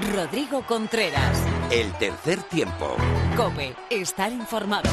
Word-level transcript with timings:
Rodrigo 0.00 0.62
Contreras. 0.62 1.38
El 1.70 1.92
tercer 1.94 2.42
tiempo. 2.42 2.96
Cope, 3.34 3.74
estar 3.90 4.30
informado. 4.30 4.90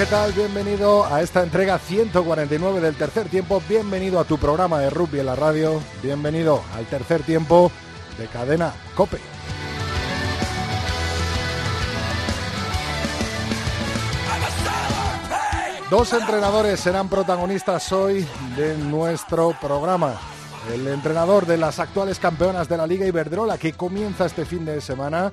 ¿Qué 0.00 0.06
tal? 0.06 0.32
Bienvenido 0.32 1.04
a 1.04 1.20
esta 1.20 1.42
entrega 1.42 1.78
149 1.78 2.80
del 2.80 2.94
tercer 2.94 3.28
tiempo. 3.28 3.62
Bienvenido 3.68 4.18
a 4.18 4.24
tu 4.24 4.38
programa 4.38 4.78
de 4.78 4.88
rugby 4.88 5.20
en 5.20 5.26
la 5.26 5.36
radio. 5.36 5.78
Bienvenido 6.02 6.62
al 6.74 6.86
tercer 6.86 7.22
tiempo 7.22 7.70
de 8.16 8.26
Cadena 8.26 8.72
Cope. 8.94 9.18
Dos 15.90 16.14
entrenadores 16.14 16.80
serán 16.80 17.10
protagonistas 17.10 17.92
hoy 17.92 18.26
de 18.56 18.78
nuestro 18.78 19.54
programa. 19.60 20.18
El 20.72 20.88
entrenador 20.88 21.44
de 21.44 21.58
las 21.58 21.78
actuales 21.78 22.18
campeonas 22.18 22.70
de 22.70 22.78
la 22.78 22.86
Liga 22.86 23.04
Iberdrola 23.04 23.58
que 23.58 23.74
comienza 23.74 24.24
este 24.24 24.46
fin 24.46 24.64
de 24.64 24.80
semana, 24.80 25.30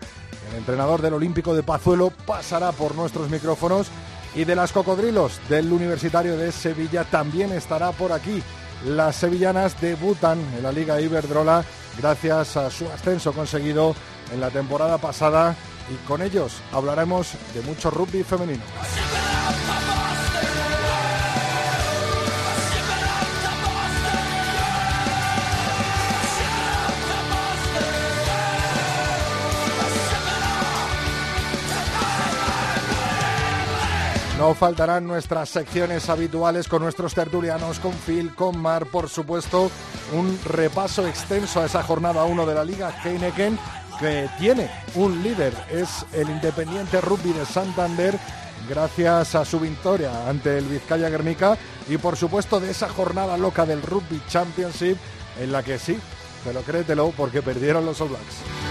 el 0.50 0.58
entrenador 0.58 1.02
del 1.02 1.14
Olímpico 1.14 1.56
de 1.56 1.64
Pazuelo, 1.64 2.12
pasará 2.26 2.74
por 2.74 2.96
nuestros 2.96 3.30
micrófonos 3.30 3.90
y 4.38 4.46
de 4.46 4.56
las 4.56 4.72
cocodrilos 4.72 5.40
del 5.50 5.74
Universitario 5.74 6.38
de 6.38 6.52
Sevilla 6.52 7.04
también 7.04 7.52
estará 7.52 7.92
por 7.92 8.12
aquí. 8.12 8.44
Las 8.86 9.16
sevillanas 9.16 9.82
debutan 9.82 10.38
en 10.56 10.62
la 10.62 10.72
Liga 10.72 11.02
Iberdrola 11.02 11.66
gracias 11.98 12.56
a 12.56 12.70
su 12.70 12.86
ascenso 12.86 13.34
conseguido 13.34 13.96
en 14.32 14.40
la 14.40 14.52
temporada 14.52 15.00
pasada 15.00 15.56
y 15.92 15.96
con 16.08 16.22
ellos 16.22 16.62
hablaremos 16.72 17.32
de 17.56 17.62
mucho 17.62 17.90
rugby 17.90 18.24
femenino. 18.24 18.64
No 34.38 34.54
faltarán 34.54 35.08
nuestras 35.08 35.50
secciones 35.50 36.10
habituales 36.10 36.68
con 36.68 36.84
nuestros 36.84 37.16
tertulianos, 37.16 37.80
con 37.80 37.92
Phil, 37.94 38.36
con 38.36 38.56
Mar, 38.56 38.86
por 38.86 39.10
supuesto, 39.10 39.72
un 40.14 40.40
repaso 40.46 41.08
extenso 41.08 41.60
a 41.60 41.66
esa 41.66 41.82
jornada 41.82 42.24
1 42.24 42.46
de 42.46 42.54
la 42.54 42.64
Liga 42.64 42.94
Heineken 43.04 43.58
que 44.00 44.30
tiene 44.38 44.70
un 44.94 45.24
líder, 45.24 45.56
es 45.72 46.06
el 46.14 46.30
Independiente 46.30 47.02
Rugby 47.02 47.34
de 47.34 47.48
Santander, 47.48 48.20
gracias 48.70 49.34
a 49.34 49.44
su 49.44 49.60
victoria 49.60 50.30
ante 50.30 50.60
el 50.60 50.66
Vizcaya 50.66 51.10
Guernica 51.10 51.58
y 51.90 51.98
por 51.98 52.16
supuesto 52.16 52.60
de 52.60 52.70
esa 52.70 52.90
jornada 52.90 53.38
loca 53.38 53.66
del 53.66 53.82
Rugby 53.82 54.22
Championship 54.30 54.98
en 55.40 55.52
la 55.52 55.64
que 55.64 55.80
sí, 55.80 55.98
pero 56.46 56.62
créetelo 56.62 57.12
porque 57.18 57.42
perdieron 57.42 57.88
los 57.88 58.00
All 58.02 58.10
Blacks. 58.10 58.67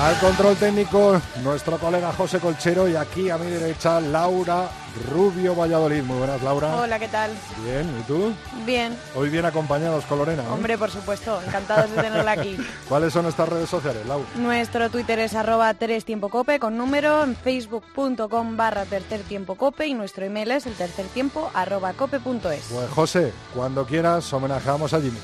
Al 0.00 0.18
control 0.18 0.56
técnico, 0.56 1.20
nuestro 1.42 1.76
colega 1.76 2.10
José 2.14 2.40
Colchero 2.40 2.88
y 2.88 2.96
aquí 2.96 3.28
a 3.28 3.36
mi 3.36 3.50
derecha, 3.50 4.00
Laura 4.00 4.70
Rubio 5.12 5.54
Valladolid. 5.54 6.02
Muy 6.02 6.16
buenas, 6.16 6.42
Laura. 6.42 6.74
Hola, 6.74 6.98
¿qué 6.98 7.08
tal? 7.08 7.32
Bien, 7.62 7.86
¿y 8.00 8.02
tú? 8.04 8.32
Bien. 8.64 8.96
Hoy 9.14 9.28
bien 9.28 9.44
acompañados 9.44 10.06
con 10.06 10.16
Lorena. 10.16 10.42
¿eh? 10.42 10.46
Hombre, 10.50 10.78
por 10.78 10.90
supuesto, 10.90 11.38
encantados 11.46 11.90
de 11.90 12.00
tenerla 12.00 12.32
aquí. 12.32 12.56
¿Cuáles 12.88 13.12
son 13.12 13.24
nuestras 13.24 13.50
redes 13.50 13.68
sociales, 13.68 14.06
Laura? 14.06 14.26
Nuestro 14.36 14.88
Twitter 14.88 15.18
es 15.18 15.34
arroba 15.34 15.74
tres 15.74 16.06
tiempo 16.06 16.30
cope 16.30 16.58
con 16.58 16.78
número, 16.78 17.22
en 17.22 17.36
facebook.com 17.36 18.56
barra 18.56 18.86
tercer 18.86 19.20
tiempo 19.20 19.56
cope 19.56 19.86
y 19.86 19.92
nuestro 19.92 20.24
email 20.24 20.50
es 20.52 20.64
el 20.64 20.72
tercer 20.76 21.08
tiempo 21.08 21.50
arroba 21.52 21.92
cope.es. 21.92 22.68
Pues 22.72 22.90
José, 22.94 23.34
cuando 23.54 23.84
quieras 23.84 24.32
homenajeamos 24.32 24.94
a 24.94 25.00
Jimmy. 25.02 25.18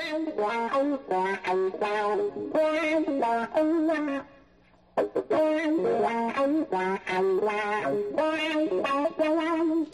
quan 0.00 0.24
là 0.36 0.68
ông 0.72 0.96
là 1.08 1.38
anh 1.42 1.70
sao 1.80 2.18
quan 2.52 3.04
là 3.20 3.48
ông 3.54 3.86
là 3.86 4.24
quan 5.28 5.84
là 5.84 6.32
ông 6.36 6.64
là 6.70 6.98
anh 7.04 7.38
là 7.38 7.92
quan 8.16 8.68
là 8.68 9.10
quan 9.18 9.84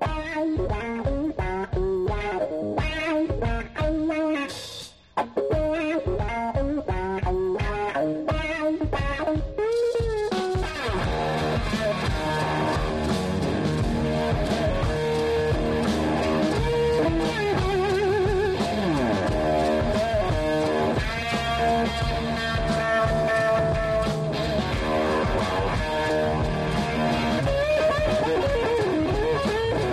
quan 0.00 0.56
là 0.56 1.02
ông 1.04 1.30
là 1.36 1.66
ông 1.74 2.06
là 2.06 2.46
quan 2.76 3.26
là 3.40 3.62
ông 3.74 4.08
là 4.08 4.46
quan 5.14 6.00
là 6.18 6.52
ông 6.54 6.78
là 6.86 7.47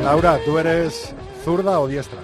Laura, 0.06 0.40
¿tú 0.46 0.58
eres 0.60 1.14
zurda 1.44 1.80
o 1.80 1.88
diestra? 1.88 2.20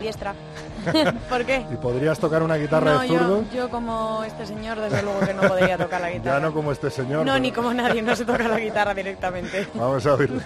Diestra. 0.00 0.34
¿Por 1.28 1.44
qué? 1.44 1.64
¿Y 1.72 1.76
podrías 1.76 2.18
tocar 2.18 2.42
una 2.42 2.56
guitarra 2.56 2.94
No, 2.94 3.00
de 3.00 3.08
yo, 3.08 3.18
zurdo? 3.18 3.44
yo 3.54 3.68
como 3.70 4.24
este 4.24 4.46
señor, 4.46 4.80
desde 4.80 5.02
luego 5.02 5.20
que 5.20 5.34
no 5.34 5.42
podría 5.42 5.76
tocar 5.78 6.00
la 6.00 6.10
guitarra. 6.10 6.38
Ya 6.38 6.40
no 6.46 6.52
como 6.54 6.72
este 6.72 6.90
señor. 6.90 7.18
No, 7.18 7.32
pero- 7.32 7.38
ni 7.38 7.52
como 7.52 7.72
nadie, 7.74 8.02
no 8.02 8.16
se 8.16 8.24
toca 8.24 8.48
la 8.48 8.58
guitarra 8.58 8.94
directamente. 8.94 9.68
Vamos 9.74 10.04
a 10.06 10.14
oírle. 10.14 10.42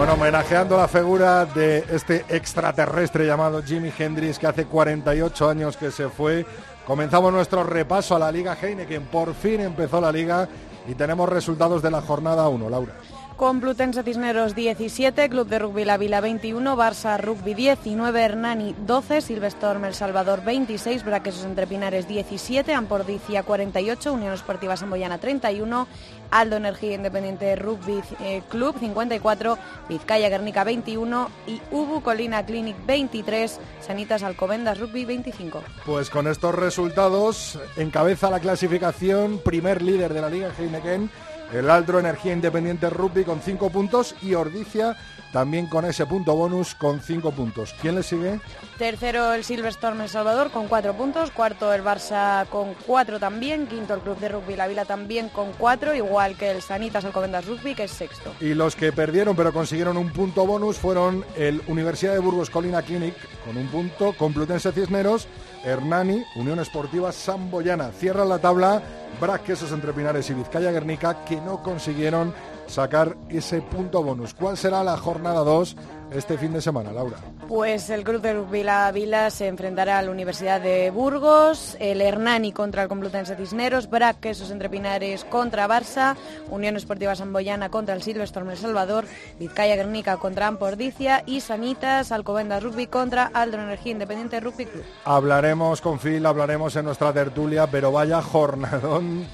Bueno, 0.00 0.14
homenajeando 0.14 0.78
la 0.78 0.88
figura 0.88 1.44
de 1.44 1.84
este 1.90 2.24
extraterrestre 2.30 3.26
llamado 3.26 3.62
Jimi 3.62 3.92
Hendrix, 3.98 4.38
que 4.38 4.46
hace 4.46 4.64
48 4.64 5.50
años 5.50 5.76
que 5.76 5.90
se 5.90 6.08
fue, 6.08 6.46
comenzamos 6.86 7.30
nuestro 7.30 7.64
repaso 7.64 8.16
a 8.16 8.18
la 8.18 8.32
Liga 8.32 8.56
Heineken. 8.58 9.02
Por 9.08 9.34
fin 9.34 9.60
empezó 9.60 10.00
la 10.00 10.10
Liga 10.10 10.48
y 10.88 10.94
tenemos 10.94 11.28
resultados 11.28 11.82
de 11.82 11.90
la 11.90 12.00
jornada 12.00 12.48
1, 12.48 12.70
Laura. 12.70 12.94
Complutense 13.40 14.02
Cisneros 14.02 14.54
17, 14.54 15.30
Club 15.30 15.48
de 15.48 15.58
Rugby 15.58 15.86
La 15.86 15.96
Vila 15.96 16.20
21, 16.20 16.76
Barça 16.76 17.16
Rugby 17.16 17.54
19, 17.54 18.22
Hernani 18.22 18.76
12, 18.86 19.22
Silvestorm 19.22 19.86
El 19.86 19.94
Salvador 19.94 20.44
26, 20.44 21.06
Braquesos 21.06 21.46
Entre 21.46 21.66
Pinares 21.66 22.06
17, 22.06 22.74
Ampordicia 22.74 23.42
48, 23.42 24.12
Unión 24.12 24.34
Esportiva 24.34 24.76
Samboyana 24.76 25.16
31, 25.16 25.88
Aldo 26.30 26.56
Energía 26.56 26.96
Independiente 26.96 27.56
Rugby 27.56 28.02
eh, 28.20 28.42
Club 28.50 28.78
54, 28.78 29.56
Vizcaya 29.88 30.28
Guernica 30.28 30.62
21 30.62 31.30
y 31.46 31.62
Ubu 31.70 32.02
Colina 32.02 32.44
Clinic 32.44 32.76
23, 32.84 33.58
Sanitas 33.80 34.22
Alcobendas 34.22 34.78
Rugby 34.78 35.06
25. 35.06 35.62
Pues 35.86 36.10
con 36.10 36.26
estos 36.26 36.54
resultados 36.54 37.58
encabeza 37.78 38.28
la 38.28 38.40
clasificación, 38.40 39.38
primer 39.38 39.80
líder 39.80 40.12
de 40.12 40.20
la 40.20 40.28
Liga 40.28 40.52
Heineken, 40.58 41.08
el 41.52 41.70
Aldro 41.70 41.98
Energía 41.98 42.32
Independiente 42.32 42.90
Rugby 42.90 43.24
con 43.24 43.40
5 43.40 43.70
puntos 43.70 44.14
y 44.22 44.34
Ordicia 44.34 44.96
también 45.32 45.66
con 45.66 45.84
ese 45.84 46.06
punto 46.06 46.34
bonus 46.34 46.74
con 46.74 47.00
5 47.00 47.30
puntos. 47.32 47.74
¿Quién 47.80 47.94
le 47.94 48.02
sigue? 48.02 48.40
Tercero 48.78 49.32
el 49.32 49.44
Silverstorm 49.44 50.00
El 50.00 50.08
Salvador 50.08 50.50
con 50.50 50.66
cuatro 50.66 50.94
puntos, 50.94 51.30
cuarto 51.30 51.72
el 51.72 51.84
Barça 51.84 52.46
con 52.48 52.74
cuatro 52.86 53.20
también, 53.20 53.66
quinto 53.66 53.94
el 53.94 54.00
Club 54.00 54.18
de 54.18 54.30
Rugby 54.30 54.56
La 54.56 54.66
Vila 54.66 54.84
también 54.84 55.28
con 55.28 55.52
cuatro, 55.52 55.94
igual 55.94 56.36
que 56.36 56.50
el 56.50 56.62
Sanitas 56.62 57.04
Alcobendas 57.04 57.46
Rugby 57.46 57.74
que 57.74 57.84
es 57.84 57.90
sexto. 57.90 58.32
Y 58.40 58.54
los 58.54 58.74
que 58.74 58.92
perdieron 58.92 59.36
pero 59.36 59.52
consiguieron 59.52 59.96
un 59.96 60.10
punto 60.12 60.46
bonus 60.46 60.78
fueron 60.78 61.24
el 61.36 61.62
Universidad 61.68 62.14
de 62.14 62.20
Burgos 62.20 62.50
Colina 62.50 62.82
Clinic 62.82 63.14
con 63.44 63.56
un 63.56 63.66
punto, 63.68 64.14
Complutense 64.16 64.72
Cisneros, 64.72 65.28
Hernani, 65.64 66.24
Unión 66.36 66.58
Esportiva 66.58 67.12
Samboyana. 67.12 67.90
Cierra 67.92 68.24
la 68.24 68.38
tabla 68.38 68.82
Brac 69.20 69.44
Quesos 69.44 69.72
Entre 69.72 69.92
Pinares 69.92 70.28
y 70.30 70.34
Vizcaya 70.34 70.70
Guernica 70.70 71.24
que 71.24 71.40
no 71.40 71.62
consiguieron 71.62 72.34
sacar 72.66 73.16
ese 73.28 73.60
punto 73.62 74.02
bonus. 74.02 74.34
¿Cuál 74.34 74.56
será 74.56 74.84
la 74.84 74.96
jornada 74.96 75.40
2 75.40 75.76
este 76.12 76.38
fin 76.38 76.52
de 76.52 76.60
semana, 76.60 76.92
Laura? 76.92 77.18
Pues 77.48 77.90
el 77.90 78.04
Club 78.04 78.20
de 78.20 78.32
Rugby 78.32 78.62
La 78.62 78.90
Vila 78.92 79.30
se 79.30 79.48
enfrentará 79.48 79.98
a 79.98 80.02
la 80.02 80.10
Universidad 80.10 80.60
de 80.60 80.90
Burgos, 80.90 81.76
el 81.80 82.00
Hernani 82.00 82.52
contra 82.52 82.82
el 82.82 82.88
Complutense 82.88 83.34
Cisneros, 83.36 83.90
Brac 83.90 84.20
Quesos 84.20 84.50
Entre 84.50 84.68
Pinares 84.68 85.24
contra 85.24 85.68
Barça, 85.68 86.16
Unión 86.48 86.76
Esportiva 86.76 87.16
Samboyana 87.16 87.68
contra 87.70 87.94
el 87.94 88.02
Silvestre 88.02 88.42
El 88.48 88.56
Salvador, 88.56 89.04
Vizcaya 89.38 89.76
Guernica 89.76 90.16
contra 90.18 90.46
Ampordicia 90.46 91.24
y 91.26 91.40
Sanitas 91.40 92.12
Alcobendas 92.12 92.62
Rugby 92.62 92.86
contra 92.86 93.30
Aldro 93.34 93.62
Energía 93.62 93.92
Independiente 93.92 94.38
Rugby 94.40 94.66
Club. 94.66 94.84
Hablaremos 95.04 95.80
con 95.80 95.98
Phil, 95.98 96.24
hablaremos 96.24 96.74
en 96.76 96.84
nuestra 96.84 97.12
tertulia, 97.12 97.68
pero 97.68 97.90
vaya 97.90 98.22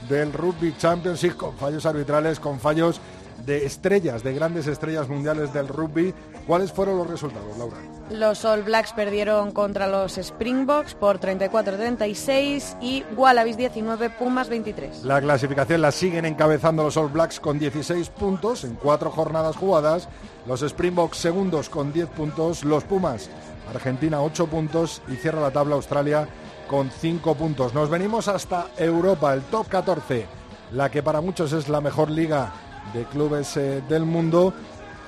del 0.08 0.32
Rugby 0.32 0.74
Championship 0.76 1.36
con 1.36 1.56
fallos 1.56 1.86
arbitrales, 1.86 2.40
con 2.40 2.60
fallos 2.60 3.00
de 3.44 3.66
estrellas, 3.66 4.22
de 4.22 4.32
grandes 4.32 4.66
estrellas 4.66 5.08
mundiales 5.08 5.52
del 5.52 5.68
rugby. 5.68 6.14
¿Cuáles 6.46 6.72
fueron 6.72 6.98
los 6.98 7.08
resultados, 7.08 7.56
Laura? 7.58 7.76
Los 8.10 8.44
All 8.44 8.62
Blacks 8.62 8.92
perdieron 8.92 9.50
contra 9.50 9.88
los 9.88 10.16
Springboks 10.16 10.94
por 10.94 11.18
34-36 11.18 12.76
y 12.80 13.04
Wallabies 13.16 13.56
19, 13.56 14.10
Pumas 14.10 14.48
23. 14.48 15.02
La 15.04 15.20
clasificación 15.20 15.82
la 15.82 15.90
siguen 15.90 16.24
encabezando 16.24 16.84
los 16.84 16.96
All 16.96 17.08
Blacks 17.08 17.40
con 17.40 17.58
16 17.58 18.08
puntos 18.10 18.64
en 18.64 18.74
cuatro 18.74 19.10
jornadas 19.10 19.56
jugadas. 19.56 20.08
Los 20.46 20.62
Springboks 20.62 21.18
segundos 21.18 21.68
con 21.68 21.92
10 21.92 22.08
puntos. 22.10 22.64
Los 22.64 22.84
Pumas, 22.84 23.28
Argentina 23.68 24.22
8 24.22 24.46
puntos 24.46 25.02
y 25.08 25.16
cierra 25.16 25.40
la 25.40 25.50
tabla 25.50 25.74
Australia 25.74 26.28
con 26.68 26.90
5 26.90 27.34
puntos. 27.34 27.74
Nos 27.74 27.90
venimos 27.90 28.28
hasta 28.28 28.68
Europa, 28.76 29.32
el 29.34 29.42
top 29.42 29.68
14, 29.68 30.26
la 30.72 30.90
que 30.90 31.02
para 31.02 31.20
muchos 31.20 31.52
es 31.52 31.68
la 31.68 31.80
mejor 31.80 32.10
liga 32.10 32.52
de 32.92 33.04
clubes 33.04 33.56
eh, 33.56 33.82
del 33.88 34.04
mundo, 34.04 34.52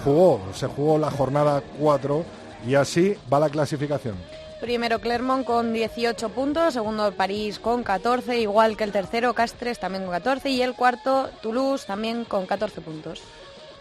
jugó, 0.05 0.41
se 0.55 0.67
jugó 0.67 0.99
la 0.99 1.11
jornada 1.11 1.63
4 1.79 2.25
y 2.67 2.75
así 2.75 3.17
va 3.33 3.41
la 3.41 3.51
clasificación. 3.51 4.17
Primero 4.61 4.99
Clermont 4.99 5.45
con 5.45 5.73
18 5.73 6.31
puntos, 6.31 6.75
segundo 6.75 7.13
París 7.13 7.61
con 7.61 7.85
14, 7.85 8.41
igual 8.41 8.77
que 8.77 8.85
el 8.85 8.91
tercero 8.91 9.33
Castres 9.33 9.79
también 9.79 10.03
con 10.03 10.13
14 10.13 10.51
y 10.51 10.63
el 10.63 10.75
cuarto 10.75 11.31
Toulouse 11.43 11.87
también 11.87 12.25
con 12.25 12.45
14 12.45 12.81
puntos. 12.81 13.23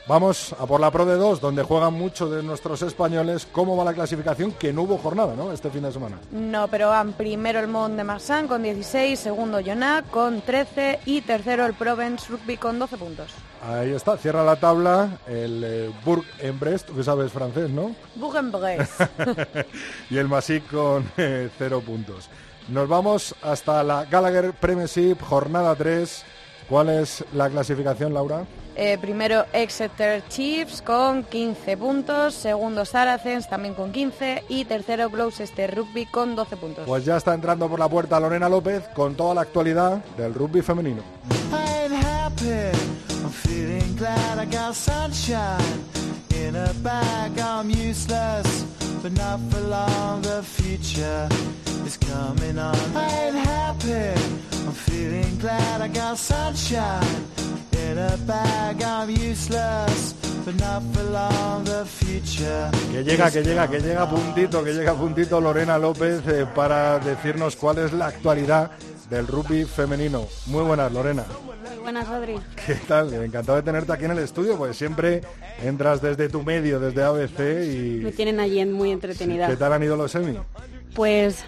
Vamos 0.08 0.56
a 0.58 0.66
por 0.66 0.80
la 0.80 0.90
Pro 0.90 1.06
de 1.06 1.16
2, 1.16 1.42
donde 1.42 1.64
juegan 1.64 1.94
muchos 1.94 2.32
de 2.32 2.42
nuestros 2.42 2.82
españoles. 2.82 3.46
¿Cómo 3.52 3.76
va 3.76 3.84
la 3.84 3.94
clasificación? 3.94 4.54
Que 4.54 4.72
no 4.72 4.84
hubo 4.84 4.98
jornada, 4.98 5.36
¿no? 5.36 5.52
Este 5.52 5.70
fin 5.70 5.82
de 5.82 5.92
semana. 5.92 6.18
No, 6.32 6.70
pero 6.70 6.88
van 6.88 7.12
primero 7.12 7.60
el 7.60 7.68
Mont 7.68 7.98
de 7.98 8.06
Marsan 8.06 8.48
con 8.48 8.64
16, 8.64 9.20
segundo 9.20 9.60
Jonac 9.60 10.10
con 10.10 10.40
13 10.40 11.02
y 11.06 11.20
tercero 11.22 11.66
el 11.66 11.74
Provence 11.74 12.26
Rugby 12.30 12.56
con 12.56 12.80
12 12.80 12.98
puntos. 12.98 13.34
Ahí 13.62 13.92
está, 13.92 14.16
cierra 14.16 14.46
la 14.46 14.56
tabla 14.56 15.20
el 15.28 15.62
eh, 15.66 15.92
Bourg 16.06 16.24
en 16.40 16.58
Brest, 16.58 16.88
tú 16.88 16.96
que 16.96 17.04
sabes 17.04 17.34
francés, 17.34 17.70
¿no? 17.70 17.94
Bourg 18.16 18.38
en 18.38 18.52
Brest. 18.54 19.02
y 20.10 20.18
el 20.18 20.30
Masic 20.30 20.72
con 20.72 21.12
eh, 21.18 21.50
cero 21.58 21.84
puntos. 21.86 22.30
Nos 22.70 22.88
vamos 22.88 23.36
hasta 23.42 23.84
la 23.84 24.06
Gallagher 24.06 24.54
Premiership, 24.54 25.18
jornada 25.22 25.76
3. 25.76 26.24
¿Cuál 26.70 26.92
es 26.92 27.26
la 27.34 27.50
clasificación, 27.50 28.14
Laura? 28.14 28.46
Eh, 28.80 29.00
primero 29.00 29.46
Exeter 29.54 30.24
Chiefs 30.30 30.84
con 30.84 31.24
15 31.24 31.78
puntos, 31.78 32.36
segundo 32.36 32.86
Saracens 32.86 33.50
también 33.50 33.74
con 33.74 33.92
15 33.92 34.44
y 34.50 34.66
tercero 34.66 35.10
Gloucester 35.10 35.76
Rugby 35.76 36.06
con 36.06 36.36
12 36.36 36.58
puntos. 36.58 36.86
Pues 36.86 37.04
ya 37.04 37.18
está 37.18 37.34
entrando 37.34 37.68
por 37.68 37.80
la 37.80 37.90
puerta 37.90 38.20
Lorena 38.20 38.48
López 38.48 38.84
con 38.94 39.16
toda 39.16 39.34
la 39.34 39.42
actualidad 39.42 40.06
del 40.16 40.36
rugby 40.36 40.62
femenino. 40.62 41.02
Que 62.92 63.04
llega, 63.04 63.32
que 63.32 63.44
llega, 63.44 63.70
que 63.70 63.80
llega 63.80 64.10
puntito, 64.10 64.64
que 64.64 64.74
llega 64.74 64.94
puntito 64.94 65.40
Lorena 65.40 65.78
López 65.78 66.22
eh, 66.28 66.46
para 66.54 67.00
decirnos 67.00 67.56
cuál 67.56 67.78
es 67.78 67.94
la 67.94 68.08
actualidad 68.08 68.72
del 69.10 69.28
rugby 69.28 69.64
femenino. 69.64 70.28
Muy 70.48 70.64
buenas, 70.64 70.92
Lorena. 70.92 71.24
Buenas, 71.88 72.10
Rodri. 72.10 72.36
¿Qué 72.66 72.76
tal? 72.86 73.14
Encantado 73.14 73.56
de 73.56 73.64
tenerte 73.64 73.94
aquí 73.94 74.04
en 74.04 74.12
el 74.12 74.20
estudio, 74.20 74.58
pues 74.58 74.76
siempre 74.76 75.22
entras 75.64 76.02
desde 76.02 76.28
tu 76.28 76.44
medio, 76.44 76.82
desde 76.82 77.02
ABC 77.02 77.40
y... 77.66 78.02
Me 78.04 78.12
tienen 78.12 78.42
allí 78.42 78.66
muy 78.66 78.92
entretenida. 78.92 79.48
¿Qué 79.48 79.56
tal 79.56 79.72
han 79.72 79.82
ido 79.84 79.96
los 79.96 80.12
semi? 80.12 80.38
Pues 80.94 81.46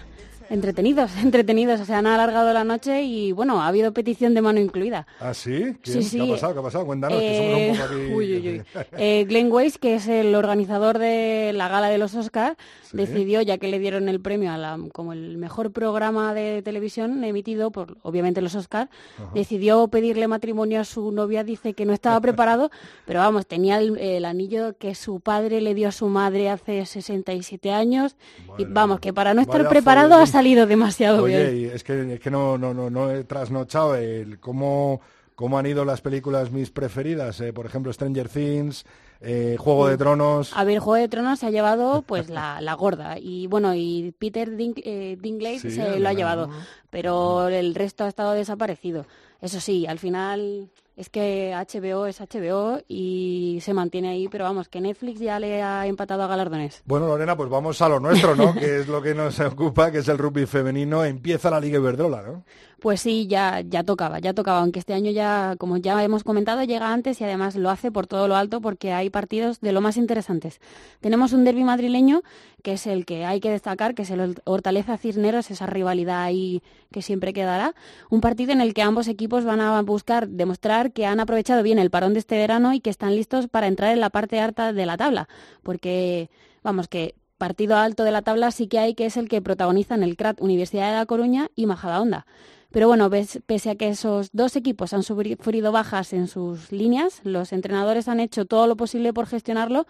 Entretenidos, 0.50 1.12
entretenidos. 1.22 1.86
Se 1.86 1.94
han 1.94 2.08
alargado 2.08 2.52
la 2.52 2.64
noche 2.64 3.02
y 3.02 3.30
bueno, 3.30 3.62
ha 3.62 3.68
habido 3.68 3.92
petición 3.92 4.34
de 4.34 4.42
mano 4.42 4.58
incluida. 4.58 5.06
¿Ah, 5.20 5.32
sí? 5.32 5.76
Sí, 5.84 6.02
sí. 6.02 6.18
¿Qué 6.18 6.24
ha 6.24 6.34
pasado? 6.34 6.52
¿Qué 6.54 6.58
ha 6.58 6.62
pasado? 6.62 6.86
Cuéntanos, 6.86 7.18
que 7.20 7.36
somos 7.36 7.52
un 7.52 7.58
eh, 7.58 7.72
poco 7.72 7.84
aquí... 7.84 7.94
Uy, 8.14 8.34
uy, 8.34 8.48
uy. 8.48 8.62
eh, 8.98 9.24
Glenn 9.28 9.52
Weiss, 9.52 9.78
que 9.78 9.94
es 9.94 10.08
el 10.08 10.34
organizador 10.34 10.98
de 10.98 11.52
la 11.54 11.68
gala 11.68 11.88
de 11.88 11.98
los 11.98 12.16
Oscars, 12.16 12.56
decidió, 12.92 13.40
ya 13.42 13.58
que 13.58 13.68
le 13.68 13.78
dieron 13.78 14.08
el 14.08 14.20
premio 14.20 14.50
a 14.50 14.58
la, 14.58 14.76
como 14.92 15.12
el 15.12 15.38
mejor 15.38 15.70
programa 15.70 16.34
de 16.34 16.62
televisión 16.62 17.22
emitido 17.22 17.70
por, 17.70 17.98
obviamente, 18.02 18.42
los 18.42 18.56
Oscars, 18.56 18.90
decidió 19.32 19.86
pedirle 19.86 20.26
matrimonio 20.26 20.80
a 20.80 20.84
su 20.84 21.12
novia. 21.12 21.44
Dice 21.44 21.74
que 21.74 21.86
no 21.86 21.92
estaba 21.92 22.20
preparado, 22.20 22.72
pero 23.06 23.20
vamos, 23.20 23.46
tenía 23.46 23.78
el, 23.78 24.24
anillo 24.24 24.76
que 24.76 24.96
su 24.96 25.20
padre 25.20 25.60
le 25.60 25.74
dio 25.74 25.88
a 25.88 25.92
su 25.92 26.08
madre 26.08 26.50
hace 26.50 26.84
67 26.84 27.70
años. 27.70 28.16
y 28.58 28.64
vamos, 28.64 28.98
que 28.98 29.12
para 29.12 29.32
no 29.32 29.42
estar 29.42 29.68
preparado 29.68 30.16
ha 30.16 30.26
salido 30.40 30.66
demasiado 30.66 31.22
Oye, 31.22 31.50
bien. 31.50 31.72
es 31.74 31.84
que, 31.84 32.14
es 32.14 32.20
que 32.20 32.30
no, 32.30 32.56
no, 32.56 32.72
no, 32.72 32.88
no 32.88 33.10
he 33.10 33.24
trasnochado 33.24 33.94
el 33.94 34.40
cómo, 34.40 35.02
cómo 35.34 35.58
han 35.58 35.66
ido 35.66 35.84
las 35.84 36.00
películas 36.00 36.50
mis 36.50 36.70
preferidas. 36.70 37.42
Eh, 37.42 37.52
por 37.52 37.66
ejemplo, 37.66 37.92
Stranger 37.92 38.26
Things, 38.30 38.86
eh, 39.20 39.56
Juego 39.58 39.88
de 39.88 39.98
Tronos. 39.98 40.52
A 40.54 40.64
ver, 40.64 40.78
Juego 40.78 41.00
de 41.00 41.08
Tronos 41.08 41.38
se 41.38 41.46
ha 41.46 41.50
llevado 41.50 42.02
pues 42.02 42.30
la, 42.30 42.60
la 42.60 42.74
gorda. 42.74 43.18
Y 43.18 43.46
bueno, 43.46 43.74
y 43.74 44.14
Peter 44.18 44.56
Dink, 44.56 44.78
eh, 44.82 45.18
Dinklage 45.20 45.70
se 45.70 46.00
lo 46.00 46.08
ha 46.08 46.12
llevado. 46.12 46.48
Pero 46.90 47.48
el 47.48 47.74
resto 47.74 48.04
ha 48.04 48.08
estado 48.08 48.32
desaparecido. 48.32 49.06
Eso 49.40 49.60
sí, 49.60 49.86
al 49.86 49.98
final 49.98 50.70
es 50.96 51.08
que 51.08 51.54
HBO 51.54 52.04
es 52.06 52.20
HBO 52.20 52.82
y 52.86 53.58
se 53.62 53.72
mantiene 53.72 54.10
ahí, 54.10 54.28
pero 54.28 54.44
vamos, 54.44 54.68
que 54.68 54.82
Netflix 54.82 55.18
ya 55.18 55.38
le 55.38 55.62
ha 55.62 55.86
empatado 55.86 56.22
a 56.22 56.26
galardones. 56.26 56.82
Bueno, 56.84 57.06
Lorena, 57.06 57.38
pues 57.38 57.48
vamos 57.48 57.80
a 57.80 57.88
lo 57.88 58.00
nuestro, 58.00 58.36
¿no? 58.36 58.54
que 58.58 58.80
es 58.80 58.88
lo 58.88 59.00
que 59.00 59.14
nos 59.14 59.40
ocupa, 59.40 59.90
que 59.90 59.98
es 59.98 60.08
el 60.08 60.18
rugby 60.18 60.44
femenino. 60.44 61.02
Empieza 61.02 61.50
la 61.50 61.58
Liga 61.58 61.78
Iberdrola, 61.78 62.22
¿no? 62.22 62.44
Pues 62.80 63.00
sí, 63.00 63.26
ya, 63.26 63.60
ya 63.60 63.82
tocaba, 63.82 64.18
ya 64.18 64.32
tocaba, 64.32 64.60
aunque 64.60 64.78
este 64.78 64.94
año 64.94 65.10
ya, 65.10 65.54
como 65.58 65.76
ya 65.76 66.02
hemos 66.02 66.24
comentado, 66.24 66.64
llega 66.64 66.92
antes 66.92 67.20
y 67.20 67.24
además 67.24 67.54
lo 67.54 67.70
hace 67.70 67.90
por 67.90 68.06
todo 68.06 68.26
lo 68.26 68.36
alto 68.36 68.60
porque 68.60 68.92
hay 68.92 69.09
partidos 69.10 69.60
de 69.60 69.72
lo 69.72 69.80
más 69.80 69.96
interesantes. 69.96 70.60
Tenemos 71.00 71.32
un 71.32 71.44
derby 71.44 71.64
madrileño, 71.64 72.22
que 72.62 72.74
es 72.74 72.86
el 72.86 73.04
que 73.04 73.24
hay 73.24 73.40
que 73.40 73.50
destacar, 73.50 73.94
que 73.94 74.02
es 74.02 74.10
el 74.10 74.40
Hortaleza 74.44 74.96
Cisneros, 74.96 75.50
esa 75.50 75.66
rivalidad 75.66 76.22
ahí 76.22 76.62
que 76.90 77.02
siempre 77.02 77.32
quedará. 77.32 77.74
Un 78.08 78.20
partido 78.20 78.52
en 78.52 78.60
el 78.60 78.74
que 78.74 78.82
ambos 78.82 79.08
equipos 79.08 79.44
van 79.44 79.60
a 79.60 79.80
buscar 79.82 80.28
demostrar 80.28 80.92
que 80.92 81.06
han 81.06 81.20
aprovechado 81.20 81.62
bien 81.62 81.78
el 81.78 81.90
parón 81.90 82.12
de 82.12 82.20
este 82.20 82.36
verano 82.36 82.72
y 82.72 82.80
que 82.80 82.90
están 82.90 83.14
listos 83.14 83.48
para 83.48 83.66
entrar 83.66 83.92
en 83.92 84.00
la 84.00 84.10
parte 84.10 84.40
alta 84.40 84.72
de 84.72 84.86
la 84.86 84.96
tabla, 84.96 85.28
porque, 85.62 86.30
vamos, 86.62 86.88
que 86.88 87.14
partido 87.38 87.76
alto 87.76 88.04
de 88.04 88.10
la 88.10 88.22
tabla 88.22 88.50
sí 88.50 88.68
que 88.68 88.78
hay, 88.78 88.94
que 88.94 89.06
es 89.06 89.16
el 89.16 89.28
que 89.28 89.40
protagonizan 89.40 90.02
el 90.02 90.16
CRAT 90.16 90.40
Universidad 90.40 90.90
de 90.90 90.96
La 90.98 91.06
Coruña 91.06 91.50
y 91.56 91.66
Majadahonda. 91.66 92.26
Pero 92.70 92.86
bueno, 92.86 93.10
pese 93.46 93.70
a 93.70 93.74
que 93.74 93.88
esos 93.88 94.30
dos 94.32 94.54
equipos 94.54 94.92
han 94.92 95.02
sufrido 95.02 95.72
bajas 95.72 96.12
en 96.12 96.28
sus 96.28 96.70
líneas, 96.70 97.20
los 97.24 97.52
entrenadores 97.52 98.06
han 98.06 98.20
hecho 98.20 98.44
todo 98.44 98.68
lo 98.68 98.76
posible 98.76 99.12
por 99.12 99.26
gestionarlo 99.26 99.86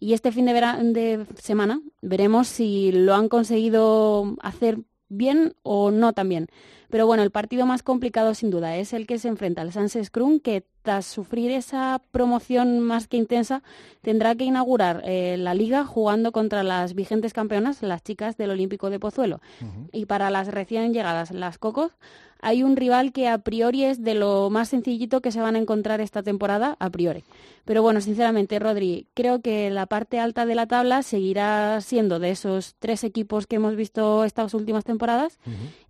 y 0.00 0.14
este 0.14 0.32
fin 0.32 0.46
de, 0.46 1.26
semana 1.40 1.80
veremos 2.02 2.48
si 2.48 2.90
lo 2.90 3.14
han 3.14 3.28
conseguido 3.28 4.34
hacer 4.42 4.78
bien 5.08 5.54
o 5.62 5.92
no 5.92 6.12
también. 6.12 6.48
Pero 6.90 7.06
bueno, 7.06 7.22
el 7.22 7.30
partido 7.30 7.66
más 7.66 7.82
complicado 7.84 8.34
sin 8.34 8.50
duda 8.50 8.76
es 8.76 8.92
el 8.92 9.06
que 9.06 9.18
se 9.18 9.28
enfrenta 9.28 9.62
al 9.62 9.72
Sanses 9.72 10.10
Krum, 10.10 10.40
que 10.40 10.66
tras 10.84 11.06
sufrir 11.06 11.50
esa 11.50 11.98
promoción 12.10 12.78
más 12.80 13.08
que 13.08 13.16
intensa, 13.16 13.62
tendrá 14.02 14.34
que 14.34 14.44
inaugurar 14.44 15.00
eh, 15.06 15.36
la 15.38 15.54
liga 15.54 15.86
jugando 15.86 16.30
contra 16.30 16.62
las 16.62 16.94
vigentes 16.94 17.32
campeonas, 17.32 17.82
las 17.82 18.04
chicas 18.04 18.36
del 18.36 18.50
Olímpico 18.50 18.90
de 18.90 19.00
Pozuelo. 19.00 19.40
Y 19.92 20.04
para 20.04 20.28
las 20.28 20.48
recién 20.48 20.92
llegadas, 20.92 21.30
las 21.30 21.56
Cocos, 21.56 21.92
hay 22.44 22.62
un 22.62 22.76
rival 22.76 23.12
que 23.12 23.26
a 23.26 23.38
priori 23.38 23.84
es 23.84 24.02
de 24.02 24.14
lo 24.14 24.50
más 24.50 24.68
sencillito 24.68 25.22
que 25.22 25.32
se 25.32 25.40
van 25.40 25.56
a 25.56 25.58
encontrar 25.58 26.02
esta 26.02 26.22
temporada, 26.22 26.76
a 26.78 26.90
priori. 26.90 27.24
Pero 27.64 27.82
bueno, 27.82 28.02
sinceramente, 28.02 28.58
Rodri, 28.58 29.08
creo 29.14 29.40
que 29.40 29.70
la 29.70 29.86
parte 29.86 30.20
alta 30.20 30.44
de 30.44 30.54
la 30.54 30.66
tabla 30.66 31.02
seguirá 31.02 31.80
siendo 31.80 32.18
de 32.18 32.30
esos 32.30 32.74
tres 32.78 33.02
equipos 33.02 33.46
que 33.46 33.56
hemos 33.56 33.76
visto 33.76 34.24
estas 34.24 34.52
últimas 34.52 34.84
temporadas 34.84 35.38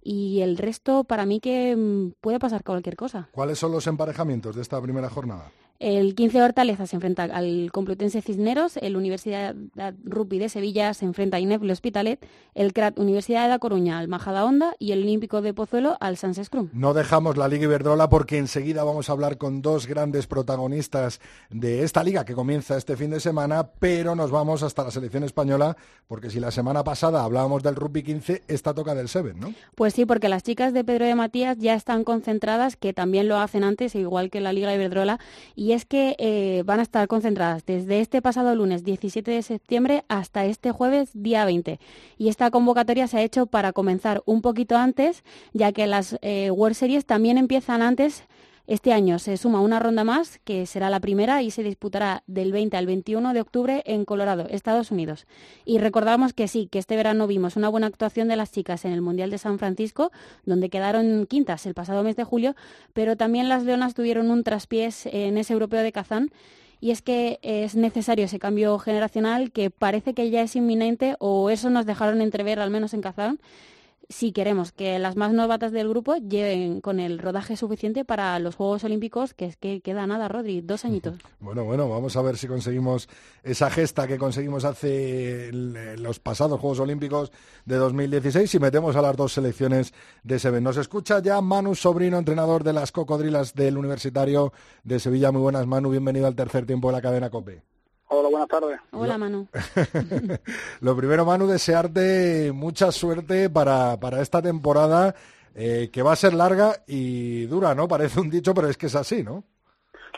y 0.00 0.42
el 0.42 0.56
resto 0.56 1.02
para 1.02 1.26
mí 1.26 1.40
que 1.40 1.74
mm, 1.74 2.12
puede 2.20 2.38
pasar 2.38 2.62
cualquier 2.62 2.94
cosa. 2.94 3.28
¿Cuáles 3.32 3.58
son 3.58 3.72
los 3.72 3.88
emparejamientos 3.88 4.54
de 4.54 4.62
esta 4.62 4.80
primera 4.80 5.10
jornada? 5.10 5.50
El 5.84 6.14
15 6.14 6.38
de 6.38 6.44
Hortaleza 6.44 6.86
se 6.86 6.96
enfrenta 6.96 7.24
al 7.24 7.70
Complutense 7.70 8.22
Cisneros, 8.22 8.78
el 8.78 8.96
Universidad 8.96 9.54
Rugby 10.02 10.38
de 10.38 10.48
Sevilla 10.48 10.94
se 10.94 11.04
enfrenta 11.04 11.36
a 11.36 11.40
Inefle 11.40 11.70
Hospitalet, 11.70 12.26
el 12.54 12.72
CRAT 12.72 12.98
Universidad 12.98 13.42
de 13.42 13.50
La 13.50 13.58
Coruña 13.58 13.98
al 13.98 14.08
Majada 14.08 14.46
Honda 14.46 14.74
y 14.78 14.92
el 14.92 15.02
Olímpico 15.02 15.42
de 15.42 15.52
Pozuelo 15.52 15.98
al 16.00 16.16
Sans 16.16 16.42
Scrum. 16.42 16.70
No 16.72 16.94
dejamos 16.94 17.36
la 17.36 17.48
Liga 17.48 17.64
Iberdrola 17.64 18.08
porque 18.08 18.38
enseguida 18.38 18.82
vamos 18.82 19.10
a 19.10 19.12
hablar 19.12 19.36
con 19.36 19.60
dos 19.60 19.86
grandes 19.86 20.26
protagonistas 20.26 21.20
de 21.50 21.82
esta 21.82 22.02
liga 22.02 22.24
que 22.24 22.32
comienza 22.32 22.78
este 22.78 22.96
fin 22.96 23.10
de 23.10 23.20
semana, 23.20 23.68
pero 23.78 24.14
nos 24.14 24.30
vamos 24.30 24.62
hasta 24.62 24.84
la 24.84 24.90
selección 24.90 25.24
española 25.24 25.76
porque 26.08 26.30
si 26.30 26.40
la 26.40 26.50
semana 26.50 26.82
pasada 26.82 27.22
hablábamos 27.22 27.62
del 27.62 27.76
Rugby 27.76 28.02
15, 28.02 28.44
esta 28.48 28.72
toca 28.72 28.94
del 28.94 29.10
Seven, 29.10 29.38
¿no? 29.38 29.52
Pues 29.74 29.92
sí, 29.92 30.06
porque 30.06 30.30
las 30.30 30.44
chicas 30.44 30.72
de 30.72 30.82
Pedro 30.82 31.04
de 31.04 31.14
Matías 31.14 31.58
ya 31.58 31.74
están 31.74 32.04
concentradas, 32.04 32.76
que 32.76 32.94
también 32.94 33.28
lo 33.28 33.36
hacen 33.36 33.64
antes, 33.64 33.94
igual 33.94 34.30
que 34.30 34.40
la 34.40 34.54
Liga 34.54 34.74
Iberdrola, 34.74 35.20
y 35.54 35.73
es 35.74 35.84
que 35.84 36.16
eh, 36.18 36.62
van 36.64 36.80
a 36.80 36.82
estar 36.82 37.06
concentradas 37.08 37.66
desde 37.66 38.00
este 38.00 38.22
pasado 38.22 38.54
lunes 38.54 38.84
17 38.84 39.30
de 39.30 39.42
septiembre 39.42 40.04
hasta 40.08 40.44
este 40.44 40.72
jueves 40.72 41.10
día 41.12 41.44
20. 41.44 41.78
Y 42.16 42.28
esta 42.28 42.50
convocatoria 42.50 43.06
se 43.06 43.18
ha 43.18 43.22
hecho 43.22 43.46
para 43.46 43.72
comenzar 43.72 44.22
un 44.24 44.40
poquito 44.40 44.76
antes, 44.76 45.24
ya 45.52 45.72
que 45.72 45.86
las 45.86 46.16
eh, 46.22 46.50
World 46.50 46.76
Series 46.76 47.06
también 47.06 47.38
empiezan 47.38 47.82
antes 47.82 48.24
este 48.66 48.94
año 48.94 49.18
se 49.18 49.36
suma 49.36 49.60
una 49.60 49.78
ronda 49.78 50.04
más, 50.04 50.40
que 50.44 50.64
será 50.64 50.88
la 50.88 51.00
primera 51.00 51.42
y 51.42 51.50
se 51.50 51.62
disputará 51.62 52.22
del 52.26 52.50
20 52.50 52.76
al 52.78 52.86
21 52.86 53.34
de 53.34 53.40
octubre 53.42 53.82
en 53.84 54.06
Colorado, 54.06 54.46
Estados 54.48 54.90
Unidos. 54.90 55.26
Y 55.66 55.78
recordamos 55.78 56.32
que 56.32 56.48
sí, 56.48 56.68
que 56.70 56.78
este 56.78 56.96
verano 56.96 57.26
vimos 57.26 57.56
una 57.56 57.68
buena 57.68 57.88
actuación 57.88 58.26
de 58.26 58.36
las 58.36 58.52
chicas 58.52 58.86
en 58.86 58.92
el 58.92 59.02
Mundial 59.02 59.30
de 59.30 59.36
San 59.36 59.58
Francisco, 59.58 60.12
donde 60.46 60.70
quedaron 60.70 61.26
quintas 61.26 61.66
el 61.66 61.74
pasado 61.74 62.02
mes 62.02 62.16
de 62.16 62.24
julio, 62.24 62.56
pero 62.94 63.16
también 63.16 63.50
las 63.50 63.64
leonas 63.64 63.92
tuvieron 63.92 64.30
un 64.30 64.44
traspiés 64.44 65.06
en 65.06 65.36
ese 65.36 65.52
europeo 65.52 65.82
de 65.82 65.92
Kazán. 65.92 66.30
Y 66.80 66.90
es 66.90 67.02
que 67.02 67.38
es 67.42 67.76
necesario 67.76 68.24
ese 68.26 68.38
cambio 68.38 68.78
generacional 68.78 69.52
que 69.52 69.70
parece 69.70 70.14
que 70.14 70.30
ya 70.30 70.42
es 70.42 70.56
inminente, 70.56 71.16
o 71.18 71.50
eso 71.50 71.68
nos 71.68 71.84
dejaron 71.84 72.22
entrever 72.22 72.60
al 72.60 72.70
menos 72.70 72.94
en 72.94 73.02
Kazán, 73.02 73.40
si 74.08 74.32
queremos 74.32 74.72
que 74.72 74.98
las 74.98 75.16
más 75.16 75.32
novatas 75.32 75.72
del 75.72 75.88
grupo 75.88 76.16
lleguen 76.16 76.80
con 76.80 77.00
el 77.00 77.18
rodaje 77.18 77.56
suficiente 77.56 78.04
para 78.04 78.38
los 78.38 78.54
Juegos 78.54 78.84
Olímpicos, 78.84 79.34
que 79.34 79.46
es 79.46 79.56
que 79.56 79.80
queda 79.80 80.06
nada, 80.06 80.28
Rodri, 80.28 80.60
dos 80.60 80.84
añitos. 80.84 81.18
Bueno, 81.40 81.64
bueno, 81.64 81.88
vamos 81.88 82.16
a 82.16 82.22
ver 82.22 82.36
si 82.36 82.46
conseguimos 82.46 83.08
esa 83.42 83.70
gesta 83.70 84.06
que 84.06 84.18
conseguimos 84.18 84.64
hace 84.64 85.50
los 85.52 86.20
pasados 86.20 86.60
Juegos 86.60 86.80
Olímpicos 86.80 87.32
de 87.64 87.76
2016 87.76 88.54
y 88.54 88.58
metemos 88.58 88.96
a 88.96 89.02
las 89.02 89.16
dos 89.16 89.32
selecciones 89.32 89.92
de 90.22 90.38
Seven. 90.38 90.64
Nos 90.64 90.76
escucha 90.76 91.20
ya 91.20 91.40
Manu 91.40 91.74
Sobrino, 91.74 92.18
entrenador 92.18 92.64
de 92.64 92.72
las 92.72 92.92
cocodrilas 92.92 93.54
del 93.54 93.78
Universitario 93.78 94.52
de 94.82 94.98
Sevilla. 95.00 95.32
Muy 95.32 95.42
buenas, 95.42 95.66
Manu, 95.66 95.90
bienvenido 95.90 96.26
al 96.26 96.34
tercer 96.34 96.66
tiempo 96.66 96.88
de 96.88 96.92
la 96.92 97.02
cadena 97.02 97.30
COPE. 97.30 97.73
Hola, 98.08 98.28
buenas 98.28 98.48
tardes. 98.48 98.78
Hola, 98.92 99.18
Manu. 99.18 99.48
Lo 100.80 100.96
primero, 100.96 101.24
Manu, 101.24 101.46
desearte 101.46 102.52
mucha 102.52 102.92
suerte 102.92 103.48
para, 103.48 103.98
para 103.98 104.20
esta 104.20 104.42
temporada, 104.42 105.14
eh, 105.54 105.88
que 105.92 106.02
va 106.02 106.12
a 106.12 106.16
ser 106.16 106.34
larga 106.34 106.82
y 106.86 107.46
dura, 107.46 107.74
¿no? 107.74 107.88
Parece 107.88 108.20
un 108.20 108.30
dicho, 108.30 108.54
pero 108.54 108.68
es 108.68 108.76
que 108.76 108.86
es 108.86 108.94
así, 108.94 109.22
¿no? 109.22 109.44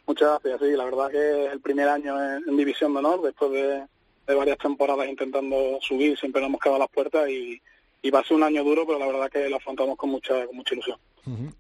Muchas 0.07 0.41
gracias, 0.43 0.61
sí. 0.61 0.77
La 0.77 0.85
verdad 0.85 1.11
que 1.11 1.47
es 1.47 1.53
el 1.53 1.61
primer 1.61 1.89
año 1.89 2.15
en, 2.37 2.57
División 2.57 2.93
de 2.93 2.99
Honor, 2.99 3.23
después 3.23 3.53
de, 3.53 3.87
varias 4.35 4.59
temporadas 4.59 5.09
intentando 5.09 5.79
subir, 5.81 6.19
siempre 6.19 6.41
nos 6.41 6.49
hemos 6.49 6.61
quedado 6.61 6.77
a 6.77 6.81
las 6.81 6.91
puertas 6.91 7.29
y, 7.29 7.61
y 8.07 8.11
va 8.11 8.21
a 8.21 8.25
ser 8.25 8.37
un 8.37 8.45
año 8.45 8.63
duro, 8.63 8.87
pero 8.87 9.01
la 9.01 9.07
verdad 9.07 9.29
que 9.29 9.49
lo 9.51 9.57
afrontamos 9.57 9.97
con 9.97 10.11
mucha, 10.11 10.47
con 10.47 10.57
mucha 10.57 10.75
ilusión. 10.75 10.97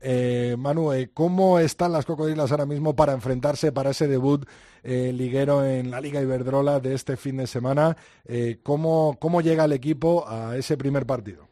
Eh, 0.01 0.55
Manu, 0.57 0.93
eh, 0.93 1.11
¿cómo 1.13 1.59
están 1.59 1.93
las 1.93 2.07
cocodrilas 2.07 2.53
ahora 2.53 2.67
mismo 2.67 2.95
para 2.95 3.13
enfrentarse 3.13 3.73
para 3.73 3.91
ese 3.91 4.07
debut 4.07 4.47
eh, 4.85 5.13
liguero 5.13 5.65
en 5.65 5.91
la 5.91 6.01
Liga 6.01 6.23
Iberdrola 6.23 6.79
de 6.79 6.95
este 6.95 7.17
fin 7.17 7.39
de 7.39 7.49
semana? 7.49 7.97
¿cómo, 8.63 9.17
¿Cómo 9.19 9.41
llega 9.41 9.65
el 9.65 9.73
equipo 9.73 10.25
a 10.29 10.57
ese 10.57 10.77
primer 10.77 11.05
partido? 11.05 11.49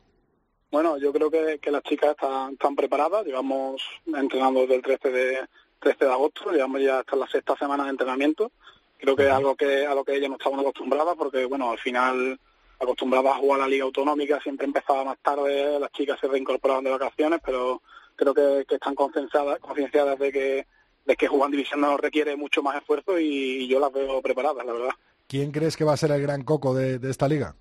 Bueno, 0.71 0.97
yo 0.97 1.13
creo 1.13 1.29
que, 1.29 1.59
las 1.73 1.83
chicas 1.83 2.11
están, 2.11 2.53
están, 2.53 2.77
preparadas. 2.77 3.27
Llevamos 3.27 3.83
entrenando 4.07 4.61
desde 4.61 4.77
el 4.77 4.83
13 4.83 5.11
de, 5.11 5.39
13 5.81 6.05
de 6.05 6.13
agosto, 6.13 6.53
llevamos 6.53 6.83
ya 6.83 7.01
hasta 7.01 7.17
la 7.17 7.27
sexta 7.27 7.57
semana 7.57 7.85
de 7.85 7.91
entrenamiento. 7.91 8.53
Creo 8.99 9.17
que 9.17 9.27
es 9.27 9.33
algo 9.33 9.57
que 9.57 9.87
a 9.87 9.95
lo 9.95 10.05
que 10.05 10.15
ellas 10.15 10.31
no 10.31 10.37
estaban 10.37 10.61
acostumbradas 10.61 11.17
porque, 11.17 11.47
bueno, 11.47 11.71
al 11.73 11.79
final 11.79 12.39
acostumbradas 12.81 13.33
a 13.33 13.39
jugar 13.39 13.61
a 13.61 13.65
la 13.65 13.69
Liga 13.69 13.85
Autonómica, 13.85 14.41
siempre 14.41 14.67
empezaba 14.67 15.05
más 15.05 15.19
tarde, 15.23 15.79
las 15.79 15.93
chicas 15.93 16.19
se 16.21 16.29
reincorporaban 16.29 16.85
de 16.85 16.91
vacaciones, 16.91 17.41
pero 17.45 17.83
creo 18.17 18.35
que, 18.35 18.65
están 18.75 18.95
concienciadas, 18.95 19.59
concienciadas 19.61 20.19
de 20.19 20.33
que 20.33 20.67
de 21.05 21.17
que 21.17 21.29
jugar 21.29 21.49
en 21.49 21.53
división 21.53 21.83
no 21.83 21.99
requiere 21.99 22.35
mucho 22.35 22.63
más 22.63 22.77
esfuerzo 22.77 23.19
y, 23.19 23.69
yo 23.69 23.79
las 23.79 23.93
veo 23.93 24.23
preparadas, 24.23 24.65
la 24.65 24.73
verdad. 24.73 24.95
¿Quién 25.27 25.53
crees 25.53 25.77
que 25.77 25.85
va 25.85 25.93
a 25.93 25.99
ser 25.99 26.11
el 26.13 26.23
gran 26.23 26.45
coco 26.45 26.75
de, 26.75 26.99
esta 27.11 27.29
liga? 27.29 27.55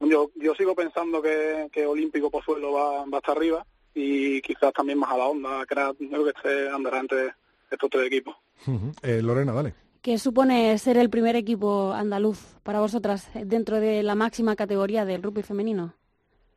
Yo, 0.00 0.30
yo 0.34 0.54
sigo 0.54 0.74
pensando 0.74 1.20
que, 1.20 1.68
que 1.70 1.86
Olímpico 1.86 2.30
Pozuelo 2.30 2.72
va, 2.72 3.04
va 3.04 3.18
hasta 3.18 3.32
arriba 3.32 3.66
y 3.94 4.40
quizás 4.40 4.72
también 4.72 4.98
más 4.98 5.10
a 5.10 5.18
la 5.18 5.26
onda, 5.26 5.64
creo 5.66 5.94
que 5.94 6.30
esté 6.30 6.68
andará 6.68 7.00
entre 7.00 7.34
estos 7.70 7.90
tres 7.90 8.06
equipos. 8.06 8.34
eh, 9.02 9.20
Lorena, 9.22 9.52
vale. 9.52 9.74
¿Qué 10.04 10.18
supone 10.18 10.76
ser 10.76 10.98
el 10.98 11.08
primer 11.08 11.34
equipo 11.34 11.94
andaluz 11.94 12.38
para 12.62 12.78
vosotras 12.78 13.30
dentro 13.32 13.80
de 13.80 14.02
la 14.02 14.14
máxima 14.14 14.54
categoría 14.54 15.06
del 15.06 15.22
rugby 15.22 15.42
femenino? 15.42 15.94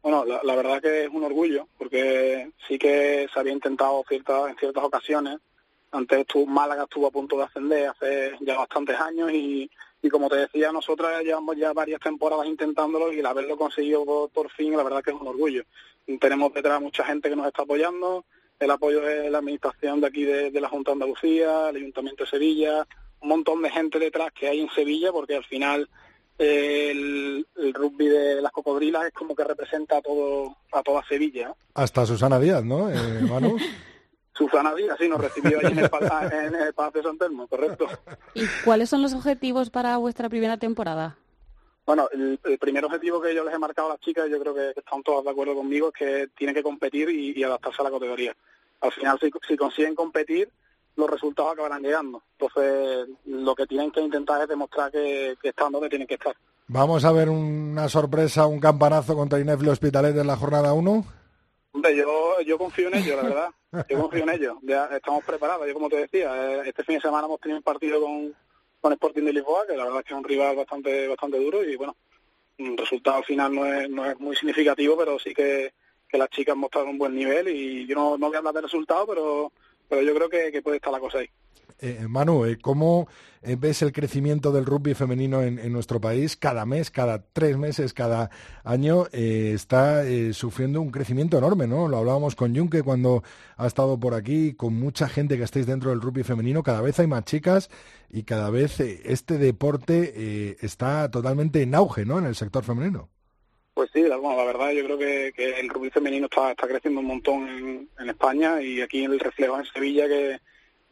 Bueno, 0.04 0.26
la, 0.26 0.54
verdad 0.54 0.82
que 0.82 1.06
es 1.06 1.10
un 1.10 1.24
orgullo, 1.24 1.66
porque 1.78 2.52
sí 2.68 2.78
que 2.78 3.26
se 3.34 3.40
había 3.40 3.54
intentado 3.54 4.04
ciertas, 4.06 4.50
en 4.50 4.58
ciertas 4.58 4.84
ocasiones. 4.84 5.38
Antes 5.92 6.20
estuvo, 6.20 6.46
Málaga 6.46 6.84
estuvo 6.84 7.08
a 7.08 7.12
punto 7.12 7.38
de 7.38 7.46
ascender 7.46 7.88
hace 7.88 8.34
ya 8.42 8.58
bastantes 8.58 9.00
años 9.00 9.32
y, 9.32 9.72
y 10.02 10.10
como 10.10 10.28
te 10.28 10.36
decía, 10.36 10.74
nosotras 10.74 11.24
llevamos 11.24 11.56
ya 11.56 11.72
varias 11.72 12.02
temporadas 12.02 12.48
intentándolo 12.48 13.14
y 13.14 13.20
el 13.20 13.26
haberlo 13.26 13.56
conseguido 13.56 14.28
por, 14.28 14.52
fin, 14.52 14.76
la 14.76 14.84
verdad 14.84 15.02
que 15.02 15.12
es 15.12 15.22
un 15.22 15.26
orgullo. 15.26 15.64
Tenemos 16.20 16.54
detrás 16.54 16.82
mucha 16.82 17.06
gente 17.06 17.30
que 17.30 17.36
nos 17.38 17.48
está 17.48 17.62
apoyando, 17.62 18.26
el 18.60 18.72
apoyo 18.72 19.00
de 19.00 19.30
la 19.30 19.38
administración 19.38 20.02
de 20.02 20.08
aquí 20.08 20.26
de, 20.26 20.52
de 20.52 20.60
la 20.60 20.68
Junta 20.68 20.92
de 20.92 20.96
Andalucía, 20.96 21.70
el 21.70 21.78
Ayuntamiento 21.78 22.26
de 22.26 22.30
Sevilla, 22.30 22.86
un 23.22 23.30
montón 23.30 23.62
de 23.62 23.70
gente 23.70 24.00
detrás 24.00 24.32
que 24.34 24.48
hay 24.48 24.62
en 24.62 24.70
Sevilla, 24.70 25.12
porque 25.12 25.36
al 25.36 25.46
final 25.46 25.90
el, 26.38 27.46
rugby 27.74 28.08
de 28.08 28.42
las 28.42 28.52
cocodrilas 28.52 29.06
es 29.08 29.14
como 29.14 29.36
que 29.36 29.44
representa 29.44 29.98
a 29.98 30.02
todo 30.02 30.56
a 30.72 30.84
toda 30.84 31.04
Sevilla. 31.08 31.54
Hasta 31.74 32.06
Susana 32.06 32.40
Díaz, 32.40 32.64
¿no, 32.64 32.90
eh, 32.90 32.96
Manu? 33.28 33.58
Susana 34.34 34.76
Díaz, 34.76 34.98
sí, 35.00 35.10
nos 35.10 35.20
recibió 35.20 35.58
allí 35.60 35.72
en 35.72 35.80
el, 35.80 35.90
en 36.32 36.56
el 36.56 36.74
Palacio 36.74 37.02
de 37.02 37.08
San 37.08 37.18
Telmo, 37.18 37.48
correcto. 37.48 37.88
¿Y 38.36 38.46
cuáles 38.64 38.90
son 38.90 39.02
los 39.02 39.14
objetivos 39.14 39.72
para 39.72 39.98
vuestra 39.98 40.30
primera 40.30 40.58
temporada? 40.58 41.18
Bueno, 41.88 42.10
el, 42.12 42.38
primer 42.60 42.84
objetivo 42.84 43.22
que 43.22 43.34
yo 43.34 43.46
les 43.46 43.54
he 43.54 43.58
marcado 43.58 43.88
a 43.88 43.92
las 43.94 44.02
chicas, 44.02 44.30
yo 44.30 44.40
creo 44.40 44.54
que 44.54 44.74
están 44.76 45.02
todas 45.04 45.24
de 45.24 45.32
acuerdo 45.32 45.56
conmigo, 45.56 45.88
es 45.88 45.94
que 45.94 46.28
tienen 46.38 46.54
que 46.54 46.62
competir 46.62 47.10
y, 47.10 47.42
adaptarse 47.44 47.82
a 47.82 47.86
la 47.86 47.92
categoría. 47.92 48.36
Al 48.82 48.92
final, 48.92 49.18
si 49.48 49.56
consiguen 49.56 49.96
competir, 49.96 50.52
los 50.98 51.10
resultados 51.10 51.54
acabarán 51.54 51.82
llegando. 51.82 52.24
Entonces, 52.38 53.08
lo 53.26 53.56
que 53.56 53.68
tienen 53.68 53.92
que 53.92 54.02
intentar 54.02 54.42
es 54.42 54.48
demostrar 54.48 54.92
que, 54.92 55.38
están 55.42 55.72
donde 55.72 55.90
tienen 55.90 56.08
que 56.08 56.16
estar. 56.16 56.36
¿Vamos 56.68 57.06
a 57.06 57.12
ver 57.12 57.30
una 57.30 57.88
sorpresa, 57.88 58.48
un 58.48 58.60
campanazo 58.60 59.16
contra 59.16 59.40
Inefle 59.40 59.70
Hospitalet 59.70 60.18
en 60.18 60.28
la 60.28 60.36
jornada 60.36 60.74
1? 60.74 61.06
Hombre, 61.72 61.96
yo, 61.96 62.42
yo 62.42 62.58
confío 62.58 62.88
en 62.88 62.96
ellos, 62.96 63.16
la 63.16 63.24
verdad. 63.24 63.50
Yo 63.88 64.02
confío 64.02 64.24
en 64.24 64.30
ellos. 64.30 64.58
Ya 64.64 64.88
estamos 64.88 65.24
preparados. 65.24 65.68
Yo, 65.68 65.74
como 65.74 65.90
te 65.90 65.98
decía, 65.98 66.36
eh, 66.36 66.64
este 66.66 66.84
fin 66.84 66.96
de 66.96 67.02
semana 67.02 67.28
hemos 67.28 67.40
tenido 67.40 67.58
un 67.58 67.64
partido 67.64 68.02
con, 68.02 68.34
con 68.82 68.94
Sporting 68.94 69.24
de 69.24 69.34
Lisboa, 69.34 69.68
que 69.68 69.78
la 69.78 69.84
verdad 69.84 70.00
es 70.00 70.06
que 70.06 70.14
es 70.14 70.18
un 70.18 70.24
rival 70.24 70.56
bastante 70.56 71.08
bastante 71.08 71.40
duro 71.40 71.64
y, 71.64 71.76
bueno, 71.76 71.96
el 72.58 72.76
resultado 72.76 73.18
al 73.18 73.26
final 73.26 73.54
no 73.54 73.66
es, 73.66 73.90
no 73.90 74.06
es 74.06 74.20
muy 74.20 74.36
significativo, 74.36 74.98
pero 74.98 75.20
sí 75.20 75.34
que, 75.34 75.74
que 76.10 76.18
las 76.18 76.30
chicas 76.30 76.58
mostraron 76.58 76.90
un 76.90 76.98
buen 76.98 77.16
nivel 77.16 77.48
y 77.50 77.86
yo 77.86 77.96
no, 77.96 78.18
no 78.18 78.28
voy 78.28 78.36
a 78.36 78.40
hablar 78.40 78.56
de 78.56 78.62
resultado, 78.62 79.06
pero 79.06 79.52
pero 79.88 80.02
yo 80.02 80.14
creo 80.16 80.30
que, 80.30 80.62
puede 80.62 80.78
estar 80.78 80.92
la 80.92 81.00
cosa 81.00 81.20
ahí. 81.20 81.30
Eh, 81.80 82.08
Manu, 82.10 82.46
eh, 82.46 82.58
¿cómo 82.60 83.08
eh, 83.44 83.56
ves 83.56 83.84
el 83.84 83.92
crecimiento 83.92 84.52
del 84.52 84.66
rugby 84.66 84.96
femenino 84.96 85.44
en, 85.44 85.72
nuestro 85.72 86.02
país? 86.02 86.36
Cada 86.36 86.66
mes, 86.66 86.90
cada 86.90 87.22
tres 87.22 87.56
meses, 87.58 87.94
cada 87.94 88.32
año 88.64 89.06
está 89.12 90.04
sufriendo 90.34 90.82
un 90.82 90.90
crecimiento 90.90 91.38
enorme, 91.38 91.68
¿no? 91.68 91.88
Lo 91.88 91.98
hablábamos 91.98 92.36
con 92.36 92.56
Junque 92.56 92.82
cuando 92.82 93.24
ha 93.58 93.68
estado 93.68 94.00
por 94.00 94.16
aquí, 94.16 94.54
con 94.54 94.74
mucha 94.74 95.08
gente 95.08 95.38
que 95.38 95.44
estáis 95.44 95.68
dentro 95.68 95.92
del 95.92 96.02
rugby 96.02 96.24
femenino. 96.24 96.64
Cada 96.64 96.82
vez 96.82 97.00
hay 97.00 97.08
más 97.08 97.26
chicas 97.26 97.70
y 98.10 98.24
cada 98.24 98.50
vez 98.50 98.80
este 98.80 99.38
deporte 99.38 100.58
está 100.66 101.12
totalmente 101.12 101.62
en 101.62 101.76
auge, 101.76 102.06
¿no? 102.06 102.18
En 102.18 102.26
el 102.26 102.36
sector 102.36 102.64
femenino. 102.64 103.10
Pues 103.78 103.92
sí, 103.94 104.02
la 104.02 104.18
verdad 104.18 104.72
yo 104.72 104.84
creo 104.86 104.98
que, 104.98 105.60
el 105.60 105.70
rugby 105.70 105.92
femenino 105.92 106.26
está, 106.26 106.56
creciendo 106.56 107.00
un 107.00 107.06
montón 107.06 107.88
en, 108.00 108.10
España 108.10 108.60
y 108.60 108.82
aquí 108.82 109.04
en 109.04 109.12
el 109.12 109.20
reflejo 109.20 109.60
en 109.60 109.66
Sevilla 109.66 110.08
que, 110.08 110.40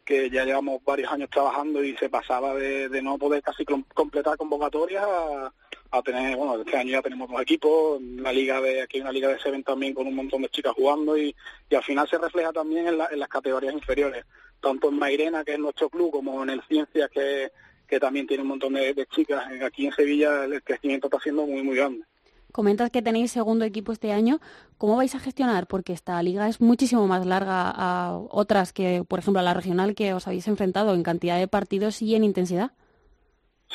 que 0.05 0.29
ya 0.29 0.45
llevamos 0.45 0.83
varios 0.83 1.11
años 1.11 1.31
trabajando 1.31 1.83
y 1.83 1.97
se 1.97 2.09
pasaba 2.09 2.53
de, 2.53 3.01
no 3.01 3.17
poder 3.17 3.41
casi 3.41 3.65
completar 3.65 4.37
convocatorias 4.37 5.03
a, 5.03 6.01
tener, 6.03 6.37
bueno, 6.37 6.61
este 6.61 6.77
año 6.77 6.91
ya 6.91 7.01
tenemos 7.01 7.27
dos 7.27 7.41
equipos, 7.41 7.99
la 8.03 8.31
liga 8.31 8.61
de, 8.61 8.83
aquí 8.83 8.97
hay 8.97 9.01
una 9.01 9.11
liga 9.11 9.29
de 9.29 9.39
Seven 9.39 9.63
también 9.63 9.95
con 9.95 10.05
un 10.05 10.13
montón 10.13 10.43
de 10.43 10.49
chicas 10.49 10.73
jugando 10.73 11.17
y, 11.17 11.35
y 11.67 11.75
al 11.75 11.83
final 11.83 12.07
se 12.07 12.19
refleja 12.19 12.53
también 12.53 12.85
en, 12.85 12.99
las 12.99 13.29
categorías 13.29 13.73
inferiores. 13.73 14.25
tanto 14.61 14.89
en 14.89 14.99
Mairena, 14.99 15.43
que 15.43 15.53
es 15.53 15.59
nuestro 15.59 15.89
club, 15.89 16.11
como 16.11 16.43
en 16.43 16.51
el 16.51 16.61
Ciencias, 16.67 17.09
que, 17.09 17.51
que 17.87 17.99
también 17.99 18.27
tiene 18.27 18.43
un 18.43 18.49
montón 18.49 18.73
de, 18.73 19.07
chicas. 19.09 19.43
Aquí 19.63 19.87
en 19.87 19.91
Sevilla 19.93 20.45
el 20.45 20.61
crecimiento 20.61 21.07
está 21.07 21.19
siendo 21.19 21.47
muy, 21.47 21.63
muy 21.63 21.77
grande. 21.77 22.05
Comentas 22.55 22.89
que 22.89 23.01
tenéis 23.01 23.33
segundo 23.33 23.65
equipo 23.65 23.91
este 23.91 24.13
año. 24.13 24.39
¿Cómo 24.77 24.95
vais 24.95 25.13
a 25.13 25.19
gestionar? 25.19 25.67
Porque 25.67 25.91
esta 25.91 26.23
liga 26.23 26.47
es 26.47 26.61
muchísimo 26.61 27.05
más 27.05 27.25
larga 27.25 27.69
a 27.69 28.17
otras 28.17 28.71
que, 28.71 29.03
por 29.05 29.19
ejemplo, 29.19 29.41
a 29.41 29.43
la 29.43 29.53
regional 29.53 29.93
que 29.93 30.13
os 30.13 30.25
habéis 30.25 30.47
enfrentado 30.47 30.95
en 30.95 31.03
cantidad 31.03 31.37
de 31.37 31.49
partidos 31.49 32.01
y 32.01 32.15
en 32.15 32.23
intensidad. 32.23 32.71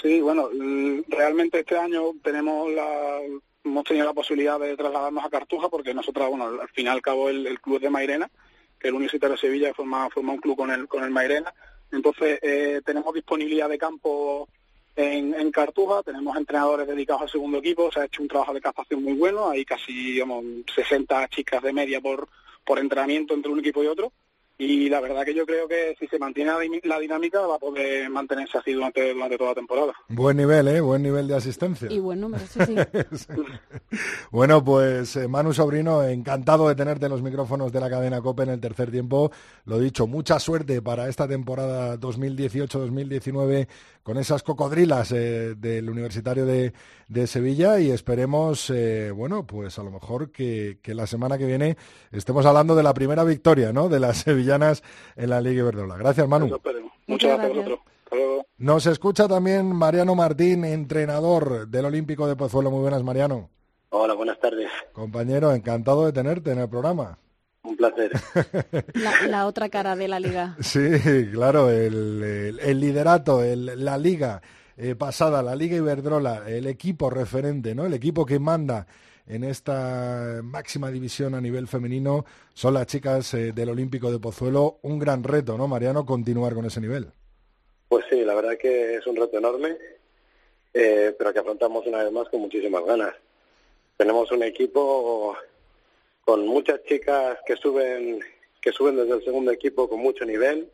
Sí, 0.00 0.22
bueno, 0.22 0.48
realmente 1.08 1.60
este 1.60 1.76
año 1.76 2.04
tenemos 2.24 2.70
hemos 3.62 3.84
tenido 3.84 4.06
la 4.06 4.14
posibilidad 4.14 4.58
de 4.58 4.74
trasladarnos 4.78 5.26
a 5.26 5.28
Cartuja 5.28 5.68
porque 5.68 5.92
nosotros, 5.92 6.30
bueno, 6.30 6.46
al 6.46 6.68
fin 6.70 6.86
y 6.86 6.88
al 6.88 7.02
cabo 7.02 7.28
el, 7.28 7.60
club 7.60 7.80
de 7.80 7.90
Mairena, 7.90 8.30
que 8.78 8.88
el 8.88 8.94
Universitario 8.94 9.36
de 9.36 9.42
Sevilla 9.42 9.74
forma, 9.74 10.08
forma 10.08 10.32
un 10.32 10.40
club 10.40 10.56
con 10.56 10.70
el, 10.70 10.88
con 10.88 11.04
el 11.04 11.10
Mairena, 11.10 11.52
entonces 11.92 12.38
eh, 12.40 12.80
tenemos 12.82 13.12
disponibilidad 13.12 13.68
de 13.68 13.76
campo 13.76 14.48
en, 14.96 15.34
en, 15.34 15.50
Cartuja, 15.50 16.02
tenemos 16.02 16.36
entrenadores 16.36 16.86
dedicados 16.86 17.22
al 17.22 17.30
segundo 17.30 17.58
equipo, 17.58 17.90
se 17.92 18.00
ha 18.00 18.04
hecho 18.04 18.22
un 18.22 18.28
trabajo 18.28 18.54
de 18.54 18.60
captación 18.60 19.02
muy 19.02 19.14
bueno, 19.14 19.50
hay 19.50 19.64
casi 19.64 19.92
digamos, 19.92 20.44
60 20.74 21.28
chicas 21.28 21.62
de 21.62 21.72
media 21.72 22.00
por, 22.00 22.28
por 22.64 22.78
entrenamiento 22.78 23.34
entre 23.34 23.52
un 23.52 23.60
equipo 23.60 23.82
y 23.82 23.86
otro, 23.86 24.12
y 24.60 24.90
la 24.90 25.00
verdad 25.00 25.24
que 25.24 25.32
yo 25.32 25.46
creo 25.46 25.66
que 25.66 25.96
si 25.98 26.06
se 26.06 26.18
mantiene 26.18 26.52
la 26.84 26.98
dinámica 26.98 27.40
va 27.40 27.54
a 27.54 27.58
poder 27.58 28.10
mantenerse 28.10 28.58
así 28.58 28.72
durante, 28.72 29.14
durante 29.14 29.38
toda 29.38 29.50
la 29.50 29.54
temporada. 29.54 29.94
Buen 30.08 30.36
nivel, 30.36 30.68
¿eh? 30.68 30.82
Buen 30.82 31.02
nivel 31.02 31.26
de 31.26 31.34
asistencia. 31.34 31.90
Y 31.90 31.98
buen 31.98 32.20
número, 32.20 32.44
sí, 32.46 32.76
bueno, 34.30 34.62
pues 34.62 35.16
eh, 35.16 35.28
Manu 35.28 35.54
Sobrino, 35.54 36.04
encantado 36.04 36.68
de 36.68 36.74
tenerte 36.74 37.06
en 37.06 37.12
los 37.12 37.22
micrófonos 37.22 37.72
de 37.72 37.80
la 37.80 37.88
cadena 37.88 38.20
COPE 38.20 38.42
en 38.42 38.48
el 38.50 38.60
tercer 38.60 38.90
tiempo. 38.90 39.32
Lo 39.64 39.78
dicho, 39.78 40.06
mucha 40.06 40.38
suerte 40.38 40.82
para 40.82 41.08
esta 41.08 41.26
temporada 41.26 41.98
2018-2019 41.98 43.66
con 44.02 44.18
esas 44.18 44.42
cocodrilas 44.42 45.12
eh, 45.12 45.54
del 45.56 45.90
Universitario 45.90 46.46
de, 46.46 46.72
Sevilla 47.26 47.80
y 47.80 47.90
esperemos, 47.90 48.70
eh, 48.70 49.10
bueno, 49.10 49.46
pues 49.46 49.78
a 49.78 49.82
lo 49.82 49.90
mejor 49.90 50.30
que, 50.30 50.78
la 50.84 51.06
semana 51.06 51.38
que 51.38 51.46
viene 51.46 51.76
estemos 52.12 52.46
hablando 52.46 52.74
de 52.74 52.82
la 52.82 52.94
primera 52.94 53.24
victoria, 53.24 53.72
¿no? 53.72 53.88
De 53.88 54.00
las 54.00 54.18
sevillanas 54.24 54.82
en 55.16 55.30
la 55.30 55.40
Liga 55.40 55.60
Iberdrola. 55.60 55.96
Gracias, 55.96 56.26
Manu. 56.28 56.58
Muchas 57.06 57.30
gracias 57.30 57.44
a 57.44 57.48
vosotros. 57.48 57.80
Nos 58.58 58.86
escucha 58.86 59.28
también 59.28 59.66
Mariano 59.66 60.14
Martín, 60.14 60.64
entrenador 60.64 61.68
del 61.68 61.86
Olímpico 61.86 62.26
de 62.26 62.36
Pozuelo. 62.36 62.70
Muy 62.70 62.80
buenas, 62.80 63.02
Mariano. 63.02 63.48
Hola, 63.90 64.14
buenas 64.14 64.38
tardes. 64.38 64.68
Compañero, 64.92 65.52
encantado 65.52 66.06
de 66.06 66.12
tenerte 66.12 66.52
en 66.52 66.58
el 66.58 66.68
programa. 66.68 67.18
Un 67.62 67.76
placer. 67.76 68.12
La, 69.28 69.46
otra 69.46 69.68
cara 69.68 69.94
de 69.96 70.08
la 70.08 70.18
liga. 70.18 70.56
Sí, 70.60 70.80
claro, 71.32 71.70
el, 71.70 72.80
liderato, 72.80 73.42
la 73.44 73.98
liga 73.98 74.40
eh, 74.76 74.94
pasada, 74.94 75.42
la 75.42 75.54
liga 75.54 75.76
Iberdrola, 75.76 76.48
el 76.48 76.66
equipo 76.66 77.10
referente, 77.10 77.74
¿no? 77.74 77.84
El 77.84 77.92
equipo 77.92 78.24
que 78.24 78.38
manda 78.38 78.86
en 79.26 79.44
esta 79.44 80.40
máxima 80.42 80.90
división 80.90 81.34
a 81.34 81.40
nivel 81.40 81.68
femenino 81.68 82.24
son 82.54 82.74
las 82.74 82.86
chicas 82.86 83.34
eh, 83.34 83.52
del 83.52 83.68
Olímpico 83.68 84.10
de 84.10 84.18
Pozuelo. 84.18 84.78
Un 84.82 84.98
gran 84.98 85.22
reto, 85.22 85.58
¿no, 85.58 85.68
Mariano, 85.68 86.06
continuar 86.06 86.54
con 86.54 86.64
ese 86.64 86.80
nivel? 86.80 87.08
Pues 87.88 88.06
sí, 88.08 88.24
la 88.24 88.34
verdad 88.34 88.56
que 88.58 88.96
es 88.96 89.06
un 89.06 89.16
reto 89.16 89.36
enorme, 89.36 89.76
eh, 90.72 91.14
pero 91.18 91.32
que 91.32 91.40
afrontamos 91.40 91.86
una 91.86 92.02
vez 92.02 92.12
más 92.12 92.28
con 92.28 92.40
muchísimas 92.40 92.84
ganas. 92.84 93.14
Tenemos 93.96 94.32
un 94.32 94.42
equipo 94.44 95.36
con 96.30 96.46
muchas 96.46 96.80
chicas 96.84 97.38
que 97.44 97.56
suben 97.56 98.20
que 98.60 98.70
suben 98.70 98.94
desde 98.94 99.14
el 99.14 99.24
segundo 99.24 99.50
equipo 99.50 99.88
con 99.88 99.98
mucho 99.98 100.24
nivel 100.24 100.70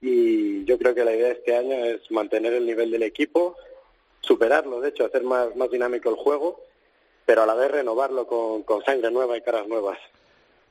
y 0.00 0.64
yo 0.66 0.78
creo 0.78 0.94
que 0.94 1.04
la 1.04 1.12
idea 1.12 1.26
de 1.26 1.32
este 1.32 1.56
año 1.56 1.74
es 1.74 2.08
mantener 2.12 2.52
el 2.52 2.64
nivel 2.64 2.92
del 2.92 3.02
equipo, 3.02 3.56
superarlo, 4.20 4.80
de 4.80 4.90
hecho, 4.90 5.04
hacer 5.04 5.24
más, 5.24 5.56
más 5.56 5.68
dinámico 5.68 6.10
el 6.10 6.14
juego, 6.14 6.60
pero 7.26 7.42
a 7.42 7.46
la 7.46 7.54
vez 7.54 7.72
renovarlo 7.72 8.28
con, 8.28 8.62
con 8.62 8.84
sangre 8.84 9.10
nueva 9.10 9.36
y 9.36 9.40
caras 9.40 9.66
nuevas. 9.66 9.98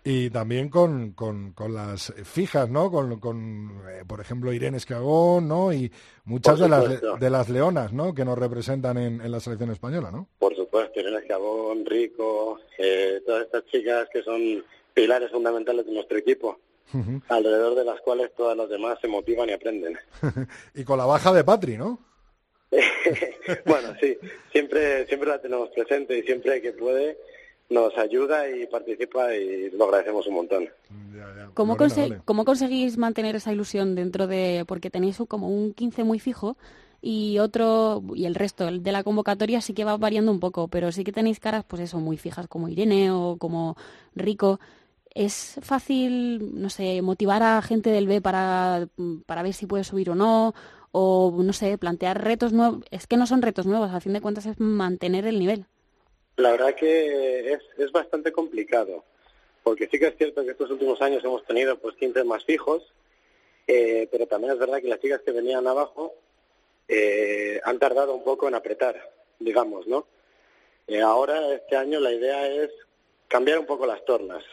Y 0.03 0.31
también 0.31 0.69
con, 0.69 1.11
con, 1.11 1.53
con 1.53 1.75
las 1.75 2.11
fijas, 2.23 2.69
¿no? 2.69 2.89
Con, 2.89 3.19
con 3.19 3.83
eh, 3.87 4.03
por 4.07 4.19
ejemplo, 4.19 4.51
Irene 4.51 4.77
Escagón, 4.77 5.47
¿no? 5.47 5.71
Y 5.71 5.91
muchas 6.25 6.59
de 6.59 6.67
las, 6.67 7.19
de 7.19 7.29
las 7.29 7.49
leonas, 7.49 7.93
¿no? 7.93 8.13
Que 8.15 8.25
nos 8.25 8.37
representan 8.37 8.97
en, 8.97 9.21
en 9.21 9.31
la 9.31 9.39
selección 9.39 9.69
española, 9.69 10.09
¿no? 10.11 10.27
Por 10.39 10.55
supuesto, 10.55 10.99
Irene 10.99 11.19
Escagón, 11.19 11.85
Rico, 11.85 12.59
eh, 12.79 13.21
todas 13.25 13.45
estas 13.45 13.63
chicas 13.67 14.07
que 14.11 14.23
son 14.23 14.63
pilares 14.93 15.29
fundamentales 15.31 15.85
de 15.85 15.93
nuestro 15.93 16.17
equipo. 16.17 16.59
alrededor 17.29 17.75
de 17.75 17.85
las 17.85 18.01
cuales 18.01 18.31
todas 18.35 18.57
las 18.57 18.69
demás 18.69 18.97
se 18.99 19.07
motivan 19.07 19.49
y 19.49 19.53
aprenden. 19.53 19.97
y 20.73 20.83
con 20.83 20.97
la 20.97 21.05
baja 21.05 21.31
de 21.31 21.43
Patri, 21.43 21.77
¿no? 21.77 21.99
bueno, 23.65 23.93
sí, 23.99 24.17
siempre, 24.51 25.05
siempre 25.07 25.29
la 25.29 25.41
tenemos 25.41 25.69
presente 25.69 26.17
y 26.17 26.23
siempre 26.23 26.61
que 26.61 26.73
puede 26.73 27.17
nos 27.71 27.97
ayuda 27.97 28.49
y 28.49 28.67
participa 28.67 29.33
y 29.33 29.71
lo 29.71 29.85
agradecemos 29.85 30.27
un 30.27 30.35
montón. 30.35 30.69
¿Cómo, 31.53 31.77
¿Cómo 32.25 32.45
conseguís 32.45 32.97
mantener 32.97 33.35
esa 33.35 33.51
ilusión 33.51 33.95
dentro 33.95 34.27
de, 34.27 34.65
porque 34.67 34.89
tenéis 34.89 35.17
como 35.27 35.49
un 35.49 35.73
15 35.73 36.03
muy 36.03 36.19
fijo 36.19 36.57
y 37.01 37.39
otro, 37.39 38.03
y 38.13 38.25
el 38.25 38.35
resto 38.35 38.69
de 38.69 38.91
la 38.91 39.03
convocatoria 39.03 39.59
sí 39.61 39.73
que 39.73 39.85
va 39.85 39.97
variando 39.97 40.31
un 40.31 40.39
poco, 40.39 40.67
pero 40.67 40.91
sí 40.91 41.03
que 41.03 41.11
tenéis 41.11 41.39
caras, 41.39 41.63
pues 41.65 41.81
eso, 41.81 41.99
muy 41.99 42.17
fijas 42.17 42.47
como 42.47 42.69
Irene 42.69 43.11
o 43.11 43.37
como 43.39 43.75
Rico. 44.15 44.59
¿Es 45.13 45.59
fácil, 45.61 46.61
no 46.61 46.69
sé, 46.69 47.01
motivar 47.01 47.41
a 47.43 47.61
gente 47.61 47.89
del 47.89 48.07
B 48.07 48.21
para, 48.21 48.87
para 49.25 49.43
ver 49.43 49.53
si 49.53 49.65
puede 49.65 49.83
subir 49.83 50.09
o 50.09 50.15
no? 50.15 50.53
O, 50.91 51.33
no 51.43 51.53
sé, 51.53 51.77
plantear 51.77 52.23
retos 52.23 52.53
nuevos. 52.53 52.83
Es 52.91 53.07
que 53.07 53.17
no 53.17 53.25
son 53.25 53.41
retos 53.41 53.65
nuevos, 53.65 53.91
a 53.91 53.99
fin 53.99 54.13
de 54.13 54.21
cuentas 54.21 54.45
es 54.45 54.59
mantener 54.59 55.25
el 55.25 55.39
nivel. 55.39 55.65
La 56.37 56.51
verdad 56.51 56.75
que 56.75 57.53
es, 57.53 57.61
es 57.77 57.91
bastante 57.91 58.31
complicado, 58.31 59.03
porque 59.63 59.87
sí 59.91 59.99
que 59.99 60.07
es 60.07 60.17
cierto 60.17 60.43
que 60.43 60.51
estos 60.51 60.71
últimos 60.71 61.01
años 61.01 61.23
hemos 61.23 61.45
tenido 61.45 61.77
pues 61.77 61.95
15 61.95 62.23
más 62.23 62.43
fijos, 62.45 62.83
eh, 63.67 64.07
pero 64.11 64.27
también 64.27 64.53
es 64.53 64.59
verdad 64.59 64.81
que 64.81 64.87
las 64.87 64.99
chicas 64.99 65.21
que 65.21 65.31
venían 65.31 65.67
abajo 65.67 66.15
eh, 66.87 67.59
han 67.63 67.79
tardado 67.79 68.13
un 68.13 68.23
poco 68.23 68.47
en 68.47 68.55
apretar, 68.55 69.13
digamos, 69.39 69.87
¿no? 69.87 70.07
Eh, 70.87 71.01
ahora, 71.01 71.53
este 71.53 71.77
año, 71.77 71.99
la 71.99 72.11
idea 72.11 72.47
es 72.47 72.71
cambiar 73.27 73.59
un 73.59 73.65
poco 73.65 73.85
las 73.85 74.03
tornas, 74.03 74.43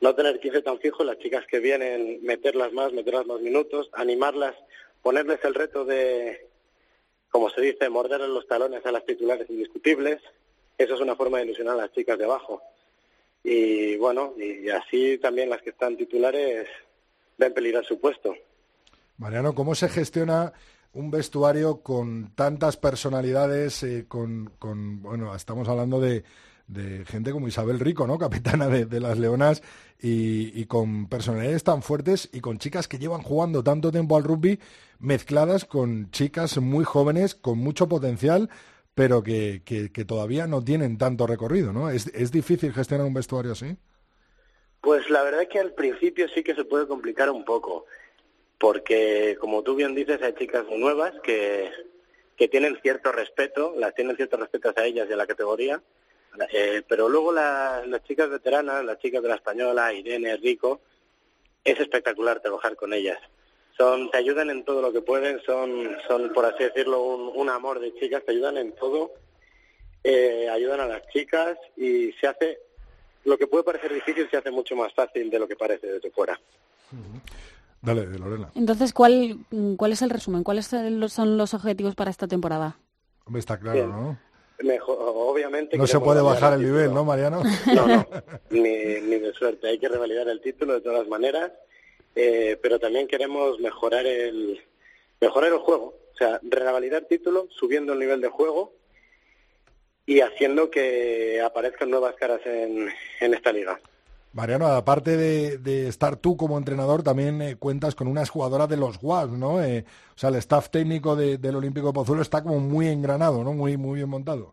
no 0.00 0.14
tener 0.14 0.40
15 0.40 0.62
tan 0.62 0.78
fijos, 0.78 1.06
las 1.06 1.18
chicas 1.18 1.46
que 1.46 1.60
vienen, 1.60 2.22
meterlas 2.22 2.72
más, 2.72 2.92
meterlas 2.92 3.26
más 3.26 3.40
minutos, 3.40 3.88
animarlas, 3.92 4.56
ponerles 5.02 5.38
el 5.44 5.54
reto 5.54 5.84
de, 5.84 6.48
como 7.30 7.50
se 7.50 7.60
dice, 7.60 7.88
morder 7.88 8.20
los 8.22 8.46
talones 8.46 8.84
a 8.84 8.92
las 8.92 9.04
titulares 9.06 9.48
indiscutibles. 9.48 10.20
Eso 10.78 10.94
es 10.94 11.00
una 11.00 11.16
forma 11.16 11.38
de 11.38 11.44
ilusionar 11.44 11.74
a 11.74 11.82
las 11.82 11.92
chicas 11.92 12.18
de 12.18 12.24
abajo. 12.24 12.62
Y 13.42 13.96
bueno, 13.96 14.34
y 14.36 14.68
así 14.70 15.18
también 15.18 15.48
las 15.48 15.62
que 15.62 15.70
están 15.70 15.96
titulares 15.96 16.66
ven 17.38 17.54
peligrar 17.54 17.84
su 17.84 18.00
puesto. 18.00 18.34
Mariano, 19.18 19.54
¿cómo 19.54 19.74
se 19.74 19.88
gestiona 19.88 20.52
un 20.92 21.10
vestuario 21.10 21.82
con 21.82 22.32
tantas 22.34 22.76
personalidades, 22.76 23.82
eh, 23.82 24.06
con, 24.08 24.50
bueno, 25.02 25.34
estamos 25.34 25.68
hablando 25.68 26.00
de 26.00 26.24
gente 27.06 27.32
como 27.32 27.48
Isabel 27.48 27.78
Rico, 27.78 28.06
¿no? 28.06 28.18
Capitana 28.18 28.68
de, 28.68 29.00
las 29.00 29.18
Leonas 29.18 29.62
y, 30.00 30.64
con 30.66 31.06
personalidades 31.06 31.64
tan 31.64 31.82
fuertes 31.82 32.28
y 32.32 32.40
con 32.40 32.58
chicas 32.58 32.88
que 32.88 32.98
llevan 32.98 33.22
jugando 33.22 33.62
tanto 33.62 33.92
tiempo 33.92 34.16
al 34.16 34.24
rugby 34.24 34.58
mezcladas 34.98 35.64
con 35.64 36.10
chicas 36.10 36.58
muy 36.58 36.84
jóvenes 36.84 37.34
con 37.34 37.58
mucho 37.58 37.88
potencial 37.88 38.48
pero 38.96 39.22
que, 39.22 39.60
que, 39.62 40.04
todavía 40.06 40.46
no 40.46 40.64
tienen 40.64 40.96
tanto 40.96 41.26
recorrido, 41.26 41.70
¿no? 41.70 41.90
¿Es, 41.90 42.06
¿Es 42.14 42.32
difícil 42.32 42.72
gestionar 42.72 43.06
un 43.06 43.12
vestuario 43.12 43.52
así? 43.52 43.76
Pues 44.80 45.10
la 45.10 45.22
verdad 45.22 45.42
es 45.42 45.48
que 45.50 45.58
al 45.58 45.74
principio 45.74 46.26
sí 46.30 46.42
que 46.42 46.54
se 46.54 46.64
puede 46.64 46.86
complicar 46.86 47.28
un 47.28 47.44
poco, 47.44 47.84
porque 48.56 49.36
como 49.38 49.62
tú 49.62 49.74
bien 49.74 49.94
dices, 49.94 50.22
hay 50.22 50.32
chicas 50.32 50.64
nuevas 50.74 51.12
que, 51.22 51.70
que 52.38 52.48
tienen 52.48 52.78
cierto 52.80 53.12
respeto, 53.12 53.74
las 53.76 53.94
tienen 53.94 54.16
cierto 54.16 54.38
respeto 54.38 54.72
a 54.74 54.86
ellas 54.86 55.06
y 55.10 55.12
a 55.12 55.16
la 55.16 55.26
categoría, 55.26 55.82
eh, 56.50 56.82
pero 56.88 57.10
luego 57.10 57.32
las 57.32 58.02
chicas 58.04 58.30
veteranas, 58.30 58.82
las 58.82 58.98
chicas 58.98 59.22
de 59.22 59.28
la 59.28 59.34
española, 59.34 59.92
Irene, 59.92 60.38
Rico, 60.38 60.80
es 61.62 61.78
espectacular 61.78 62.40
trabajar 62.40 62.76
con 62.76 62.94
ellas. 62.94 63.18
Son, 63.76 64.10
te 64.10 64.18
ayudan 64.18 64.48
en 64.50 64.64
todo 64.64 64.80
lo 64.80 64.92
que 64.92 65.02
pueden, 65.02 65.38
son, 65.44 65.96
son 66.08 66.32
por 66.32 66.46
así 66.46 66.64
decirlo, 66.64 67.02
un, 67.02 67.48
amor 67.50 67.78
de 67.78 67.94
chicas, 67.94 68.24
te 68.24 68.32
ayudan 68.32 68.56
en 68.56 68.74
todo, 68.74 69.12
eh, 70.02 70.48
ayudan 70.48 70.80
a 70.80 70.86
las 70.86 71.06
chicas 71.08 71.58
y 71.76 72.10
se 72.12 72.26
hace, 72.26 72.58
lo 73.24 73.36
que 73.36 73.46
puede 73.46 73.64
parecer 73.64 73.92
difícil 73.92 74.28
se 74.30 74.38
hace 74.38 74.50
mucho 74.50 74.74
más 74.76 74.94
fácil 74.94 75.28
de 75.28 75.38
lo 75.38 75.46
que 75.46 75.56
parece 75.56 75.88
desde 75.88 76.10
fuera. 76.10 76.40
Dale, 77.82 78.06
Lorena. 78.18 78.50
Entonces, 78.54 78.94
¿cuál, 78.94 79.38
¿cuál 79.76 79.92
es 79.92 80.00
el 80.00 80.10
resumen? 80.10 80.42
¿Cuáles 80.42 80.66
son 80.66 81.36
los 81.36 81.52
objetivos 81.52 81.94
para 81.94 82.10
esta 82.10 82.26
temporada? 82.26 82.78
Hombre, 83.26 83.40
está 83.40 83.58
claro, 83.58 83.86
¿no? 83.88 84.18
Mejor, 84.60 84.96
obviamente. 84.98 85.76
No 85.76 85.86
se 85.86 86.00
puede 86.00 86.22
bajar 86.22 86.54
el, 86.54 86.62
nivel, 86.62 86.94
¿no, 86.94 87.04
Mariano? 87.04 87.42
No, 87.74 87.86
no, 87.86 88.06
ni, 88.50 88.62
ni 88.62 89.18
de 89.18 89.34
suerte. 89.34 89.68
Hay 89.68 89.78
que 89.78 89.88
revalidar 89.88 90.28
el 90.28 90.40
título 90.40 90.72
de 90.72 90.80
todas 90.80 91.06
maneras 91.08 91.52
eh, 92.16 92.58
pero 92.60 92.80
también 92.80 93.06
queremos 93.06 93.60
mejorar 93.60 94.06
el, 94.06 94.60
mejorar 95.20 95.52
el 95.52 95.58
juego. 95.58 95.94
O 96.12 96.16
sea, 96.16 96.40
revalidar 96.42 97.04
títulos, 97.04 97.46
subiendo 97.50 97.92
el 97.92 97.98
nivel 97.98 98.20
de 98.20 98.28
juego 98.28 98.72
y 100.06 100.20
haciendo 100.20 100.70
que 100.70 101.40
aparezcan 101.40 101.90
nuevas 101.90 102.14
caras 102.16 102.40
en, 102.46 102.88
en 103.20 103.34
esta 103.34 103.52
liga. 103.52 103.78
Mariano, 104.36 104.66
aparte 104.66 105.16
de, 105.16 105.88
estar 105.88 106.16
tú 106.16 106.36
como 106.36 106.58
entrenador, 106.58 107.02
también 107.02 107.40
eh, 107.40 107.56
cuentas 107.56 107.94
con 107.94 108.06
unas 108.06 108.28
jugadoras 108.28 108.68
de 108.68 108.76
los 108.76 108.98
WAS, 109.00 109.30
¿no? 109.30 109.64
Eh, 109.64 109.86
o 110.14 110.18
sea, 110.18 110.28
el 110.28 110.34
staff 110.36 110.68
técnico 110.68 111.16
del 111.16 111.56
Olímpico 111.56 111.86
de 111.86 111.94
Pozuelo 111.94 112.20
está 112.20 112.42
como 112.42 112.60
muy 112.60 112.88
engranado, 112.88 113.42
¿no? 113.42 113.54
Muy, 113.54 113.78
muy 113.78 113.96
bien 113.96 114.10
montado. 114.10 114.52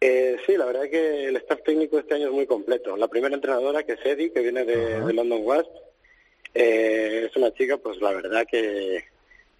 Eh, 0.00 0.36
sí, 0.46 0.56
la 0.56 0.66
verdad 0.66 0.84
es 0.84 0.90
que 0.92 1.24
el 1.26 1.36
staff 1.38 1.64
técnico 1.64 1.98
este 1.98 2.14
año 2.14 2.28
es 2.28 2.32
muy 2.32 2.46
completo. 2.46 2.96
La 2.96 3.08
primera 3.08 3.34
entrenadora, 3.34 3.82
que 3.82 3.94
es 3.94 4.06
Eddie, 4.06 4.30
que 4.30 4.38
viene 4.38 4.64
de, 4.64 5.12
London 5.12 5.40
Wasp, 5.42 5.70
es 6.54 7.36
una 7.36 7.52
chica, 7.52 7.76
pues 7.76 8.00
la 8.00 8.12
verdad 8.12 8.46
que, 8.48 9.04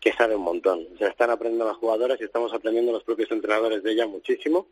que 0.00 0.12
sabe 0.12 0.36
un 0.36 0.42
montón. 0.42 0.86
O 0.94 0.98
sea, 0.98 1.08
están 1.08 1.30
aprendiendo 1.30 1.66
las 1.66 1.76
jugadoras 1.76 2.20
y 2.20 2.24
estamos 2.24 2.52
aprendiendo 2.52 2.92
los 2.92 3.02
propios 3.02 3.30
entrenadores 3.30 3.82
de 3.82 3.92
ella 3.92 4.06
muchísimo. 4.06 4.66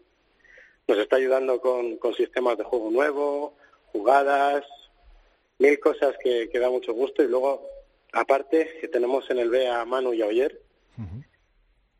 Nos 0.86 0.98
está 0.98 1.16
ayudando 1.16 1.60
con, 1.60 1.96
con 1.96 2.14
sistemas 2.14 2.58
de 2.58 2.64
juego 2.64 2.90
nuevo, 2.90 3.54
jugadas, 3.92 4.64
mil 5.58 5.78
cosas 5.78 6.16
que, 6.22 6.48
da 6.52 6.70
mucho 6.70 6.92
gusto 6.92 7.22
y 7.22 7.28
luego, 7.28 7.66
aparte, 8.12 8.78
que 8.80 8.88
tenemos 8.88 9.28
en 9.30 9.38
el 9.38 9.50
B 9.50 9.68
a 9.68 9.84
Manu 9.84 10.12
y 10.12 10.22
a 10.22 10.26
Oyer, 10.26 10.60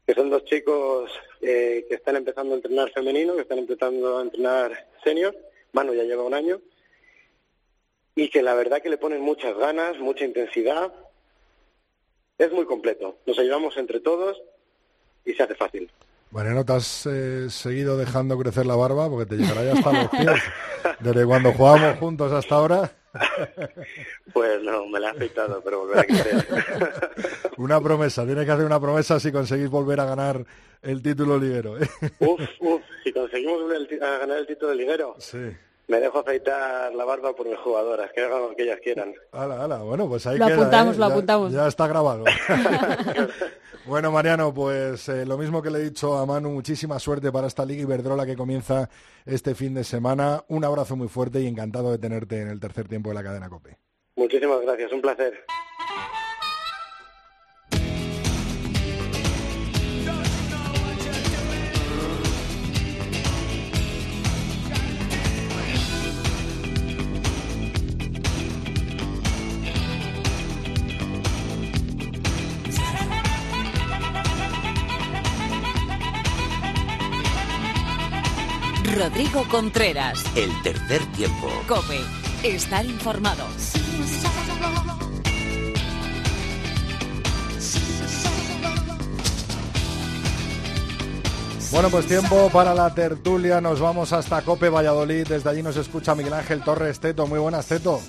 que 0.04 0.14
son 0.14 0.30
dos 0.30 0.44
chicos 0.44 1.11
eh, 1.40 1.87
que 1.88 1.94
están 1.94 2.16
empezando 2.16 2.52
a 2.52 2.56
entrenar 2.56 2.90
femenino, 2.90 3.37
que 3.37 3.42
están 3.42 3.58
empezando 3.58 4.18
a 4.18 4.22
entrenar 4.22 4.88
senior, 5.04 5.37
Manu 5.72 5.94
ya 5.94 6.02
lleva 6.02 6.24
un 6.24 6.35
año, 6.35 6.61
y 8.14 8.29
que 8.29 8.42
la 8.42 8.55
verdad 8.55 8.83
que 8.83 8.90
le 8.90 8.98
ponen 8.98 9.20
muchas 9.20 9.57
ganas, 9.57 9.98
mucha 9.98 10.25
intensidad, 10.25 10.92
es 12.38 12.53
muy 12.53 12.64
completo, 12.66 13.18
nos 13.27 13.38
ayudamos 13.38 13.77
entre 13.77 14.01
todos 14.01 14.40
y 15.25 15.33
se 15.35 15.42
hace 15.42 15.55
fácil. 15.55 15.90
Bueno, 16.31 16.51
¿no 16.51 16.64
te 16.64 16.72
has 16.72 17.07
eh, 17.07 17.51
seguido 17.51 17.98
dejando 17.98 18.38
crecer 18.38 18.64
la 18.64 18.75
barba? 18.75 19.09
Porque 19.11 19.27
te 19.27 19.37
llegará 19.37 19.64
ya 19.64 19.75
hasta 19.75 19.92
los 19.92 20.09
pies. 20.11 20.42
Desde 21.01 21.27
cuando 21.27 21.53
jugábamos 21.53 21.98
juntos 21.98 22.33
hasta 22.33 22.55
ahora. 22.55 22.92
Pues 24.33 24.62
no, 24.62 24.87
me 24.87 24.98
la 24.98 25.09
ha 25.09 25.11
afectado, 25.11 25.61
pero 25.62 25.81
volverá 25.81 26.01
a 26.01 26.05
crecer. 26.05 26.46
Una 27.59 27.79
promesa, 27.79 28.25
tiene 28.25 28.46
que 28.46 28.51
hacer 28.51 28.64
una 28.64 28.81
promesa 28.81 29.20
si 29.20 29.31
conseguís 29.31 29.68
volver 29.68 30.01
a 30.01 30.07
ganar 30.07 30.42
el 30.81 31.03
título 31.03 31.38
liguero. 31.38 31.77
¿eh? 31.77 31.87
Uf, 32.20 32.40
uf, 32.61 32.81
si 33.05 33.12
conseguimos 33.12 33.68
ganar 34.01 34.38
el 34.38 34.46
título 34.46 34.72
liguero. 34.72 35.16
Sí 35.18 35.53
me 35.88 36.01
dejo 36.01 36.18
afeitar 36.21 36.95
la 36.95 37.05
barba 37.05 37.35
por 37.35 37.47
mis 37.47 37.59
jugadoras, 37.59 38.11
que 38.12 38.23
hagan 38.23 38.42
lo 38.42 38.57
que 38.57 38.62
ellas 38.62 38.79
quieran. 38.83 39.14
Hala, 39.33 39.64
hala. 39.64 39.79
Bueno, 39.79 40.09
pues 40.09 40.27
ahí 40.27 40.38
lo 40.38 40.47
queda, 40.47 40.57
apuntamos, 40.57 40.97
¿eh? 40.97 40.99
lo 40.99 41.07
ya, 41.07 41.12
apuntamos. 41.12 41.53
Ya 41.53 41.66
está 41.66 41.87
grabado. 41.87 42.25
bueno, 43.87 44.11
Mariano, 44.11 44.55
pues 44.55 45.09
eh, 45.09 45.27
lo 45.27 45.37
mismo 45.37 45.62
que 45.62 45.71
le 45.71 45.81
he 45.81 45.85
dicho 45.85 46.16
a 46.16 46.27
Manu, 46.27 46.51
muchísima 46.51 46.99
suerte 46.99 47.33
para 47.33 47.47
esta 47.47 47.64
Liga 47.64 47.83
Iberdrola 47.83 48.25
que 48.27 48.37
comienza 48.37 48.88
este 49.27 49.55
fin 49.55 49.75
de 49.75 49.85
semana. 49.85 50.45
Un 50.49 50.64
abrazo 50.64 50.97
muy 50.97 51.09
fuerte 51.09 51.40
y 51.40 51.47
encantado 51.47 51.90
de 51.90 51.99
tenerte 51.99 52.40
en 52.40 52.49
el 52.49 52.61
tercer 52.61 52.88
tiempo 52.88 53.11
de 53.11 53.14
la 53.14 53.23
cadena 53.23 53.49
COPE. 53.49 53.77
Muchísimas 54.16 54.61
gracias, 54.62 54.92
un 54.92 55.01
placer. 55.01 55.45
Rodrigo 79.12 79.44
Contreras. 79.51 80.25
El 80.35 80.51
tercer 80.62 81.05
tiempo. 81.12 81.51
Cope. 81.68 82.01
Estar 82.42 82.83
informado. 82.87 83.44
Bueno, 91.70 91.90
pues 91.90 92.07
tiempo 92.07 92.48
para 92.51 92.72
la 92.75 92.94
tertulia. 92.94 93.61
Nos 93.61 93.81
vamos 93.81 94.14
hasta 94.14 94.40
Cope 94.40 94.70
Valladolid. 94.70 95.29
Desde 95.29 95.51
allí 95.51 95.62
nos 95.62 95.77
escucha 95.77 96.14
Miguel 96.14 96.33
Ángel 96.33 96.62
Torres 96.62 96.98
Teto. 96.98 97.27
Muy 97.27 97.38
buenas, 97.38 97.66
Teto. 97.66 98.01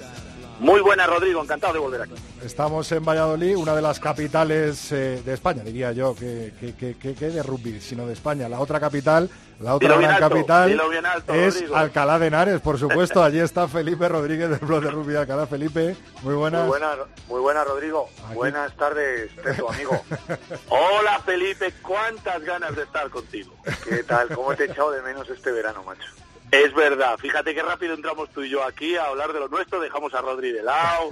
Muy 0.64 0.80
buena, 0.80 1.06
Rodrigo, 1.06 1.44
encantado 1.44 1.74
de 1.74 1.80
volver 1.80 2.04
aquí. 2.04 2.14
Estamos 2.42 2.90
en 2.94 3.04
Valladolid, 3.04 3.58
una 3.58 3.76
de 3.76 3.82
las 3.82 4.00
capitales 4.00 4.94
eh, 4.94 5.22
de 5.26 5.34
España, 5.34 5.62
diría 5.62 5.92
yo, 5.92 6.16
que, 6.16 6.54
que, 6.58 6.96
que, 6.96 7.14
de 7.14 7.44
rugby, 7.44 7.82
sino 7.82 8.08
de 8.08 8.14
España. 8.14 8.48
La 8.48 8.62
otra 8.62 8.80
capital, 8.80 9.30
la 9.60 9.76
otra 9.76 9.98
gran 9.98 10.20
capital 10.20 10.82
es 11.28 11.64
Alcalá 11.74 12.20
de 12.20 12.28
Henares, 12.28 12.62
por 12.62 12.78
supuesto. 12.78 13.24
Allí 13.24 13.40
está 13.40 13.68
Felipe 13.68 14.08
Rodríguez 14.10 14.50
del 14.50 14.60
blog 14.60 14.84
de 14.84 14.92
rugby 14.92 15.16
Alcalá. 15.16 15.48
Felipe, 15.48 15.96
muy 16.22 16.36
buenas. 16.36 16.62
Muy 16.62 16.70
buenas, 16.70 16.98
muy 17.28 17.42
buenas 17.42 17.68
Rodrigo. 17.68 18.10
Buenas 18.34 18.76
tardes, 18.76 19.32
tu 19.58 19.70
amigo. 19.70 20.04
Hola, 20.70 21.20
Felipe, 21.26 21.74
cuántas 21.82 22.44
ganas 22.44 22.76
de 22.76 22.84
estar 22.84 23.10
contigo. 23.10 23.54
¿Qué 23.88 24.04
tal? 24.04 24.30
¿Cómo 24.30 24.56
te 24.56 24.64
he 24.64 24.66
echado 24.68 24.92
de 24.92 25.02
menos 25.02 25.30
este 25.30 25.52
verano, 25.52 25.84
macho? 25.84 26.10
Es 26.54 26.72
verdad, 26.76 27.18
fíjate 27.18 27.56
qué 27.56 27.64
rápido 27.64 27.96
entramos 27.96 28.30
tú 28.30 28.44
y 28.44 28.50
yo 28.50 28.64
aquí 28.64 28.96
a 28.96 29.06
hablar 29.06 29.34
de 29.34 29.40
lo 29.40 29.48
nuestro, 29.48 29.80
dejamos 29.80 30.14
a 30.14 30.22
Rodri 30.22 30.52
de 30.52 30.62
lado. 30.62 31.10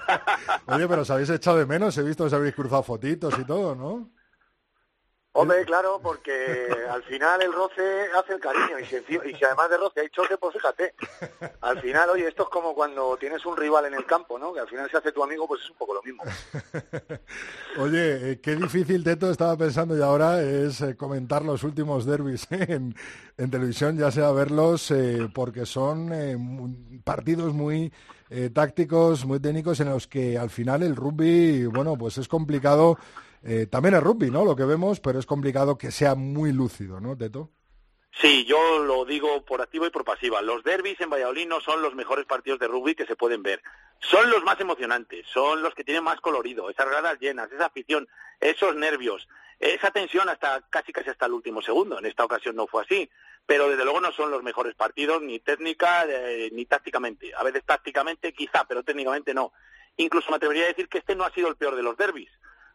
Oye, 0.66 0.88
pero 0.88 1.02
os 1.02 1.10
habéis 1.10 1.28
echado 1.28 1.58
de 1.58 1.66
menos, 1.66 1.98
he 1.98 2.02
visto 2.02 2.24
que 2.24 2.28
os 2.28 2.32
habéis 2.32 2.54
cruzado 2.54 2.82
fotitos 2.82 3.38
y 3.38 3.44
todo, 3.44 3.74
¿no? 3.74 4.08
Hombre, 5.32 5.64
claro, 5.64 6.00
porque 6.02 6.68
al 6.90 7.04
final 7.04 7.40
el 7.40 7.52
roce 7.52 8.08
hace 8.18 8.32
el 8.32 8.40
cariño 8.40 8.80
y 8.80 8.84
si, 8.84 9.44
además 9.44 9.70
de 9.70 9.76
roce 9.76 10.00
hay 10.00 10.08
choque, 10.08 10.36
pues 10.36 10.54
fíjate. 10.54 10.94
Al 11.60 11.80
final, 11.80 12.10
oye, 12.10 12.26
esto 12.26 12.42
es 12.42 12.48
como 12.48 12.74
cuando 12.74 13.16
tienes 13.16 13.46
un 13.46 13.56
rival 13.56 13.84
en 13.84 13.94
el 13.94 14.04
campo, 14.06 14.40
¿no? 14.40 14.52
Que 14.52 14.58
al 14.58 14.68
final 14.68 14.90
se 14.90 14.96
hace 14.96 15.12
tu 15.12 15.22
amigo, 15.22 15.46
pues 15.46 15.62
es 15.62 15.70
un 15.70 15.76
poco 15.76 15.94
lo 15.94 16.02
mismo. 16.02 16.24
oye, 17.78 18.32
eh, 18.32 18.40
qué 18.40 18.56
difícil, 18.56 19.04
Teto, 19.04 19.30
estaba 19.30 19.56
pensando 19.56 19.96
y 19.96 20.02
ahora 20.02 20.42
es 20.42 20.80
eh, 20.80 20.96
comentar 20.96 21.44
los 21.44 21.62
últimos 21.62 22.06
derbis 22.06 22.48
en, 22.50 22.96
televisión, 23.36 23.96
ya 23.96 24.10
sea 24.10 24.32
verlos, 24.32 24.90
eh, 24.90 25.28
porque 25.32 25.64
son 25.64 26.10
partidos 27.04 27.54
muy 27.54 27.92
tácticos, 28.52 29.24
muy 29.24 29.38
técnicos, 29.38 29.78
en 29.80 29.90
los 29.90 30.08
que 30.08 30.38
al 30.38 30.50
final 30.50 30.82
el 30.82 30.96
rugby, 30.96 31.66
bueno, 31.66 31.96
pues 31.96 32.18
es 32.18 32.28
complicado 32.28 32.96
eh, 33.42 33.66
también 33.66 33.94
es 33.94 34.02
rugby, 34.02 34.30
¿no? 34.30 34.44
Lo 34.44 34.56
que 34.56 34.64
vemos, 34.64 35.00
pero 35.00 35.18
es 35.18 35.26
complicado 35.26 35.78
que 35.78 35.90
sea 35.90 36.14
muy 36.14 36.52
lúcido, 36.52 37.00
¿no, 37.00 37.16
Teto? 37.16 37.50
Sí, 38.12 38.44
yo 38.44 38.80
lo 38.80 39.04
digo 39.04 39.44
por 39.44 39.62
activa 39.62 39.86
y 39.86 39.90
por 39.90 40.04
pasiva. 40.04 40.42
Los 40.42 40.64
derbis 40.64 41.00
en 41.00 41.10
Valladolid 41.10 41.46
no 41.46 41.60
son 41.60 41.80
los 41.80 41.94
mejores 41.94 42.26
partidos 42.26 42.58
de 42.58 42.68
rugby 42.68 42.94
que 42.94 43.06
se 43.06 43.16
pueden 43.16 43.42
ver. 43.42 43.62
Son 44.00 44.30
los 44.30 44.42
más 44.42 44.60
emocionantes, 44.60 45.26
son 45.32 45.62
los 45.62 45.74
que 45.74 45.84
tienen 45.84 46.04
más 46.04 46.20
colorido, 46.20 46.68
esas 46.70 46.88
gradas 46.88 47.18
llenas, 47.20 47.50
esa 47.52 47.66
afición, 47.66 48.08
esos 48.40 48.74
nervios, 48.74 49.28
esa 49.58 49.90
tensión 49.90 50.28
hasta 50.28 50.62
casi 50.70 50.92
casi 50.92 51.10
hasta 51.10 51.26
el 51.26 51.32
último 51.32 51.62
segundo. 51.62 51.98
En 51.98 52.06
esta 52.06 52.24
ocasión 52.24 52.56
no 52.56 52.66
fue 52.66 52.82
así, 52.82 53.10
pero 53.46 53.68
desde 53.68 53.84
luego 53.84 54.00
no 54.00 54.12
son 54.12 54.30
los 54.30 54.42
mejores 54.42 54.74
partidos 54.74 55.22
ni 55.22 55.38
técnica 55.38 56.04
eh, 56.08 56.50
ni 56.52 56.66
tácticamente. 56.66 57.32
A 57.34 57.44
veces 57.44 57.62
tácticamente 57.64 58.32
quizá, 58.32 58.64
pero 58.64 58.82
técnicamente 58.82 59.34
no. 59.34 59.52
Incluso 59.96 60.30
me 60.30 60.36
atrevería 60.36 60.64
a 60.64 60.68
decir 60.68 60.88
que 60.88 60.98
este 60.98 61.14
no 61.14 61.24
ha 61.24 61.32
sido 61.32 61.48
el 61.48 61.56
peor 61.56 61.76
de 61.76 61.82
los 61.82 61.96
derbis. 61.96 62.30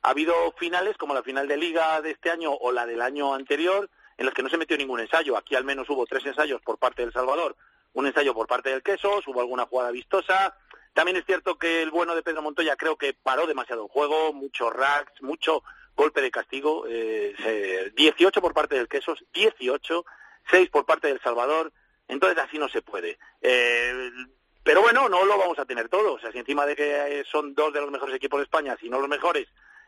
Ha 0.06 0.12
habido 0.12 0.52
finales 0.60 0.98
como 0.98 1.16
la 1.16 1.24
final 1.24 1.48
de 1.48 1.58
liga 1.58 2.00
de 2.00 2.12
este 2.12 2.30
año 2.30 2.52
o 2.54 2.72
la 2.72 2.86
del 2.86 3.02
año 3.02 3.34
anterior 3.34 3.90
en 4.20 4.28
las 4.28 4.36
que 4.36 4.44
no 4.44 4.50
se 4.50 4.58
metió 4.58 4.78
ningún 4.78 5.00
ensayo. 5.00 5.36
Aquí 5.36 5.56
al 5.56 5.64
menos 5.64 5.90
hubo 5.90 6.06
tres 6.06 6.24
ensayos 6.28 6.62
por 6.62 6.78
parte 6.78 7.02
del 7.02 7.12
Salvador, 7.12 7.56
un 7.94 8.06
ensayo 8.06 8.36
por 8.36 8.46
parte 8.46 8.70
del 8.70 8.84
Quesos, 8.84 9.28
hubo 9.28 9.40
alguna 9.40 9.66
jugada 9.66 9.90
vistosa. 9.90 10.56
También 10.94 11.18
es 11.18 11.26
cierto 11.26 11.58
que 11.58 11.82
el 11.82 11.90
bueno 11.90 12.14
de 12.14 12.22
Pedro 12.22 12.44
Montoya 12.44 12.76
creo 12.76 12.98
que 12.98 13.16
paró 13.16 13.48
demasiado 13.48 13.86
el 13.86 13.90
juego, 13.90 14.32
mucho 14.32 14.70
racks, 14.70 15.24
mucho 15.24 15.64
golpe 15.96 16.22
de 16.22 16.30
castigo. 16.30 16.86
Eh, 16.88 17.92
18 17.96 18.42
por 18.42 18.54
parte 18.54 18.76
del 18.76 18.88
Quesos, 18.88 19.26
18, 19.34 20.06
6 20.52 20.70
por 20.70 20.86
parte 20.86 21.08
del 21.08 21.20
Salvador. 21.20 21.74
Entonces 22.08 22.38
así 22.38 22.60
no 22.60 22.70
se 22.70 22.84
puede. 22.84 23.18
Eh, 23.42 24.12
pero 24.62 24.84
bueno, 24.84 25.10
no 25.10 25.26
lo 25.26 25.36
vamos 25.40 25.58
a 25.58 25.66
tener 25.66 25.90
todo. 25.90 26.14
O 26.14 26.20
sea, 26.20 26.32
si 26.32 26.38
encima 26.38 26.68
de 26.68 26.76
que 26.76 27.24
son 27.32 27.56
dos 27.56 27.74
de 27.74 27.82
los 27.82 27.90
mejores 27.90 28.16
equipos 28.16 28.40
de 28.40 28.44
España, 28.44 28.78
si 28.80 28.88
no 28.88 29.00
los 29.00 29.10
mejores, 29.10 29.48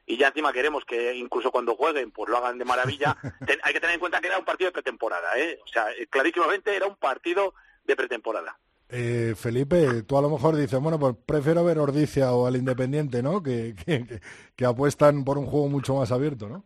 y 0.10 0.18
ya 0.18 0.30
encima 0.30 0.54
queremos 0.54 0.86
que 0.86 1.14
incluso 1.16 1.52
cuando 1.52 1.76
jueguen 1.76 2.12
pues 2.12 2.30
lo 2.30 2.38
hagan 2.38 2.58
de 2.58 2.66
maravilla. 2.66 3.18
hay 3.64 3.74
que 3.74 3.80
tener 3.80 3.96
en 3.96 4.00
cuenta 4.00 4.22
que 4.22 4.28
era 4.28 4.40
un 4.40 4.46
partido 4.46 4.70
de 4.70 4.74
pretemporada, 4.74 5.38
¿eh? 5.38 5.60
O 5.64 5.68
sea, 5.68 5.92
eh, 5.92 6.08
clarísimamente 6.08 6.76
era 6.76 6.88
un 6.88 6.96
partido 6.96 7.54
de 7.84 7.96
pretemporada. 7.96 8.58
Eh, 8.90 9.36
Felipe, 9.36 10.04
tú 10.04 10.18
a 10.18 10.22
lo 10.22 10.30
mejor 10.30 10.56
dices, 10.56 10.80
bueno, 10.80 10.98
pues 10.98 11.14
prefiero 11.26 11.66
ver 11.66 11.78
Ordicia 11.78 12.32
o 12.32 12.48
al 12.48 12.56
Independiente, 12.56 13.22
¿no? 13.22 13.44
Que, 13.44 13.76
que, 14.56 14.66
apuestan 14.66 15.26
por 15.26 15.38
un 15.38 15.46
juego 15.46 15.68
mucho 15.68 15.96
más 15.96 16.10
abierto, 16.14 16.48
¿no? 16.48 16.64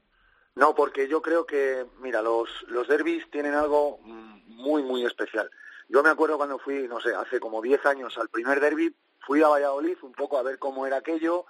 No, 0.53 0.75
porque 0.75 1.07
yo 1.07 1.23
creo 1.23 1.47
que, 1.47 1.87
mira, 1.99 2.21
los, 2.21 2.47
los 2.67 2.87
derbis 2.87 3.27
tienen 3.31 3.55
algo 3.55 3.97
muy, 4.03 4.83
muy 4.83 5.03
especial. 5.03 5.49
Yo 5.89 6.03
me 6.03 6.09
acuerdo 6.09 6.37
cuando 6.37 6.59
fui, 6.59 6.87
no 6.87 7.01
sé, 7.01 7.15
hace 7.15 7.39
como 7.39 7.59
10 7.59 7.85
años 7.87 8.15
al 8.19 8.29
primer 8.29 8.59
derby, 8.59 8.95
fui 9.25 9.41
a 9.41 9.47
Valladolid 9.47 9.97
un 10.03 10.11
poco 10.11 10.37
a 10.37 10.43
ver 10.43 10.59
cómo 10.59 10.85
era 10.85 10.97
aquello, 10.97 11.45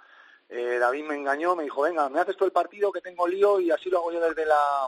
eh, 0.54 0.78
David 0.78 1.04
me 1.04 1.14
engañó, 1.14 1.56
me 1.56 1.64
dijo, 1.64 1.80
venga, 1.80 2.10
me 2.10 2.20
haces 2.20 2.36
todo 2.36 2.44
el 2.44 2.52
partido 2.52 2.92
que 2.92 3.00
tengo 3.00 3.26
lío 3.26 3.58
y 3.58 3.70
así 3.70 3.88
lo 3.88 3.98
hago 3.98 4.12
yo 4.12 4.20
desde 4.20 4.44
la 4.44 4.86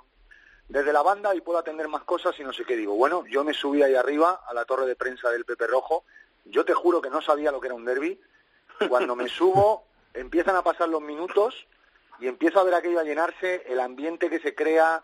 desde 0.69 0.93
la 0.93 1.03
banda 1.03 1.35
y 1.35 1.41
puedo 1.41 1.59
atender 1.59 1.89
más 1.89 2.05
cosas 2.05 2.39
y 2.39 2.45
no 2.45 2.53
sé 2.53 2.65
qué 2.67 2.77
digo. 2.77 2.95
Bueno, 2.95 3.25
yo 3.27 3.45
me 3.45 3.55
subí 3.55 3.83
ahí 3.83 3.95
arriba 3.95 4.43
a 4.47 4.53
la 4.53 4.67
torre 4.67 4.85
de 4.85 4.95
prensa 4.95 5.31
del 5.31 5.47
Pepe 5.47 5.67
Rojo. 5.67 6.05
Yo 6.45 6.67
te 6.67 6.75
juro 6.75 7.01
que 7.01 7.09
no 7.09 7.23
sabía 7.23 7.51
lo 7.51 7.61
que 7.61 7.69
era 7.69 7.75
un 7.75 7.87
derby. 7.87 8.21
Cuando 8.91 9.17
me 9.17 9.27
subo, 9.31 9.87
empiezan 10.13 10.57
a 10.57 10.63
pasar 10.63 10.91
los 10.91 11.01
minutos 11.01 11.67
y 12.21 12.29
empiezo 12.29 12.61
a 12.61 12.65
ver 12.65 12.75
aquello 12.75 13.01
a 13.01 13.05
llenarse, 13.05 13.63
el 13.67 13.81
ambiente 13.81 14.29
que 14.29 14.41
se 14.41 14.55
crea 14.55 15.03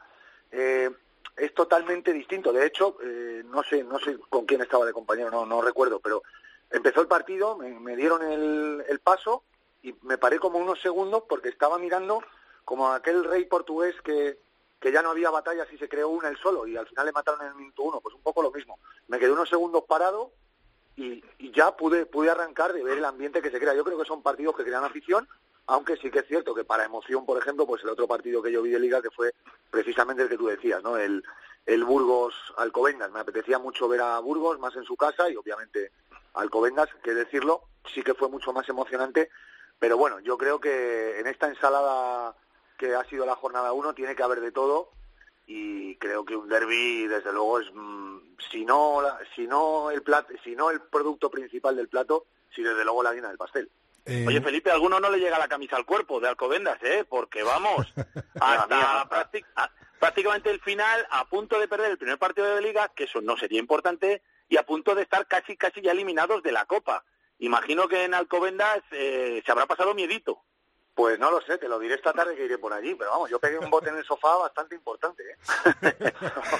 eh, 0.50 0.90
es 1.36 1.54
totalmente 1.54 2.12
distinto. 2.12 2.52
De 2.52 2.66
hecho, 2.66 2.98
eh, 3.02 3.42
no 3.46 3.62
sé, 3.62 3.82
no 3.82 3.98
sé 3.98 4.18
con 4.28 4.44
quién 4.44 4.60
estaba 4.60 4.84
de 4.84 4.92
compañero, 4.92 5.30
no, 5.30 5.46
no 5.46 5.62
recuerdo, 5.62 6.00
pero 6.00 6.22
empezó 6.70 7.00
el 7.00 7.08
partido, 7.08 7.56
me, 7.56 7.96
dieron 7.96 8.22
el, 8.22 8.84
el 8.88 8.98
paso 9.00 9.44
y 9.82 9.94
me 10.02 10.18
paré 10.18 10.38
como 10.38 10.58
unos 10.58 10.80
segundos 10.80 11.24
porque 11.28 11.48
estaba 11.48 11.78
mirando 11.78 12.22
como 12.64 12.92
aquel 12.92 13.24
rey 13.24 13.44
portugués 13.44 13.94
que, 14.02 14.38
que 14.78 14.92
ya 14.92 15.02
no 15.02 15.10
había 15.10 15.30
batallas 15.30 15.68
y 15.72 15.78
se 15.78 15.88
creó 15.88 16.08
una 16.08 16.28
él 16.28 16.36
solo 16.36 16.66
y 16.66 16.76
al 16.76 16.86
final 16.86 17.06
le 17.06 17.12
mataron 17.12 17.42
en 17.42 17.48
el 17.48 17.54
minuto 17.54 17.82
uno, 17.82 18.00
pues 18.00 18.14
un 18.14 18.22
poco 18.22 18.42
lo 18.42 18.50
mismo. 18.50 18.78
Me 19.08 19.18
quedé 19.18 19.32
unos 19.32 19.48
segundos 19.48 19.84
parado 19.88 20.32
y, 20.96 21.24
y, 21.38 21.50
ya 21.52 21.76
pude, 21.76 22.06
pude 22.06 22.30
arrancar 22.30 22.72
de 22.72 22.84
ver 22.84 22.98
el 22.98 23.04
ambiente 23.04 23.40
que 23.40 23.50
se 23.50 23.58
crea. 23.58 23.74
Yo 23.74 23.84
creo 23.84 23.98
que 23.98 24.04
son 24.04 24.22
partidos 24.22 24.56
que 24.56 24.64
crean 24.64 24.84
afición, 24.84 25.28
aunque 25.66 25.96
sí 25.96 26.10
que 26.10 26.20
es 26.20 26.26
cierto 26.26 26.54
que 26.54 26.64
para 26.64 26.84
emoción, 26.84 27.24
por 27.24 27.38
ejemplo, 27.38 27.66
pues 27.66 27.82
el 27.82 27.90
otro 27.90 28.06
partido 28.06 28.42
que 28.42 28.52
yo 28.52 28.62
vi 28.62 28.70
de 28.70 28.80
Liga 28.80 29.00
que 29.00 29.10
fue 29.10 29.32
precisamente 29.70 30.22
el 30.22 30.28
que 30.28 30.36
tú 30.36 30.46
decías, 30.46 30.82
¿no? 30.82 30.96
El, 30.96 31.22
el 31.66 31.84
Burgos 31.84 32.34
Alcobendas. 32.56 33.10
Me 33.12 33.20
apetecía 33.20 33.58
mucho 33.58 33.88
ver 33.88 34.00
a 34.00 34.18
Burgos 34.18 34.58
más 34.58 34.74
en 34.76 34.84
su 34.84 34.96
casa 34.96 35.30
y 35.30 35.36
obviamente 35.36 35.92
Alcobendas, 36.34 36.88
que 37.02 37.14
decirlo, 37.14 37.62
sí 37.92 38.02
que 38.02 38.14
fue 38.14 38.28
mucho 38.28 38.52
más 38.52 38.68
emocionante 38.68 39.30
pero 39.80 39.96
bueno, 39.96 40.20
yo 40.20 40.38
creo 40.38 40.60
que 40.60 41.18
en 41.18 41.26
esta 41.26 41.48
ensalada 41.48 42.36
que 42.78 42.94
ha 42.94 43.04
sido 43.04 43.26
la 43.26 43.34
jornada 43.34 43.72
1 43.72 43.94
tiene 43.94 44.14
que 44.14 44.22
haber 44.22 44.40
de 44.40 44.52
todo 44.52 44.92
y 45.46 45.96
creo 45.96 46.24
que 46.24 46.36
un 46.36 46.48
derby 46.48 47.08
desde 47.08 47.32
luego 47.32 47.58
es 47.58 47.66
mm, 47.74 48.18
si 48.52 48.64
no 48.64 49.02
si 49.34 49.48
no 49.48 49.90
el 49.90 50.02
plat, 50.02 50.30
si 50.44 50.54
no 50.54 50.70
el 50.70 50.80
producto 50.80 51.30
principal 51.30 51.74
del 51.74 51.88
plato, 51.88 52.26
si 52.54 52.62
desde 52.62 52.84
luego 52.84 53.02
la 53.02 53.10
harina 53.10 53.28
del 53.28 53.38
pastel. 53.38 53.68
Eh, 54.06 54.24
Oye, 54.26 54.40
Felipe, 54.40 54.70
a 54.70 54.74
alguno 54.74 55.00
no 55.00 55.10
le 55.10 55.18
llega 55.18 55.38
la 55.38 55.48
camisa 55.48 55.76
al 55.76 55.84
cuerpo 55.84 56.20
de 56.20 56.28
Alcobendas, 56.28 56.78
¿eh? 56.82 57.04
Porque 57.08 57.42
vamos, 57.42 57.86
hasta 58.40 59.08
prácticamente 59.98 60.50
el 60.50 60.60
final, 60.60 61.06
a 61.10 61.28
punto 61.28 61.58
de 61.58 61.68
perder 61.68 61.90
el 61.90 61.98
primer 61.98 62.18
partido 62.18 62.54
de 62.54 62.62
Liga, 62.62 62.90
que 62.94 63.04
eso 63.04 63.20
no 63.20 63.36
sería 63.36 63.60
importante, 63.60 64.22
y 64.48 64.56
a 64.56 64.64
punto 64.64 64.94
de 64.94 65.02
estar 65.02 65.26
casi, 65.26 65.56
casi 65.56 65.80
ya 65.82 65.92
eliminados 65.92 66.42
de 66.42 66.52
la 66.52 66.64
Copa. 66.64 67.04
Imagino 67.40 67.88
que 67.88 68.04
en 68.04 68.14
Alcobendas 68.14 68.82
eh, 68.92 69.42
se 69.44 69.52
habrá 69.52 69.66
pasado 69.66 69.94
miedito. 69.94 70.42
Pues 70.94 71.18
no 71.18 71.30
lo 71.30 71.40
sé, 71.40 71.56
te 71.56 71.68
lo 71.68 71.78
diré 71.78 71.94
esta 71.94 72.12
tarde 72.12 72.36
que 72.36 72.44
iré 72.44 72.58
por 72.58 72.72
allí, 72.74 72.94
pero 72.94 73.10
vamos, 73.10 73.30
yo 73.30 73.38
pegué 73.38 73.58
un 73.58 73.70
bote 73.70 73.88
en 73.88 73.96
el 73.96 74.04
sofá 74.04 74.36
bastante 74.36 74.74
importante. 74.74 75.22
¿eh? 75.22 75.36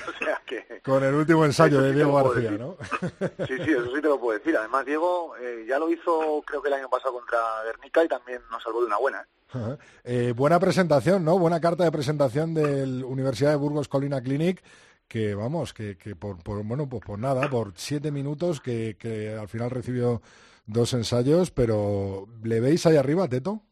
o 0.08 0.24
sea 0.24 0.40
que... 0.46 0.80
Con 0.82 1.04
el 1.04 1.12
último 1.12 1.44
ensayo 1.44 1.82
de 1.82 1.92
Diego 1.92 2.14
García, 2.14 2.52
¿no? 2.52 2.76
sí, 3.46 3.56
sí, 3.64 3.72
eso 3.72 3.94
sí 3.94 4.00
te 4.00 4.08
lo 4.08 4.18
puedo 4.18 4.38
decir. 4.38 4.56
Además, 4.56 4.86
Diego 4.86 5.36
eh, 5.36 5.66
ya 5.68 5.78
lo 5.78 5.90
hizo 5.90 6.42
creo 6.46 6.62
que 6.62 6.68
el 6.68 6.74
año 6.74 6.88
pasado 6.88 7.12
contra 7.12 7.38
Guernica 7.64 8.02
y 8.02 8.08
también 8.08 8.40
nos 8.50 8.62
salvó 8.62 8.80
de 8.80 8.86
una 8.86 8.96
buena. 8.96 9.28
¿eh? 9.54 9.76
eh 10.04 10.32
buena 10.34 10.58
presentación, 10.58 11.22
¿no? 11.22 11.38
Buena 11.38 11.60
carta 11.60 11.84
de 11.84 11.92
presentación 11.92 12.54
del 12.54 13.04
Universidad 13.04 13.50
de 13.50 13.56
Burgos 13.56 13.88
Colina 13.88 14.22
Clinic 14.22 14.62
que 15.06 15.34
vamos, 15.34 15.74
que, 15.74 15.98
que 15.98 16.14
por, 16.14 16.40
por, 16.40 16.62
bueno, 16.62 16.88
pues 16.88 17.02
por 17.04 17.18
nada, 17.18 17.50
por 17.50 17.72
siete 17.74 18.12
minutos 18.12 18.60
que, 18.60 18.96
que 18.96 19.34
al 19.34 19.48
final 19.48 19.68
recibió 19.68 20.22
dos 20.66 20.92
ensayos, 20.92 21.50
pero 21.50 22.26
¿le 22.42 22.60
veis 22.60 22.86
ahí 22.86 22.96
arriba, 22.96 23.28
Teto? 23.28 23.62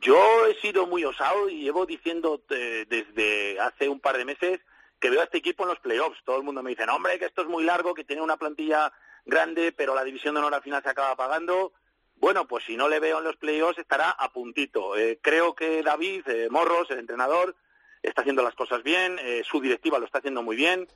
Yo 0.00 0.46
he 0.46 0.54
sido 0.60 0.86
muy 0.86 1.02
osado 1.04 1.48
y 1.48 1.62
llevo 1.62 1.86
diciendo 1.86 2.42
eh, 2.50 2.84
desde 2.88 3.58
hace 3.58 3.88
un 3.88 4.00
par 4.00 4.18
de 4.18 4.26
meses 4.26 4.60
que 5.00 5.08
veo 5.08 5.22
a 5.22 5.24
este 5.24 5.38
equipo 5.38 5.62
en 5.62 5.70
los 5.70 5.80
playoffs. 5.80 6.22
Todo 6.24 6.36
el 6.36 6.42
mundo 6.42 6.62
me 6.62 6.70
dice, 6.70 6.84
hombre, 6.84 7.18
que 7.18 7.24
esto 7.24 7.40
es 7.40 7.48
muy 7.48 7.64
largo, 7.64 7.94
que 7.94 8.04
tiene 8.04 8.20
una 8.20 8.36
plantilla 8.36 8.92
grande, 9.24 9.72
pero 9.72 9.94
la 9.94 10.04
división 10.04 10.34
de 10.34 10.40
honor 10.40 10.54
al 10.54 10.62
final 10.62 10.82
se 10.82 10.90
acaba 10.90 11.16
pagando. 11.16 11.72
Bueno, 12.16 12.46
pues 12.46 12.64
si 12.64 12.76
no 12.76 12.88
le 12.88 13.00
veo 13.00 13.18
en 13.18 13.24
los 13.24 13.36
playoffs 13.36 13.78
estará 13.78 14.10
a 14.10 14.30
puntito. 14.30 14.94
Eh, 14.96 15.18
creo 15.22 15.54
que 15.54 15.82
David 15.82 16.28
eh, 16.28 16.48
Morros, 16.50 16.90
el 16.90 16.98
entrenador, 16.98 17.56
está 18.02 18.20
haciendo 18.20 18.42
las 18.42 18.54
cosas 18.54 18.82
bien, 18.82 19.18
su 19.44 19.62
directiva 19.62 19.98
lo 19.98 20.04
está 20.04 20.18
haciendo 20.18 20.42
muy 20.42 20.56
bien. 20.56 20.86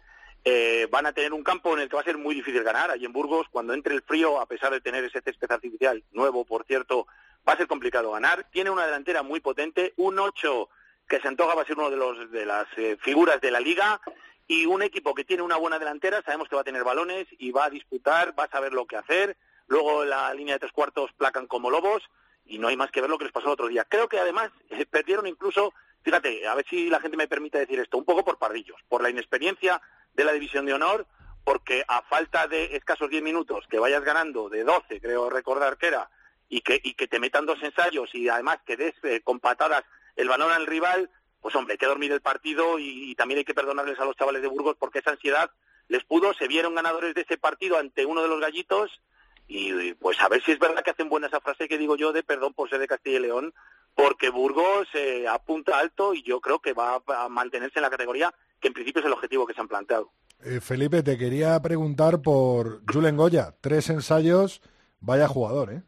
Eh, 0.50 0.88
van 0.90 1.04
a 1.04 1.12
tener 1.12 1.34
un 1.34 1.44
campo 1.44 1.74
en 1.74 1.80
el 1.80 1.90
que 1.90 1.96
va 1.96 2.00
a 2.00 2.06
ser 2.06 2.16
muy 2.16 2.34
difícil 2.34 2.62
ganar. 2.62 2.90
Allí 2.90 3.04
en 3.04 3.12
Burgos, 3.12 3.46
cuando 3.50 3.74
entre 3.74 3.94
el 3.94 4.00
frío, 4.00 4.40
a 4.40 4.46
pesar 4.46 4.72
de 4.72 4.80
tener 4.80 5.04
ese 5.04 5.20
césped 5.20 5.52
artificial 5.52 6.02
nuevo, 6.12 6.46
por 6.46 6.64
cierto, 6.64 7.06
va 7.46 7.52
a 7.52 7.56
ser 7.58 7.66
complicado 7.66 8.12
ganar. 8.12 8.46
Tiene 8.50 8.70
una 8.70 8.87
delantera 8.87 9.22
muy 9.22 9.40
potente, 9.40 9.92
un 9.96 10.18
8 10.18 10.70
que 11.06 11.20
se 11.20 11.28
antoja 11.28 11.54
va 11.54 11.62
a 11.62 11.66
ser 11.66 11.76
uno 11.76 11.90
de, 11.90 11.98
los, 11.98 12.30
de 12.30 12.46
las 12.46 12.66
eh, 12.78 12.96
figuras 13.02 13.42
de 13.42 13.50
la 13.50 13.61
liga 13.61 14.00
y 14.46 14.64
un 14.64 14.80
equipo 14.80 15.14
que 15.14 15.24
tiene 15.24 15.42
una 15.42 15.58
buena 15.58 15.78
delantera, 15.78 16.22
sabemos 16.22 16.48
que 16.48 16.54
va 16.54 16.62
a 16.62 16.64
tener 16.64 16.82
balones 16.82 17.26
y 17.38 17.50
va 17.50 17.66
a 17.66 17.70
disputar, 17.70 18.34
va 18.38 18.44
a 18.44 18.50
saber 18.50 18.72
lo 18.72 18.87
que 18.87 18.96
hacer. 18.96 19.37
Luego 19.66 20.06
la 20.06 20.32
línea 20.32 20.54
de 20.54 20.61
tres 20.61 20.72
cuartos 20.72 21.12
placan 21.12 21.46
como 21.46 21.68
lobos 21.68 22.02
y 22.46 22.58
no 22.58 22.68
hay 22.68 22.76
más 22.78 22.90
que 22.90 23.02
ver 23.02 23.11
lo 23.11 23.18
que 23.18 23.24
les 23.24 23.34
pasó 23.34 23.48
el 23.48 23.52
otro 23.52 23.68
día. 23.68 23.84
Creo 23.84 24.08
que 24.08 24.18
además 24.18 24.50
perdieron 24.90 25.26
incluso, 25.26 25.74
fíjate, 26.00 26.46
a 26.46 26.54
ver 26.54 26.64
si 26.70 26.88
la 26.88 27.00
gente 27.00 27.18
me 27.18 27.28
permite 27.28 27.58
decir 27.58 27.78
esto, 27.78 27.98
un 27.98 28.06
poco 28.06 28.24
por 28.24 28.38
parrillos, 28.38 28.80
por 28.88 29.02
la 29.02 29.11
inexperiencia 29.11 29.82
de 30.14 30.25
la 30.25 30.33
División 30.33 30.66
de 30.66 30.75
Honor, 30.75 31.07
porque 31.44 31.85
a 31.88 32.03
falta 32.03 32.47
de 32.47 32.77
escasos 32.77 33.09
10 33.09 33.23
minutos 33.23 33.64
que 33.71 33.79
vayas 33.79 34.05
ganando 34.05 34.49
de 34.49 34.64
12, 34.64 35.01
creo 35.01 35.31
recordar 35.31 35.79
que 35.79 35.87
era, 35.87 36.11
y 36.49 36.61
que, 36.61 36.81
y 36.83 36.94
que 36.94 37.09
te 37.09 37.21
metan 37.21 37.47
dos 37.47 37.62
ensayos 37.62 38.14
y 38.14 38.29
además 38.29 38.59
que 38.66 38.77
des 38.77 38.94
eh, 39.03 39.21
con 39.23 39.40
patadas 39.40 39.85
el 40.16 40.29
balón 40.29 40.51
al 40.51 40.66
rival, 40.66 41.11
pues 41.40 41.55
hombre, 41.55 41.73
hay 41.73 41.79
que 41.79 41.87
dormir 41.87 42.12
el 42.12 42.21
partido 42.21 42.79
y, 42.79 43.14
también 43.14 43.38
hay 43.38 43.44
que 43.44 43.55
perdonarles 43.55 43.99
a 43.99 44.05
los 44.05 44.16
chavales 44.16 44.42
de 44.42 44.49
Burgos 44.49 44.77
porque 44.79 44.99
esa 44.99 45.12
ansiedad 45.12 45.51
les 45.88 46.05
pudo, 46.05 46.35
se 46.35 46.49
vieron 46.49 46.75
ganadores 46.75 47.14
de 47.14 47.23
ese 47.23 47.38
partido 47.38 47.79
ante 47.79 48.05
uno 48.05 48.23
de 48.23 48.29
los 48.29 48.40
gallitos 48.40 49.01
y 49.47 49.94
pues 49.94 50.21
a 50.21 50.29
ver 50.29 50.42
si 50.42 50.53
es 50.53 50.59
verdad 50.59 50.83
que 50.83 50.90
hacen 50.90 51.09
buena 51.09 51.29
esa 51.29 51.40
frase 51.40 51.68
que 51.68 51.79
digo 51.79 51.97
yo 51.97 52.12
de 52.12 52.23
perdón 52.23 52.53
por 52.53 52.68
ser 52.68 52.79
de 52.81 52.88
Castilla 52.88 53.16
y 53.16 53.23
León, 53.23 53.55
porque 53.94 54.29
Burgos 54.29 54.88
eh, 54.92 55.27
apunta 55.27 55.79
alto 55.79 56.12
y 56.12 56.23
yo 56.23 56.40
creo 56.40 56.59
que 56.59 56.75
va 56.75 57.03
a 57.07 57.29
mantenerse 57.29 57.79
en 57.79 57.85
la 57.85 57.90
categoría 57.90 58.35
que 58.61 58.68
en 58.68 58.75
principio 58.75 59.01
es 59.01 59.07
el 59.07 59.12
objetivo 59.12 59.47
que 59.47 59.55
se 59.55 59.61
han 59.61 59.68
planteado. 59.68 60.11
Eh, 60.44 60.61
Felipe, 60.61 61.03
te 61.03 61.18
quería 61.18 61.61
preguntar 61.61 62.23
por 62.23 62.83
Julen 62.92 63.16
Goya. 63.16 63.55
Tres 63.61 63.90
ensayos, 63.90 64.62
vaya 65.01 65.27
jugador, 65.27 65.73
¿eh? 65.73 65.83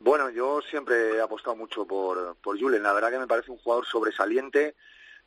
Bueno, 0.00 0.30
yo 0.30 0.60
siempre 0.62 1.16
he 1.16 1.20
apostado 1.20 1.54
mucho 1.54 1.86
por, 1.86 2.36
por 2.36 2.58
Julen. 2.58 2.82
La 2.82 2.92
verdad 2.92 3.10
que 3.10 3.18
me 3.18 3.26
parece 3.26 3.50
un 3.50 3.58
jugador 3.58 3.86
sobresaliente. 3.86 4.74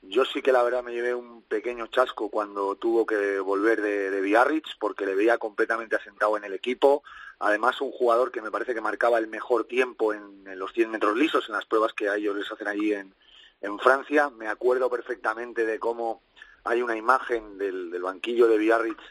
Yo 0.02 0.26
sí 0.26 0.42
que 0.42 0.52
la 0.52 0.64
verdad 0.64 0.84
me 0.84 0.92
llevé 0.92 1.14
un 1.14 1.44
pequeño 1.44 1.88
chasco 1.88 2.30
cuando 2.30 2.76
tuvo 2.76 3.06
que 3.06 3.40
volver 3.40 3.82
de, 3.82 4.10
de 4.10 4.20
Biarritz 4.20 4.76
porque 4.80 5.06
le 5.06 5.16
veía 5.16 5.38
completamente 5.38 5.96
asentado 5.96 6.36
en 6.36 6.44
el 6.44 6.54
equipo. 6.54 7.04
Además, 7.40 7.80
un 7.82 7.92
jugador 7.92 8.32
que 8.32 8.42
me 8.42 8.52
parece 8.52 8.74
que 8.74 8.82
marcaba 8.82 9.20
el 9.20 9.28
mejor 9.28 9.66
tiempo 9.66 10.12
en, 10.14 10.46
en 10.46 10.60
los 10.60 10.74
100 10.74 10.90
metros 10.92 11.16
lisos, 11.16 11.48
en 11.48 11.56
las 11.56 11.66
pruebas 11.66 11.94
que 11.94 12.10
a 12.10 12.16
ellos 12.16 12.36
les 12.36 12.52
hacen 12.52 12.68
allí 12.68 12.94
en, 12.94 13.14
en 13.62 13.80
Francia. 13.80 14.30
Me 14.32 14.48
acuerdo 14.48 14.90
perfectamente 14.90 15.66
de 15.66 15.80
cómo 15.80 16.24
hay 16.64 16.82
una 16.82 16.96
imagen 16.96 17.58
del, 17.58 17.92
del 17.92 18.02
banquillo 18.02 18.48
de 18.48 18.58
Biarritz 18.58 19.04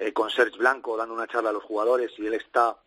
eh, 0.00 0.12
con 0.12 0.30
Serge 0.30 0.56
Blanco 0.56 0.96
dando 0.96 1.12
una 1.14 1.26
charla 1.26 1.50
a 1.50 1.52
los 1.52 1.64
jugadores 1.64 2.12
y 2.18 2.26
él 2.26 2.34
está 2.34 2.78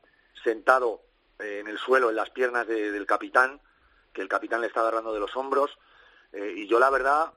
sentado 0.44 1.02
eh, 1.40 1.60
en 1.60 1.68
el 1.68 1.78
suelo, 1.78 2.10
en 2.10 2.16
las 2.16 2.30
piernas 2.30 2.66
del 2.68 3.06
capitán, 3.06 3.60
que 4.14 4.22
el 4.22 4.30
capitán 4.30 4.62
le 4.62 4.68
está 4.68 4.80
agarrando 4.80 5.14
de 5.14 5.20
los 5.20 5.36
hombros. 5.36 5.78
Eh, 6.32 6.54
y 6.56 6.68
yo 6.68 6.80
la 6.80 6.90
verdad, 6.90 7.34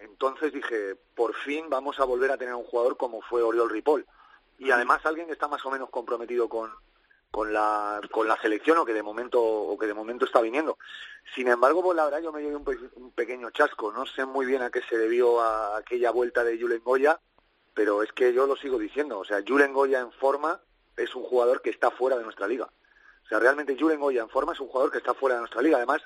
entonces 0.00 0.52
dije, 0.52 0.96
por 1.14 1.34
fin 1.34 1.70
vamos 1.70 1.98
a 1.98 2.04
volver 2.04 2.30
a 2.30 2.36
tener 2.36 2.54
un 2.54 2.64
jugador 2.64 2.98
como 2.98 3.22
fue 3.22 3.42
Oriol 3.42 3.70
Ripoll. 3.70 4.06
Y 4.58 4.70
además 4.70 5.04
alguien 5.06 5.26
que 5.26 5.32
está 5.32 5.48
más 5.48 5.64
o 5.64 5.70
menos 5.70 5.88
comprometido 5.88 6.48
con, 6.48 6.70
con 7.36 7.52
la 7.52 8.00
con 8.10 8.26
la 8.26 8.40
selección 8.40 8.78
o 8.78 8.86
que 8.86 8.94
de 8.94 9.02
momento 9.02 9.42
o 9.42 9.76
que 9.76 9.86
de 9.86 9.92
momento 9.92 10.24
está 10.24 10.40
viniendo. 10.40 10.78
Sin 11.34 11.48
embargo, 11.48 11.82
pues 11.82 11.94
la 11.94 12.06
verdad 12.06 12.22
yo 12.22 12.32
me 12.32 12.40
llevé 12.40 12.56
un, 12.56 13.10
pequeño 13.10 13.50
chasco. 13.50 13.92
No 13.92 14.06
sé 14.06 14.24
muy 14.24 14.46
bien 14.46 14.62
a 14.62 14.70
qué 14.70 14.80
se 14.88 14.96
debió 14.96 15.42
a 15.42 15.76
aquella 15.76 16.10
vuelta 16.12 16.42
de 16.44 16.58
Julen 16.58 16.80
Goya, 16.82 17.20
pero 17.74 18.02
es 18.02 18.10
que 18.12 18.32
yo 18.32 18.46
lo 18.46 18.56
sigo 18.56 18.78
diciendo. 18.78 19.18
O 19.18 19.24
sea, 19.26 19.42
Julen 19.46 19.74
Goya 19.74 20.00
en 20.00 20.12
forma 20.12 20.62
es 20.96 21.14
un 21.14 21.24
jugador 21.24 21.60
que 21.60 21.68
está 21.68 21.90
fuera 21.90 22.16
de 22.16 22.24
nuestra 22.24 22.48
liga. 22.48 22.70
O 23.26 23.28
sea, 23.28 23.38
realmente 23.38 23.76
Julen 23.78 24.00
Goya 24.00 24.22
en 24.22 24.30
forma 24.30 24.54
es 24.54 24.60
un 24.60 24.68
jugador 24.68 24.90
que 24.90 24.98
está 24.98 25.12
fuera 25.12 25.34
de 25.34 25.42
nuestra 25.42 25.60
liga. 25.60 25.76
Además, 25.76 26.00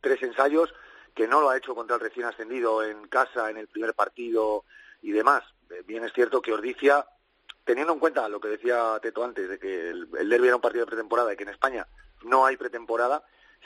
tres 0.00 0.20
ensayos 0.24 0.74
que 1.14 1.28
no 1.28 1.40
lo 1.40 1.50
ha 1.50 1.56
hecho 1.56 1.76
contra 1.76 1.94
el 1.94 2.02
recién 2.02 2.26
ascendido 2.26 2.82
en 2.82 3.06
casa, 3.06 3.48
en 3.48 3.58
el 3.58 3.68
primer 3.68 3.94
partido 3.94 4.64
y 5.02 5.12
demás. 5.12 5.44
Bien 5.84 6.02
es 6.02 6.12
cierto 6.12 6.42
que 6.42 6.52
Ordicia 6.52 7.06
teniendo 7.66 7.92
en 7.92 7.98
cuenta 7.98 8.28
lo 8.30 8.40
que 8.40 8.48
decía 8.48 8.98
Teto 9.02 9.22
antes, 9.22 9.48
de 9.48 9.58
que 9.58 9.90
el, 9.90 10.08
el 10.18 10.28
derby 10.30 10.46
era 10.46 10.56
un 10.56 10.62
partido 10.62 10.84
de 10.84 10.90
pretemporada 10.90 11.34
y 11.34 11.36
que 11.36 11.42
en 11.42 11.50
España 11.50 11.86
no 12.22 12.46
hay 12.46 12.56
pretemporada, 12.56 13.24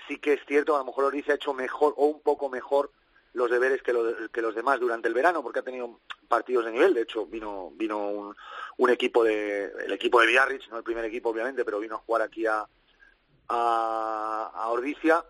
sí 0.09 0.19
que 0.19 0.33
es 0.33 0.41
cierto, 0.47 0.75
a 0.75 0.79
lo 0.79 0.87
mejor 0.87 1.05
Orice 1.05 1.33
ha 1.33 1.37
hecho 1.37 1.53
mejor 1.53 1.95
o 1.97 2.07
un 2.07 2.21
poco 2.21 2.49
mejor 2.49 2.91
los 3.35 3.51
deberes 3.51 3.83
que, 3.83 3.93
que 4.33 4.43
los 4.43 4.55
demás 4.55 4.81
durante 4.81 5.07
el 5.07 5.15
verano, 5.15 5.43
porque 5.43 5.61
ha 5.61 5.63
tenido 5.63 6.01
partidos 6.27 6.65
de 6.65 6.73
nivel. 6.73 6.95
De 6.95 7.03
hecho, 7.03 7.27
vino 7.27 7.71
vino 7.75 8.09
un, 8.09 8.37
un 8.79 8.91
equipo 8.91 9.23
de 9.23 9.67
el 9.85 9.93
equipo 9.93 10.21
de 10.21 10.27
Biarritz, 10.27 10.69
no 10.71 10.79
el 10.79 10.83
primer 10.83 11.05
equipo 11.05 11.29
obviamente, 11.29 11.65
pero 11.65 11.79
vino 11.79 11.97
a 11.97 11.99
jugar 11.99 12.23
aquí 12.23 12.47
a, 12.47 12.67
a, 13.49 14.51
a 14.53 14.69
Ordicia 14.71 15.25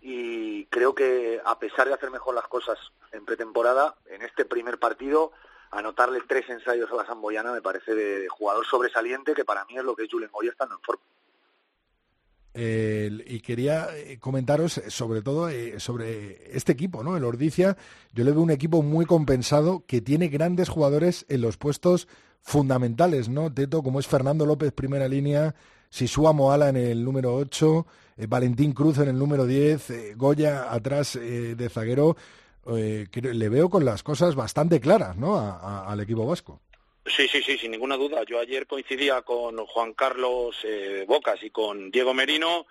y 0.00 0.64
creo 0.66 0.94
que 0.94 1.40
a 1.44 1.58
pesar 1.58 1.86
de 1.86 1.94
hacer 1.94 2.10
mejor 2.10 2.34
las 2.34 2.48
cosas 2.48 2.78
en 3.12 3.24
pretemporada, 3.24 3.94
en 4.06 4.22
este 4.22 4.44
primer 4.44 4.78
partido, 4.78 5.32
anotarle 5.70 6.20
tres 6.26 6.48
ensayos 6.48 6.90
a 6.90 6.96
la 6.96 7.06
Samboyana 7.06 7.52
me 7.52 7.62
parece 7.62 7.94
de, 7.94 8.28
jugador 8.28 8.66
sobresaliente, 8.66 9.34
que 9.34 9.44
para 9.44 9.64
mí 9.64 9.76
es 9.76 9.84
lo 9.84 9.94
que 9.94 10.04
es 10.04 10.10
Julen 10.10 10.30
Goya 10.32 10.50
estando 10.50 10.74
en 10.74 10.80
forma. 10.82 11.02
y 12.54 13.40
quería 13.40 13.88
eh, 13.94 14.18
comentaros 14.18 14.78
eh, 14.78 14.90
sobre 14.90 15.20
todo 15.22 15.48
eh, 15.48 15.78
sobre 15.78 16.56
este 16.56 16.72
equipo, 16.72 17.02
¿no? 17.02 17.16
El 17.16 17.24
Ordicia, 17.24 17.76
yo 18.12 18.24
le 18.24 18.32
veo 18.32 18.40
un 18.40 18.50
equipo 18.50 18.82
muy 18.82 19.04
compensado 19.04 19.84
que 19.86 20.00
tiene 20.00 20.28
grandes 20.28 20.68
jugadores 20.68 21.26
en 21.28 21.42
los 21.42 21.56
puestos 21.56 22.08
fundamentales, 22.40 23.28
¿no? 23.28 23.52
Teto, 23.52 23.82
como 23.82 24.00
es 24.00 24.06
Fernando 24.06 24.46
López, 24.46 24.72
primera 24.72 25.08
línea, 25.08 25.54
Sisua 25.90 26.32
Moala 26.32 26.68
en 26.68 26.76
el 26.76 27.04
número 27.04 27.34
8, 27.34 27.86
Valentín 28.28 28.72
Cruz 28.72 28.98
en 28.98 29.08
el 29.08 29.18
número 29.18 29.46
10, 29.46 30.16
Goya 30.16 30.72
atrás 30.72 31.14
de 31.14 31.68
zaguero. 31.68 32.16
Le 32.66 33.48
veo 33.48 33.70
con 33.70 33.84
las 33.84 34.02
cosas 34.02 34.34
bastante 34.34 34.80
claras, 34.80 35.16
¿no? 35.16 35.38
al 35.38 36.00
equipo 36.00 36.26
vasco. 36.26 36.60
Sí, 37.06 37.28
sí, 37.28 37.40
sí, 37.42 37.56
sin 37.56 37.70
ninguna 37.70 37.96
duda. 37.96 38.24
Yo 38.24 38.40
ayer 38.40 38.66
coincidía 38.66 39.22
con 39.22 39.64
Juan 39.66 39.92
Carlos 39.94 40.56
eh, 40.64 41.04
Bocas 41.06 41.40
y 41.42 41.50
con 41.50 41.90
Diego 41.90 42.12
Merino 42.14 42.66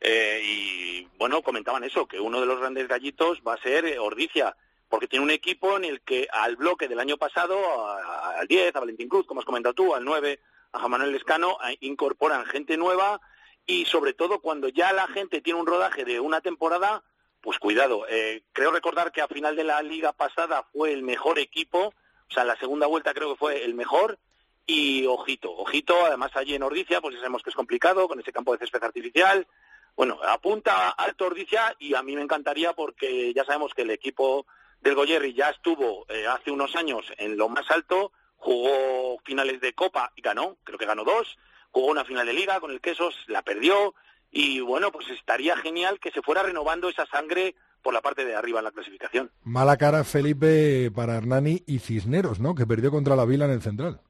eh, 0.00 0.40
y, 0.44 1.08
bueno, 1.18 1.40
comentaban 1.42 1.84
eso, 1.84 2.06
que 2.06 2.18
uno 2.18 2.40
de 2.40 2.46
los 2.46 2.58
grandes 2.58 2.88
gallitos 2.88 3.40
va 3.46 3.54
a 3.54 3.62
ser 3.62 3.86
eh, 3.86 3.98
Ordicia, 3.98 4.56
porque 4.88 5.06
tiene 5.06 5.24
un 5.24 5.30
equipo 5.30 5.76
en 5.76 5.84
el 5.84 6.00
que 6.00 6.26
al 6.32 6.56
bloque 6.56 6.88
del 6.88 6.98
año 6.98 7.16
pasado, 7.16 7.56
al 7.88 8.46
10, 8.48 8.74
a 8.74 8.80
Valentín 8.80 9.08
Cruz, 9.08 9.24
como 9.24 9.40
has 9.40 9.46
comentado 9.46 9.74
tú, 9.74 9.94
al 9.94 10.04
9, 10.04 10.40
a 10.72 10.88
Manuel 10.88 11.12
Lescano, 11.12 11.56
incorporan 11.80 12.44
gente 12.44 12.76
nueva 12.76 13.20
y, 13.66 13.84
sobre 13.84 14.14
todo, 14.14 14.40
cuando 14.40 14.68
ya 14.68 14.92
la 14.92 15.06
gente 15.06 15.40
tiene 15.40 15.60
un 15.60 15.66
rodaje 15.66 16.04
de 16.04 16.18
una 16.18 16.40
temporada, 16.40 17.04
pues 17.46 17.60
cuidado. 17.60 18.04
creo 18.52 18.72
recordar 18.72 19.12
que 19.12 19.22
a 19.22 19.28
final 19.28 19.54
de 19.54 19.62
la 19.62 19.80
liga 19.80 20.12
pasada 20.12 20.64
fue 20.72 20.92
el 20.92 21.02
mejor 21.02 21.38
equipo 21.38 21.94
o 22.28 22.34
sea, 22.34 22.44
la 22.44 22.56
segunda 22.56 22.86
vuelta 22.86 23.14
creo 23.14 23.30
que 23.30 23.38
fue 23.38 23.64
el 23.64 23.74
mejor 23.74 24.18
y 24.66 25.06
ojito, 25.06 25.52
ojito, 25.52 26.04
además 26.04 26.32
allí 26.34 26.54
en 26.54 26.62
Ordicia, 26.62 27.00
pues 27.00 27.14
ya 27.14 27.20
sabemos 27.20 27.42
que 27.42 27.50
es 27.50 27.56
complicado 27.56 28.08
con 28.08 28.18
ese 28.18 28.32
campo 28.32 28.52
de 28.52 28.58
césped 28.58 28.82
artificial. 28.82 29.46
Bueno, 29.94 30.18
apunta 30.26 30.90
alto 30.90 31.26
Ordicia 31.26 31.74
y 31.78 31.94
a 31.94 32.02
mí 32.02 32.16
me 32.16 32.22
encantaría 32.22 32.72
porque 32.72 33.32
ya 33.32 33.44
sabemos 33.44 33.72
que 33.74 33.82
el 33.82 33.90
equipo 33.90 34.46
del 34.80 34.96
Goyerri 34.96 35.34
ya 35.34 35.50
estuvo 35.50 36.04
eh, 36.08 36.26
hace 36.26 36.50
unos 36.50 36.74
años 36.74 37.06
en 37.16 37.36
lo 37.36 37.48
más 37.48 37.70
alto, 37.70 38.12
jugó 38.36 39.18
finales 39.24 39.60
de 39.60 39.72
Copa 39.72 40.12
y 40.16 40.20
ganó, 40.20 40.56
creo 40.64 40.78
que 40.78 40.84
ganó 40.84 41.04
dos, 41.04 41.38
jugó 41.70 41.86
una 41.86 42.04
final 42.04 42.26
de 42.26 42.32
Liga 42.32 42.60
con 42.60 42.72
el 42.72 42.80
Quesos, 42.80 43.14
la 43.28 43.42
perdió 43.42 43.94
y 44.30 44.60
bueno, 44.60 44.92
pues 44.92 45.08
estaría 45.10 45.56
genial 45.56 45.98
que 46.00 46.10
se 46.10 46.22
fuera 46.22 46.42
renovando 46.42 46.88
esa 46.88 47.06
sangre 47.06 47.54
por 47.82 47.94
la 47.94 48.02
parte 48.02 48.24
de 48.24 48.34
arriba 48.34 48.58
en 48.58 48.64
la 48.64 48.72
clasificación. 48.72 49.30
Mala 49.44 49.76
cara, 49.76 50.02
Felipe, 50.02 50.90
para 50.90 51.16
Hernani 51.16 51.62
y 51.66 51.78
Cisneros, 51.78 52.40
¿no? 52.40 52.54
Que 52.54 52.66
perdió 52.66 52.90
contra 52.90 53.16
la 53.16 53.24
Vila 53.24 53.44
en 53.44 53.52
el 53.52 53.62
central. 53.62 54.00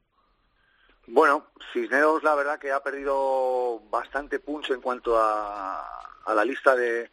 Bueno, 1.05 1.47
Cisneros 1.71 2.23
la 2.23 2.35
verdad 2.35 2.59
que 2.59 2.71
ha 2.71 2.81
perdido 2.81 3.81
bastante 3.89 4.39
punch 4.39 4.71
en 4.71 4.81
cuanto 4.81 5.17
a, 5.17 5.79
a 6.25 6.33
la 6.33 6.43
lista 6.43 6.75
de, 6.75 7.11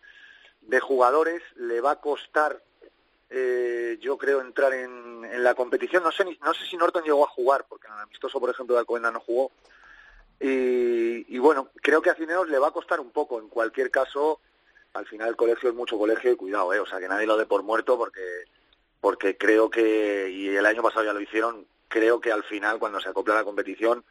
de, 0.62 0.80
jugadores. 0.80 1.42
Le 1.56 1.80
va 1.80 1.92
a 1.92 2.00
costar, 2.00 2.60
eh, 3.30 3.98
yo 4.00 4.18
creo, 4.18 4.40
entrar 4.40 4.72
en, 4.72 5.24
en, 5.24 5.44
la 5.44 5.54
competición. 5.54 6.02
No 6.02 6.10
sé, 6.10 6.24
no 6.24 6.54
sé 6.54 6.64
si 6.64 6.76
Norton 6.76 7.04
llegó 7.04 7.24
a 7.24 7.30
jugar, 7.30 7.66
porque 7.68 7.86
en 7.86 7.92
el 7.92 8.00
amistoso, 8.00 8.40
por 8.40 8.50
ejemplo, 8.50 8.74
de 8.74 8.80
Alcobendas 8.80 9.12
no 9.12 9.20
jugó. 9.20 9.52
Y, 10.40 11.35
y, 11.35 11.38
bueno, 11.38 11.70
creo 11.75 12.03
que 12.03 12.11
a 12.11 12.14
Cisneros 12.14 12.49
le 12.49 12.59
va 12.59 12.68
a 12.68 12.73
costar 12.73 13.01
un 13.01 13.11
poco. 13.11 13.38
En 13.38 13.49
cualquier 13.49 13.90
caso, 13.90 14.40
al 14.94 15.07
final 15.07 15.29
el 15.29 15.37
colegio 15.37 15.68
es 15.68 15.75
mucho 15.75 15.99
colegio 15.99 16.33
y 16.33 16.37
cuidado, 16.37 16.73
¿eh? 16.73 16.81
O 16.81 16.87
sea, 16.87 17.01
que 17.01 17.09
nadie 17.09 17.27
lo 17.27 17.37
dé 17.37 17.47
por 17.47 17.62
muerto 17.62 17.99
porque, 17.99 18.44
porque 19.01 19.37
creo 19.37 19.68
que, 19.68 20.31
y 20.31 20.49
el 20.49 20.66
año 20.66 20.83
pasado 20.83 21.05
ya 21.05 21.12
lo 21.12 21.20
hicieron, 21.20 21.66
creo 21.88 22.20
que 22.20 22.33
al 22.33 22.44
final 22.44 22.79
cuando 22.79 23.01
se 23.01 23.09
acopla 23.09 23.35
la 23.35 23.44
competición 23.44 24.05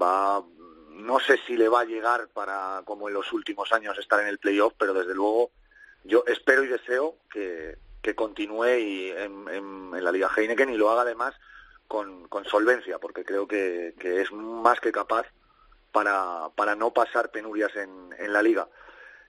va, 0.00 0.42
no 0.90 1.18
sé 1.20 1.38
si 1.46 1.56
le 1.56 1.68
va 1.68 1.80
a 1.80 1.84
llegar 1.84 2.28
para, 2.28 2.82
como 2.84 3.08
en 3.08 3.14
los 3.14 3.32
últimos 3.32 3.72
años, 3.72 3.98
estar 3.98 4.20
en 4.20 4.28
el 4.28 4.38
playoff, 4.38 4.74
pero 4.78 4.92
desde 4.92 5.14
luego 5.14 5.50
yo 6.04 6.24
espero 6.26 6.62
y 6.62 6.68
deseo 6.68 7.16
que, 7.30 7.78
que 8.02 8.14
continúe 8.14 8.78
y 8.78 9.10
en, 9.10 9.48
en, 9.48 10.04
la 10.04 10.12
Liga 10.12 10.30
Heineken 10.34 10.70
y 10.70 10.76
lo 10.76 10.90
haga 10.90 11.02
además 11.02 11.34
con, 11.86 12.28
con 12.28 12.44
solvencia, 12.44 12.98
porque 12.98 13.24
creo 13.24 13.48
que, 13.48 13.94
que 13.98 14.20
es 14.20 14.30
más 14.30 14.78
que 14.80 14.92
capaz 14.92 15.26
para, 15.92 16.48
para 16.54 16.74
no 16.74 16.92
pasar 16.92 17.30
penurias 17.30 17.74
en, 17.76 18.14
en 18.18 18.32
la 18.32 18.42
liga. 18.42 18.68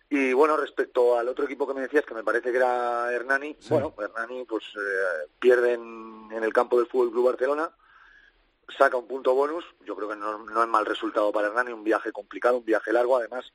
Y 0.10 0.34
bueno, 0.34 0.58
respecto 0.58 1.20
al 1.20 1.30
otro 1.30 1.46
equipo 1.46 1.68
que 1.68 1.76
me 1.76 1.82
decías, 1.82 2.04
que 2.04 2.16
me 2.16 2.24
parece 2.24 2.52
que 2.52 2.58
era 2.58 3.14
Hernani, 3.14 3.56
bueno, 3.70 3.94
Hernani 3.98 4.44
pues 4.46 4.64
eh, 4.76 5.28
pierde 5.40 5.74
en, 5.74 6.30
el 6.32 6.52
campo 6.52 6.78
del 6.78 6.88
Fútbol 6.88 7.12
Club 7.12 7.26
Barcelona, 7.28 7.70
saca 8.76 8.98
un 8.98 9.08
punto 9.08 9.36
bonus, 9.36 9.64
yo 9.86 9.96
creo 9.96 10.10
que 10.10 10.16
no, 10.16 10.40
no, 10.40 10.64
es 10.64 10.70
mal 10.70 10.86
resultado 10.86 11.32
para 11.32 11.48
Hernani, 11.48 11.74
un 11.74 11.84
viaje 11.84 12.12
complicado, 12.12 12.58
un 12.58 12.66
viaje 12.66 12.92
largo, 12.92 13.18
además 13.18 13.52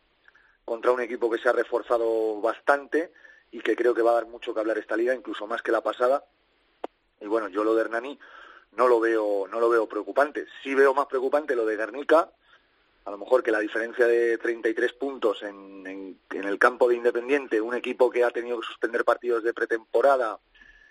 contra 0.65 0.93
un 0.93 1.01
equipo 1.01 1.29
que 1.29 1.39
se 1.39 1.49
ha 1.49 1.53
reforzado 1.53 2.41
bastante 2.41 3.13
y 3.51 3.61
que 3.61 3.77
creo 3.77 3.93
que 3.93 4.03
va 4.03 4.13
a 4.13 4.15
dar 4.15 4.27
mucho 4.27 4.55
que 4.55 4.61
hablar 4.61 4.79
esta 4.79 4.97
liga, 4.97 5.15
incluso 5.15 5.47
más 5.47 5.61
que 5.61 5.73
la 5.73 5.83
pasada. 5.83 6.25
Y 7.21 7.27
bueno, 7.27 7.49
yo 7.49 7.65
lo 7.65 7.75
de 7.75 7.83
Hernani 7.83 8.19
no 8.73 8.89
lo 8.89 9.01
veo, 9.01 9.47
no 9.51 9.61
lo 9.61 9.69
veo 9.69 9.89
preocupante. 9.89 10.47
Sí 10.63 10.75
veo 10.75 10.95
más 10.95 11.07
preocupante 11.07 11.55
lo 11.55 11.67
de 11.67 11.77
Guernica, 11.77 12.31
a 13.05 13.11
lo 13.11 13.19
mejor 13.19 13.43
que 13.43 13.51
la 13.51 13.61
diferencia 13.61 14.07
de 14.07 14.39
33 14.39 14.93
puntos 14.95 15.43
en, 15.43 15.87
en, 15.87 16.19
en, 16.31 16.45
el 16.45 16.59
campo 16.59 16.89
de 16.89 16.97
Independiente, 16.97 17.61
un 17.61 17.75
equipo 17.75 18.11
que 18.11 18.25
ha 18.25 18.31
tenido 18.31 18.61
que 18.61 18.67
suspender 18.67 19.05
partidos 19.05 19.43
de 19.45 19.53
pretemporada, 19.53 20.41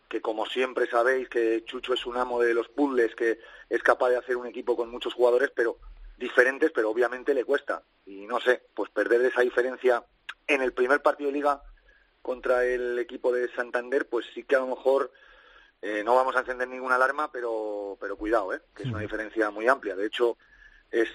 que 0.08 0.22
como 0.22 0.46
siempre 0.46 0.88
sabéis 0.88 1.28
que 1.28 1.64
Chucho 1.66 1.94
es 1.94 2.06
un 2.06 2.18
amo 2.18 2.40
de 2.40 2.54
los 2.54 2.70
puzzles, 2.70 3.16
que 3.16 3.40
es 3.70 3.82
capaz 3.82 4.10
de 4.10 4.18
hacer 4.18 4.38
un 4.38 4.46
equipo 4.46 4.76
con 4.76 4.92
muchos 4.92 5.14
jugadores, 5.14 5.52
pero 5.56 5.80
diferentes, 6.18 6.72
pero 6.72 6.92
obviamente 6.92 7.34
le 7.34 7.46
cuesta. 7.46 7.82
Y 8.06 8.28
no 8.28 8.40
sé, 8.40 8.62
pues 8.76 8.92
perder 8.92 9.22
esa 9.26 9.42
diferencia 9.42 10.04
en 10.46 10.62
el 10.62 10.74
primer 10.74 11.02
partido 11.02 11.32
de 11.32 11.38
liga 11.38 11.64
contra 12.22 12.64
el 12.64 13.00
equipo 13.00 13.32
de 13.32 13.50
Santander, 13.56 14.08
pues 14.08 14.28
sí 14.34 14.44
que 14.44 14.56
a 14.56 14.60
lo 14.60 14.68
mejor 14.68 15.12
eh, 15.82 16.04
no 16.04 16.16
vamos 16.16 16.36
a 16.36 16.40
encender 16.40 16.68
ninguna 16.68 16.96
alarma, 16.96 17.32
pero, 17.32 17.98
pero 18.00 18.16
cuidado, 18.16 18.54
¿eh? 18.54 18.62
que 18.76 18.84
es 18.84 18.90
una 18.90 19.00
diferencia 19.00 19.50
muy 19.50 19.68
amplia. 19.68 19.96
De 19.96 20.06
hecho, 20.06 20.38
es, 20.94 21.10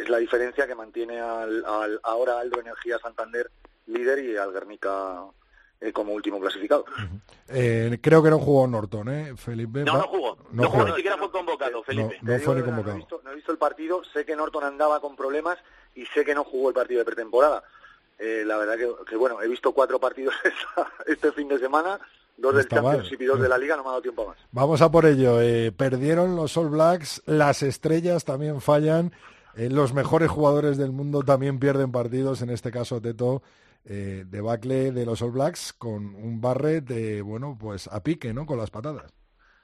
es 0.00 0.08
la 0.08 0.18
diferencia 0.18 0.66
que 0.66 0.74
mantiene 0.74 1.20
al, 1.20 1.64
al, 1.64 2.00
ahora 2.02 2.40
Aldo 2.40 2.60
Energía 2.60 2.98
Santander 2.98 3.50
líder 3.86 4.18
y 4.24 4.36
al 4.36 4.52
Guernica 4.52 5.24
eh, 5.80 5.92
como 5.92 6.12
último 6.12 6.40
clasificado. 6.40 6.84
Uh 6.88 7.00
-huh. 7.00 7.20
eh, 7.48 7.98
creo 8.02 8.22
que 8.22 8.30
no 8.30 8.40
jugó 8.40 8.66
Norton, 8.66 9.08
¿eh, 9.08 9.34
Felipe? 9.36 9.84
No, 9.84 9.94
no 9.94 10.08
jugó. 10.08 10.36
No, 10.50 10.62
no 10.64 10.70
jugó, 10.70 10.84
ni 10.86 10.94
siquiera 10.94 11.16
fue 11.16 11.30
convocado, 11.30 11.82
Felipe. 11.84 12.18
No, 12.20 12.32
no 12.32 12.38
fue 12.40 12.54
ni 12.56 12.62
convocado. 12.62 12.92
No 12.92 12.94
he, 12.94 12.98
visto, 12.98 13.20
no 13.24 13.30
he, 13.30 13.34
visto, 13.36 13.52
el 13.52 13.58
partido, 13.58 14.02
sé 14.12 14.24
que 14.24 14.36
Norton 14.36 14.64
andaba 14.64 15.00
con 15.00 15.14
problemas 15.14 15.58
y 15.94 16.04
sé 16.06 16.24
que 16.24 16.34
no 16.34 16.42
jugó 16.42 16.68
el 16.68 16.74
partido 16.74 16.98
de 16.98 17.04
pretemporada. 17.04 17.62
Eh, 18.18 18.42
la 18.44 18.56
verdad 18.56 18.76
que, 18.76 18.90
que, 19.08 19.16
bueno, 19.16 19.40
he 19.40 19.48
visto 19.48 19.72
cuatro 19.72 20.00
partidos 20.00 20.34
este 21.06 21.32
fin 21.32 21.48
de 21.48 21.58
semana 21.58 22.00
dos 22.42 22.54
del 22.54 22.68
Championship 22.68 23.22
y 23.22 23.24
dos 23.24 23.40
de 23.40 23.48
la 23.48 23.56
Liga, 23.56 23.76
no 23.76 23.82
me 23.82 23.88
ha 23.88 23.92
dado 23.92 24.02
tiempo 24.02 24.26
más. 24.26 24.36
Vamos 24.50 24.82
a 24.82 24.90
por 24.90 25.06
ello. 25.06 25.40
Eh, 25.40 25.72
perdieron 25.72 26.36
los 26.36 26.56
All 26.56 26.68
Blacks, 26.68 27.22
las 27.24 27.62
estrellas 27.62 28.24
también 28.24 28.60
fallan, 28.60 29.12
eh, 29.54 29.70
los 29.70 29.94
mejores 29.94 30.28
jugadores 30.30 30.76
del 30.76 30.92
mundo 30.92 31.22
también 31.22 31.58
pierden 31.58 31.92
partidos, 31.92 32.42
en 32.42 32.50
este 32.50 32.70
caso 32.70 33.00
Teto, 33.00 33.42
eh, 33.84 34.24
debacle 34.26 34.92
de 34.92 35.06
los 35.06 35.22
All 35.22 35.30
Blacks 35.30 35.72
con 35.72 36.14
un 36.14 36.40
Barret 36.40 36.84
de, 36.84 37.22
bueno, 37.22 37.56
pues 37.58 37.88
a 37.88 38.02
pique, 38.02 38.34
¿no? 38.34 38.44
Con 38.44 38.58
las 38.58 38.70
patadas. 38.70 39.12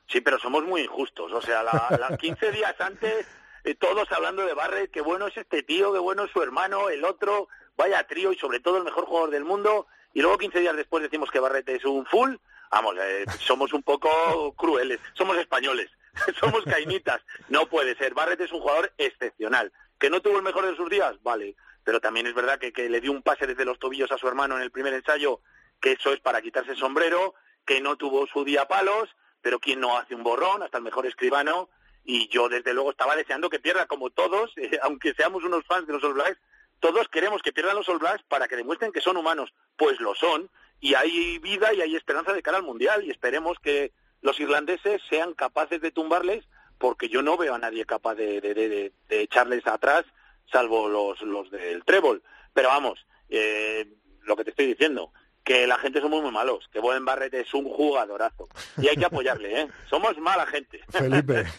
Sí, 0.07 0.21
pero 0.21 0.39
somos 0.39 0.65
muy 0.65 0.83
injustos. 0.83 1.33
O 1.33 1.43
sea, 1.43 1.63
la, 1.63 1.87
la 1.99 2.17
15 2.19 2.53
días 2.53 2.75
antes, 2.81 3.27
eh, 3.65 3.75
todos 3.75 4.11
hablando 4.13 4.45
de 4.47 4.55
Barret, 4.55 4.91
qué 4.91 5.01
bueno 5.01 5.27
es 5.27 5.37
este 5.37 5.63
tío, 5.63 5.93
qué 5.93 5.99
bueno 5.99 6.25
es 6.25 6.31
su 6.31 6.43
hermano, 6.43 6.89
el 6.89 7.05
otro, 7.05 7.49
vaya 7.77 8.07
trío 8.07 8.33
y 8.33 8.37
sobre 8.37 8.61
todo 8.61 8.79
el 8.79 8.85
mejor 8.85 9.05
jugador 9.05 9.31
del 9.31 9.45
mundo. 9.45 9.87
Y 10.15 10.23
luego 10.23 10.39
15 10.39 10.61
días 10.61 10.77
después 10.77 11.03
decimos 11.03 11.31
que 11.31 11.41
Barret 11.41 11.69
es 11.69 11.85
un 11.85 12.07
full 12.07 12.37
vamos, 12.71 12.97
eh, 13.01 13.25
somos 13.41 13.73
un 13.73 13.83
poco 13.83 14.53
crueles, 14.57 15.01
somos 15.15 15.37
españoles, 15.39 15.91
somos 16.41 16.65
cainitas. 16.65 17.21
No 17.49 17.67
puede 17.67 17.97
ser. 17.97 18.15
Barret 18.15 18.41
es 18.41 18.53
un 18.53 18.61
jugador 18.61 18.93
excepcional. 18.99 19.73
¿Que 19.99 20.11
no 20.11 20.21
tuvo 20.21 20.37
el 20.37 20.45
mejor 20.45 20.67
de 20.67 20.77
sus 20.77 20.89
días? 20.89 21.21
Vale. 21.23 21.57
Pero 21.85 22.01
también 22.01 22.27
es 22.27 22.35
verdad 22.35 22.59
que, 22.59 22.73
que 22.73 22.89
le 22.89 23.01
dio 23.01 23.13
un 23.13 23.23
pase 23.23 23.47
desde 23.47 23.65
los 23.65 23.79
tobillos 23.79 24.13
a 24.13 24.19
su 24.19 24.29
hermano 24.29 24.57
en 24.57 24.63
el 24.63 24.71
primer 24.71 24.93
ensayo, 24.93 25.41
que 25.81 25.93
eso 25.93 26.13
es 26.13 26.21
para 26.21 26.43
quitarse 26.43 26.73
el 26.73 26.77
sombrero, 26.77 27.35
que 27.65 27.81
no 27.81 27.97
tuvo 27.97 28.27
su 28.27 28.45
día 28.45 28.69
palos, 28.69 29.09
pero 29.41 29.59
quien 29.59 29.81
no 29.81 29.97
hace 29.97 30.15
un 30.15 30.23
borrón, 30.23 30.63
hasta 30.63 30.79
el 30.79 30.85
mejor 30.85 31.07
escribano, 31.07 31.71
y 32.05 32.29
yo 32.29 32.49
desde 32.49 32.73
luego 32.73 32.91
estaba 32.91 33.17
deseando 33.17 33.51
que 33.51 33.61
pierda 33.61 33.87
como 33.87 34.11
todos, 34.11 34.53
eh, 34.57 34.79
aunque 34.83 35.15
seamos 35.15 35.45
unos 35.45 35.65
fans 35.67 35.87
de 35.87 35.93
los 35.93 36.05
All 36.05 36.15
Blacks, 36.15 36.41
todos 36.81 37.09
queremos 37.09 37.43
que 37.43 37.53
pierdan 37.53 37.77
los 37.77 37.89
All 37.89 37.99
Blacks 37.99 38.23
para 38.29 38.49
que 38.49 38.57
demuestren 38.57 38.93
que 38.93 39.01
son 39.01 39.17
humanos, 39.17 39.53
pues 39.77 40.01
lo 40.01 40.15
son, 40.15 40.51
y 40.81 40.95
hay 40.95 41.39
vida 41.39 41.73
y 41.73 41.81
hay 41.81 41.97
esperanza 41.97 42.33
de 42.33 42.43
cara 42.43 42.59
al 42.59 42.65
Mundial 42.65 43.05
y 43.05 43.11
esperemos 43.11 43.59
que 43.59 43.93
los 44.21 44.39
irlandeses 44.41 45.01
sean 45.09 45.35
capaces 45.35 45.81
de 45.81 45.91
tumbarles 45.91 46.45
porque 46.79 47.09
yo 47.09 47.23
no 47.23 47.37
veo 47.37 47.55
a 47.55 47.59
nadie 47.59 47.85
capaz 47.85 48.15
de, 48.15 48.41
de, 48.41 48.55
de, 48.55 48.93
de 49.09 49.21
echarles 49.21 49.67
atrás 49.67 50.05
salvo 50.51 50.89
los, 50.89 51.21
los 51.23 51.51
del 51.51 51.85
trébol. 51.85 52.23
Pero 52.55 52.69
vamos, 52.69 53.05
eh, 53.29 53.87
lo 54.23 54.37
que 54.37 54.45
te 54.45 54.51
estoy 54.51 54.67
diciendo, 54.67 55.13
que 55.45 55.67
la 55.67 55.79
gente 55.79 56.01
son 56.01 56.11
muy, 56.11 56.21
muy 56.21 56.31
malos, 56.31 56.69
que 56.73 56.81
Boden 56.81 57.05
Barrett 57.05 57.35
es 57.35 57.53
un 57.55 57.65
jugadorazo. 57.69 58.49
Y 58.79 58.89
hay 58.89 58.97
que 58.97 59.07
apoyarle, 59.07 59.63
¿eh? 59.63 59.69
Somos 59.91 60.17
mala 60.19 60.47
gente. 60.47 60.81
Felipe. 60.91 61.45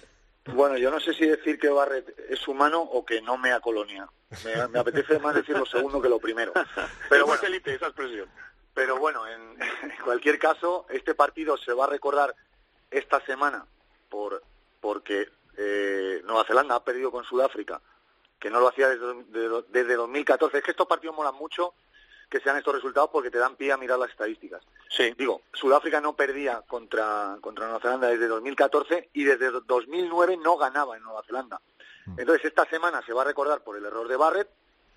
Bueno, 0.45 0.78
yo 0.78 0.89
no 0.89 0.99
sé 0.99 1.13
si 1.13 1.28
decir 1.28 1.59
que 1.59 1.70
Barrett 1.70 2.17
es 2.28 2.47
humano 2.47 2.82
o 2.82 3.05
que 3.05 3.22
no 3.22 3.38
mea 3.38 3.59
colonia. 3.59 4.09
Me, 4.43 4.67
me 4.70 4.80
apetece 4.80 5.20
más 5.20 5.36
decir 5.36 5.55
lo 5.55 5.65
segundo 5.65 6.01
que 6.01 6.09
lo 6.09 6.17
primero. 6.17 6.53
Pero 7.09 7.28
bueno, 7.28 7.39
Felipe, 7.39 7.76
esa 7.76 7.88
expresión. 7.88 8.28
Pero 8.74 8.97
bueno, 8.97 9.28
en, 9.28 9.57
en 9.84 10.03
cualquier 10.03 10.39
caso, 10.39 10.86
este 10.89 11.15
partido 11.15 11.57
se 11.57 11.74
va 11.74 11.86
a 11.86 11.89
recordar 11.89 12.36
esta 12.91 13.20
semana 13.26 13.65
por 14.09 14.41
porque 14.82 15.30
eh, 15.57 16.22
Nueva 16.26 16.45
Zelanda 16.45 16.76
ha 16.76 16.84
perdido 16.84 17.11
con 17.11 17.24
Sudáfrica, 17.26 17.82
que 18.39 18.49
no 18.49 18.59
lo 18.61 18.70
hacía 18.70 18.88
desde, 18.89 19.24
de- 19.26 19.63
desde 19.70 19.95
2014. 19.95 20.57
Es 20.57 20.63
que 20.63 20.72
estos 20.72 20.88
partidos 20.88 21.15
molan 21.15 21.36
mucho 21.36 21.74
que 22.30 22.39
sean 22.39 22.55
estos 22.57 22.76
resultados 22.76 23.09
porque 23.11 23.32
te 23.32 23.39
dan 23.39 23.55
pie 23.55 23.72
a 23.72 23.78
mirar 23.78 23.97
las 23.99 24.11
estadísticas. 24.11 24.61
Sí. 24.89 25.13
Digo, 25.17 25.41
Sudáfrica 25.51 25.99
no 25.99 26.13
perdía 26.15 26.61
contra, 26.67 27.38
contra 27.41 27.65
Nueva 27.65 27.82
Zelanda 27.82 28.07
desde 28.07 28.28
2014 28.28 29.09
y 29.13 29.24
desde 29.24 29.49
2009 29.51 30.38
no 30.38 30.55
ganaba 30.55 30.95
en 30.95 31.03
Nueva 31.03 31.24
Zelanda. 31.24 31.59
Entonces 32.17 32.45
esta 32.45 32.65
semana 32.70 33.01
se 33.05 33.13
va 33.13 33.24
a 33.24 33.26
recordar 33.26 33.61
por 33.63 33.76
el 33.78 33.86
error 33.86 34.07
de 34.07 34.15
Barrett 34.15 34.49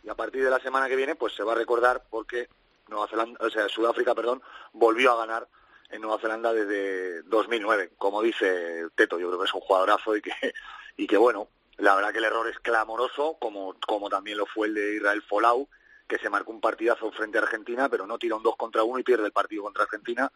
y 0.04 0.08
a 0.10 0.14
partir 0.14 0.44
de 0.44 0.50
la 0.50 0.60
semana 0.60 0.88
que 0.88 0.96
viene 0.96 1.14
pues 1.14 1.34
se 1.34 1.42
va 1.42 1.52
a 1.52 1.56
recordar 1.56 2.04
porque 2.10 2.48
Nueva 2.92 3.08
Zelanda, 3.08 3.38
o 3.44 3.50
sea, 3.50 3.68
Sudáfrica, 3.68 4.14
perdón, 4.14 4.42
volvió 4.72 5.12
a 5.12 5.16
ganar 5.16 5.48
en 5.90 6.00
Nueva 6.02 6.18
Zelanda 6.20 6.52
desde 6.52 7.22
2009. 7.24 7.92
Como 7.98 8.22
dice 8.22 8.86
Teto, 8.94 9.18
yo 9.18 9.28
creo 9.28 9.38
que 9.40 9.46
es 9.46 9.54
un 9.54 9.60
jugadorazo 9.60 10.16
y 10.16 10.22
que 10.22 10.30
y 10.96 11.06
que 11.06 11.16
bueno, 11.16 11.48
la 11.78 11.94
verdad 11.94 12.12
que 12.12 12.18
el 12.18 12.24
error 12.24 12.48
es 12.48 12.58
clamoroso, 12.60 13.36
como 13.40 13.74
como 13.86 14.08
también 14.08 14.38
lo 14.38 14.46
fue 14.46 14.68
el 14.68 14.74
de 14.74 14.96
Israel 14.96 15.22
Folau, 15.22 15.68
que 16.06 16.18
se 16.18 16.30
marcó 16.30 16.52
un 16.52 16.60
partidazo 16.60 17.10
frente 17.12 17.38
a 17.38 17.42
Argentina, 17.42 17.88
pero 17.88 18.06
no 18.06 18.18
tira 18.18 18.36
un 18.36 18.42
2 18.42 18.56
contra 18.56 18.82
1 18.84 18.98
y 18.98 19.02
pierde 19.02 19.26
el 19.26 19.32
partido 19.32 19.62
contra 19.64 19.84
Argentina 19.84 20.30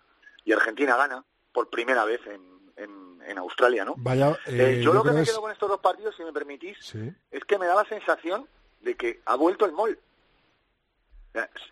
y 0.44 0.52
Argentina 0.52 0.96
gana 0.96 1.24
por 1.52 1.68
primera 1.70 2.04
vez 2.04 2.20
en, 2.26 2.42
en, 2.76 3.20
en 3.26 3.38
Australia, 3.38 3.84
¿no? 3.84 3.94
Vaya, 3.98 4.30
Eh, 4.46 4.76
eh, 4.78 4.80
yo, 4.82 4.92
lo 4.92 5.02
que 5.02 5.10
me 5.12 5.22
es- 5.22 5.28
quedo 5.28 5.40
con 5.40 5.50
estos 5.50 5.68
dos 5.68 5.80
partidos, 5.80 6.14
si 6.16 6.22
me 6.24 6.32
permitís, 6.32 6.76
Sí. 6.80 7.12
es 7.30 7.44
que 7.44 7.58
me 7.58 7.66
da 7.66 7.74
la 7.74 7.84
sensación 7.88 8.46
de 8.80 8.94
que 8.96 9.20
ha 9.26 9.34
vuelto 9.36 9.64
el 9.64 9.72
mol. 9.72 9.98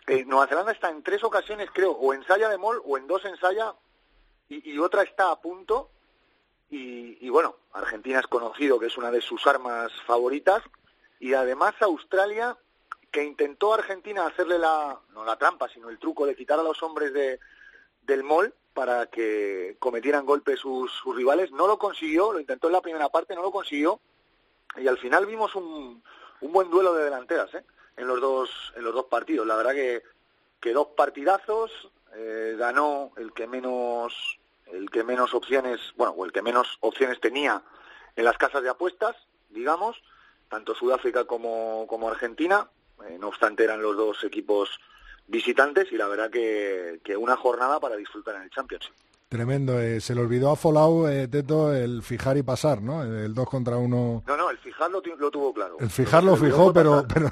Eh, 0.07 0.25
Nueva 0.25 0.47
Zelanda 0.47 0.71
está 0.71 0.89
en 0.89 1.01
tres 1.03 1.23
ocasiones, 1.23 1.69
creo, 1.73 1.91
o 1.91 2.13
ensaya 2.13 2.49
de 2.49 2.57
mol 2.57 2.81
o 2.85 2.97
en 2.97 3.07
dos 3.07 3.25
ensaya 3.25 3.73
y, 4.47 4.77
otra 4.77 5.03
está 5.03 5.31
a 5.31 5.41
punto. 5.41 5.89
Y, 6.69 7.29
bueno, 7.29 7.55
Argentina 7.71 8.19
es 8.19 8.27
conocido 8.27 8.79
que 8.79 8.87
es 8.87 8.97
una 8.97 9.09
de 9.09 9.21
sus 9.21 9.47
armas 9.47 9.91
favoritas. 10.05 10.61
Y 11.19 11.33
además 11.33 11.73
Australia, 11.79 12.57
que 13.11 13.23
intentó 13.23 13.71
a 13.71 13.77
Argentina 13.77 14.27
hacerle 14.27 14.59
la, 14.59 14.99
no 15.13 15.23
la 15.23 15.37
trampa, 15.37 15.69
sino 15.69 15.89
el 15.89 15.97
truco 15.97 16.25
de 16.25 16.35
quitar 16.35 16.59
a 16.59 16.63
los 16.63 16.83
hombres 16.83 17.13
de, 17.13 17.39
del 18.03 18.23
mol 18.23 18.53
para 18.73 19.07
que 19.07 19.77
cometieran 19.79 20.25
golpes 20.25 20.59
sus, 20.59 20.91
sus 20.91 21.15
rivales, 21.15 21.51
no 21.51 21.65
lo 21.65 21.79
consiguió, 21.79 22.33
lo 22.33 22.41
intentó 22.41 22.67
en 22.67 22.73
la 22.73 22.81
primera 22.81 23.07
parte, 23.07 23.33
no 23.33 23.41
lo 23.41 23.51
consiguió. 23.51 24.01
Y 24.75 24.87
al 24.87 24.97
final 24.97 25.25
vimos 25.25 25.55
un, 25.55 26.03
un 26.41 26.51
buen 26.51 26.69
duelo 26.69 26.93
de 26.93 27.05
delanteras 27.05 27.53
¿eh? 27.53 27.63
En 27.97 28.07
los 28.07 28.19
dos 28.21 28.73
en 28.75 28.83
los 28.83 28.93
dos 28.93 29.05
partidos. 29.05 29.47
La 29.47 29.55
verdad 29.55 29.73
que, 29.73 30.03
que 30.59 30.73
dos 30.73 30.87
partidazos 30.95 31.71
eh, 32.15 32.55
ganó 32.57 33.11
el 33.17 33.33
que 33.33 33.47
menos 33.47 34.39
el 34.67 34.89
que 34.89 35.03
menos 35.03 35.33
opciones 35.33 35.79
bueno 35.95 36.13
o 36.13 36.25
el 36.25 36.31
que 36.31 36.41
menos 36.41 36.77
opciones 36.81 37.19
tenía 37.19 37.61
en 38.15 38.25
las 38.25 38.37
casas 38.37 38.63
de 38.63 38.69
apuestas, 38.69 39.15
digamos, 39.49 40.01
tanto 40.49 40.73
Sudáfrica 40.73 41.25
como, 41.25 41.85
como 41.87 42.09
Argentina. 42.09 42.69
Eh, 43.07 43.17
no 43.19 43.27
obstante 43.27 43.63
eran 43.63 43.81
los 43.81 43.97
dos 43.97 44.23
equipos 44.23 44.79
visitantes 45.27 45.91
y 45.91 45.97
la 45.97 46.07
verdad 46.07 46.29
que, 46.29 47.01
que 47.03 47.17
una 47.17 47.35
jornada 47.35 47.79
para 47.79 47.97
disfrutar 47.97 48.35
en 48.35 48.43
el 48.43 48.49
Championship. 48.51 48.93
Tremendo. 49.35 49.81
eh, 49.81 49.99
se 49.99 50.15
le 50.15 50.21
olvidó 50.21 50.49
a 50.49 50.55
Folau, 50.55 51.07
eh, 51.07 51.27
Teto, 51.27 51.73
el 51.73 52.01
fijar 52.01 52.37
y 52.37 52.43
pasar, 52.43 52.81
¿no? 52.81 53.03
El 53.03 53.33
2 53.33 53.49
contra 53.49 53.75
1. 53.75 54.23
No, 54.25 54.37
no, 54.37 54.49
el 54.49 54.57
fijar 54.57 54.89
lo, 54.89 55.01
tuvo 55.01 55.53
claro. 55.53 55.75
El 55.79 55.89
fijar 55.89 56.23
lo 56.23 56.37
fijó, 56.37 56.71
pero, 56.71 57.05
pero 57.13 57.29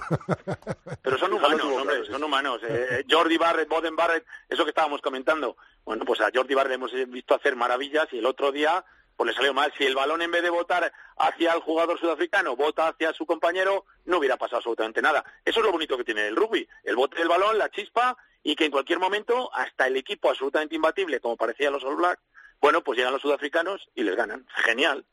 Pero 1.02 1.18
son 1.18 1.32
humanos, 1.32 1.62
hombre, 1.62 1.84
claro, 1.84 2.06
sí. 2.06 2.12
son 2.12 2.24
humanos. 2.24 2.60
Eh, 2.64 2.88
eh, 2.92 3.06
Jordi 3.10 3.38
Barrett, 3.38 3.70
Boden 3.70 3.96
Barrett, 3.96 4.26
eso 4.50 4.64
que 4.66 4.72
estábamos 4.72 5.02
comentando. 5.02 5.56
Bueno, 5.86 6.04
pues 6.06 6.20
a 6.20 6.30
Jordi 6.34 6.54
Barrett 6.54 6.74
hemos 6.76 6.92
visto 7.08 7.36
hacer 7.36 7.56
maravillas 7.56 8.08
y 8.12 8.18
el 8.18 8.26
otro 8.26 8.52
día 8.52 8.84
pues 9.16 9.30
le 9.30 9.36
salió 9.36 9.54
mal. 9.54 9.74
Si 9.78 9.86
el 9.86 9.96
balón 9.96 10.22
en 10.22 10.32
vez 10.32 10.44
de 10.44 10.50
votar 10.50 10.92
hacia 11.18 11.54
el 11.54 11.62
jugador 11.62 12.00
sudafricano, 12.00 12.56
vota 12.56 12.88
hacia 12.88 13.14
su 13.14 13.26
compañero, 13.26 13.86
no 14.06 14.18
hubiera 14.18 14.38
pasado 14.38 14.58
absolutamente 14.58 15.02
nada. 15.02 15.24
Eso 15.46 15.60
es 15.60 15.66
lo 15.66 15.72
bonito 15.72 15.98
que 15.98 16.04
tiene 16.04 16.28
el 16.28 16.36
rugby. 16.36 16.68
El 16.84 16.96
bote 16.96 17.18
del 17.18 17.28
balón, 17.28 17.58
la 17.58 17.70
chispa 17.70 18.18
y 18.44 18.56
que 18.56 18.66
en 18.66 18.72
cualquier 18.72 19.00
momento 19.00 19.54
hasta 19.54 19.88
el 19.88 19.98
equipo 19.98 20.30
absolutamente 20.30 20.76
imbatible, 20.76 21.20
como 21.20 21.38
parecía 21.38 21.72
los 21.72 21.84
All 21.84 21.96
Blacks, 21.96 22.22
bueno, 22.62 22.84
pues 22.84 22.98
llegan 22.98 23.14
los 23.14 23.22
sudafricanos 23.22 23.90
y 23.96 24.04
les 24.04 24.16
ganan. 24.16 24.46
Genial. 24.66 25.06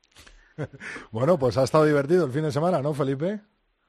bueno, 1.11 1.39
pues 1.39 1.57
ha 1.57 1.65
estado 1.65 1.85
divertido 1.85 2.25
el 2.27 2.33
fin 2.33 2.43
de 2.43 2.53
semana, 2.53 2.83
¿no, 2.83 2.95
Felipe? 2.95 3.41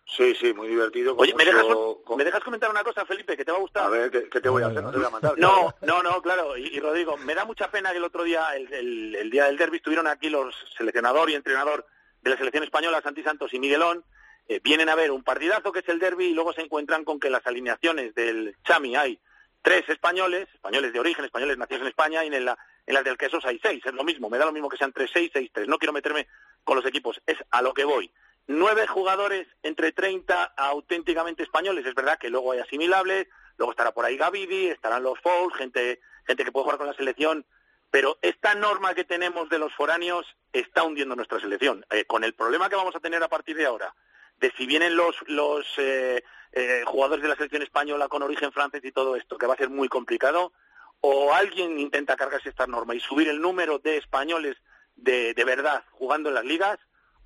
Sí, 0.05 0.35
sí, 0.35 0.53
muy 0.53 0.67
divertido. 0.67 1.15
Oye, 1.17 1.33
¿me 1.35 1.45
dejas, 1.45 1.63
con- 2.05 2.17
¿me 2.17 2.23
dejas 2.25 2.43
comentar 2.43 2.69
una 2.69 2.83
cosa, 2.83 3.05
Felipe, 3.05 3.37
que 3.37 3.45
te 3.45 3.51
va 3.51 3.57
a 3.57 3.61
gustar? 3.61 3.85
A 3.85 3.89
ver, 3.89 4.11
¿qué, 4.11 4.27
qué 4.29 4.41
te 4.41 4.49
voy 4.49 4.61
a 4.61 4.67
hacer? 4.67 4.83
No 4.83 4.91
te 4.91 4.97
voy 4.97 5.07
a 5.07 5.09
matar. 5.09 5.37
No, 5.37 5.73
no, 5.81 6.03
no, 6.03 6.21
claro. 6.21 6.57
Y, 6.57 6.67
y 6.67 6.79
Rodrigo, 6.81 7.15
me 7.17 7.33
da 7.33 7.45
mucha 7.45 7.71
pena 7.71 7.91
que 7.91 7.97
el 7.97 8.03
otro 8.03 8.23
día, 8.23 8.45
el, 8.55 8.71
el- 8.73 9.15
el 9.15 9.29
día 9.29 9.45
del 9.45 9.57
derby, 9.57 9.77
estuvieron 9.77 10.07
aquí 10.07 10.29
los 10.29 10.53
seleccionador 10.77 11.29
y 11.29 11.35
entrenador 11.35 11.85
de 12.21 12.29
la 12.29 12.37
selección 12.37 12.63
española, 12.65 13.01
Santi 13.01 13.23
Santos 13.23 13.53
y 13.53 13.59
Miguelón. 13.59 14.03
eh, 14.47 14.59
vienen 14.61 14.89
a 14.89 14.95
ver 14.95 15.11
un 15.11 15.23
partidazo 15.23 15.71
que 15.71 15.79
es 15.79 15.87
el 15.87 15.99
derby 15.99 16.25
y 16.25 16.33
luego 16.33 16.51
se 16.51 16.61
encuentran 16.61 17.05
con 17.05 17.19
que 17.19 17.29
las 17.29 17.45
alineaciones 17.47 18.13
del 18.15 18.55
Chami 18.65 18.95
hay 18.97 19.17
tres 19.61 19.87
españoles, 19.87 20.49
españoles 20.53 20.91
de 20.91 20.99
origen, 20.99 21.23
españoles 21.23 21.57
nacidos 21.57 21.83
en 21.83 21.87
España, 21.87 22.25
y 22.25 22.27
en, 22.27 22.43
la, 22.43 22.57
en 22.87 22.93
las 22.95 23.03
del 23.05 23.17
Quesos 23.17 23.45
hay 23.45 23.59
seis. 23.63 23.81
Es 23.85 23.93
lo 23.93 24.03
mismo, 24.03 24.29
me 24.29 24.37
da 24.39 24.45
lo 24.45 24.51
mismo 24.51 24.67
que 24.67 24.77
sean 24.77 24.91
tres, 24.91 25.09
seis, 25.13 25.29
seis, 25.31 25.49
tres. 25.53 25.67
No 25.69 25.77
quiero 25.77 25.93
meterme 25.93 26.27
con 26.65 26.75
los 26.75 26.85
equipos, 26.85 27.21
es 27.27 27.37
a 27.51 27.61
lo 27.61 27.73
que 27.73 27.85
voy. 27.85 28.11
Nueve 28.47 28.87
jugadores 28.87 29.47
entre 29.63 29.91
30 29.91 30.53
auténticamente 30.57 31.43
españoles. 31.43 31.85
Es 31.85 31.95
verdad 31.95 32.17
que 32.19 32.29
luego 32.29 32.51
hay 32.51 32.59
asimilables, 32.59 33.27
luego 33.57 33.71
estará 33.71 33.91
por 33.91 34.05
ahí 34.05 34.17
Gavidi, 34.17 34.67
estarán 34.67 35.03
los 35.03 35.19
Fouls, 35.19 35.55
gente, 35.55 36.01
gente 36.25 36.43
que 36.43 36.51
puede 36.51 36.65
jugar 36.65 36.77
con 36.77 36.87
la 36.87 36.93
selección. 36.93 37.45
Pero 37.91 38.17
esta 38.21 38.55
norma 38.55 38.93
que 38.93 39.03
tenemos 39.03 39.49
de 39.49 39.59
los 39.59 39.73
foráneos 39.73 40.25
está 40.53 40.83
hundiendo 40.83 41.15
nuestra 41.15 41.39
selección. 41.39 41.85
Eh, 41.91 42.05
con 42.05 42.23
el 42.23 42.33
problema 42.33 42.69
que 42.69 42.75
vamos 42.75 42.95
a 42.95 42.99
tener 42.99 43.21
a 43.21 43.27
partir 43.27 43.57
de 43.57 43.65
ahora, 43.65 43.93
de 44.39 44.51
si 44.57 44.65
vienen 44.65 44.95
los, 44.95 45.15
los 45.27 45.65
eh, 45.77 46.23
eh, 46.53 46.83
jugadores 46.85 47.21
de 47.21 47.29
la 47.29 47.35
selección 47.35 47.61
española 47.61 48.07
con 48.07 48.23
origen 48.23 48.51
francés 48.51 48.81
y 48.83 48.91
todo 48.91 49.15
esto, 49.15 49.37
que 49.37 49.45
va 49.45 49.53
a 49.53 49.57
ser 49.57 49.69
muy 49.69 49.87
complicado, 49.87 50.53
o 51.01 51.33
alguien 51.33 51.79
intenta 51.79 52.15
cargarse 52.15 52.49
esta 52.49 52.67
norma 52.67 52.95
y 52.95 52.99
subir 52.99 53.27
el 53.27 53.41
número 53.41 53.79
de 53.79 53.97
españoles 53.97 54.55
de, 54.95 55.33
de 55.33 55.43
verdad 55.43 55.83
jugando 55.91 56.29
en 56.29 56.35
las 56.35 56.45
ligas, 56.45 56.79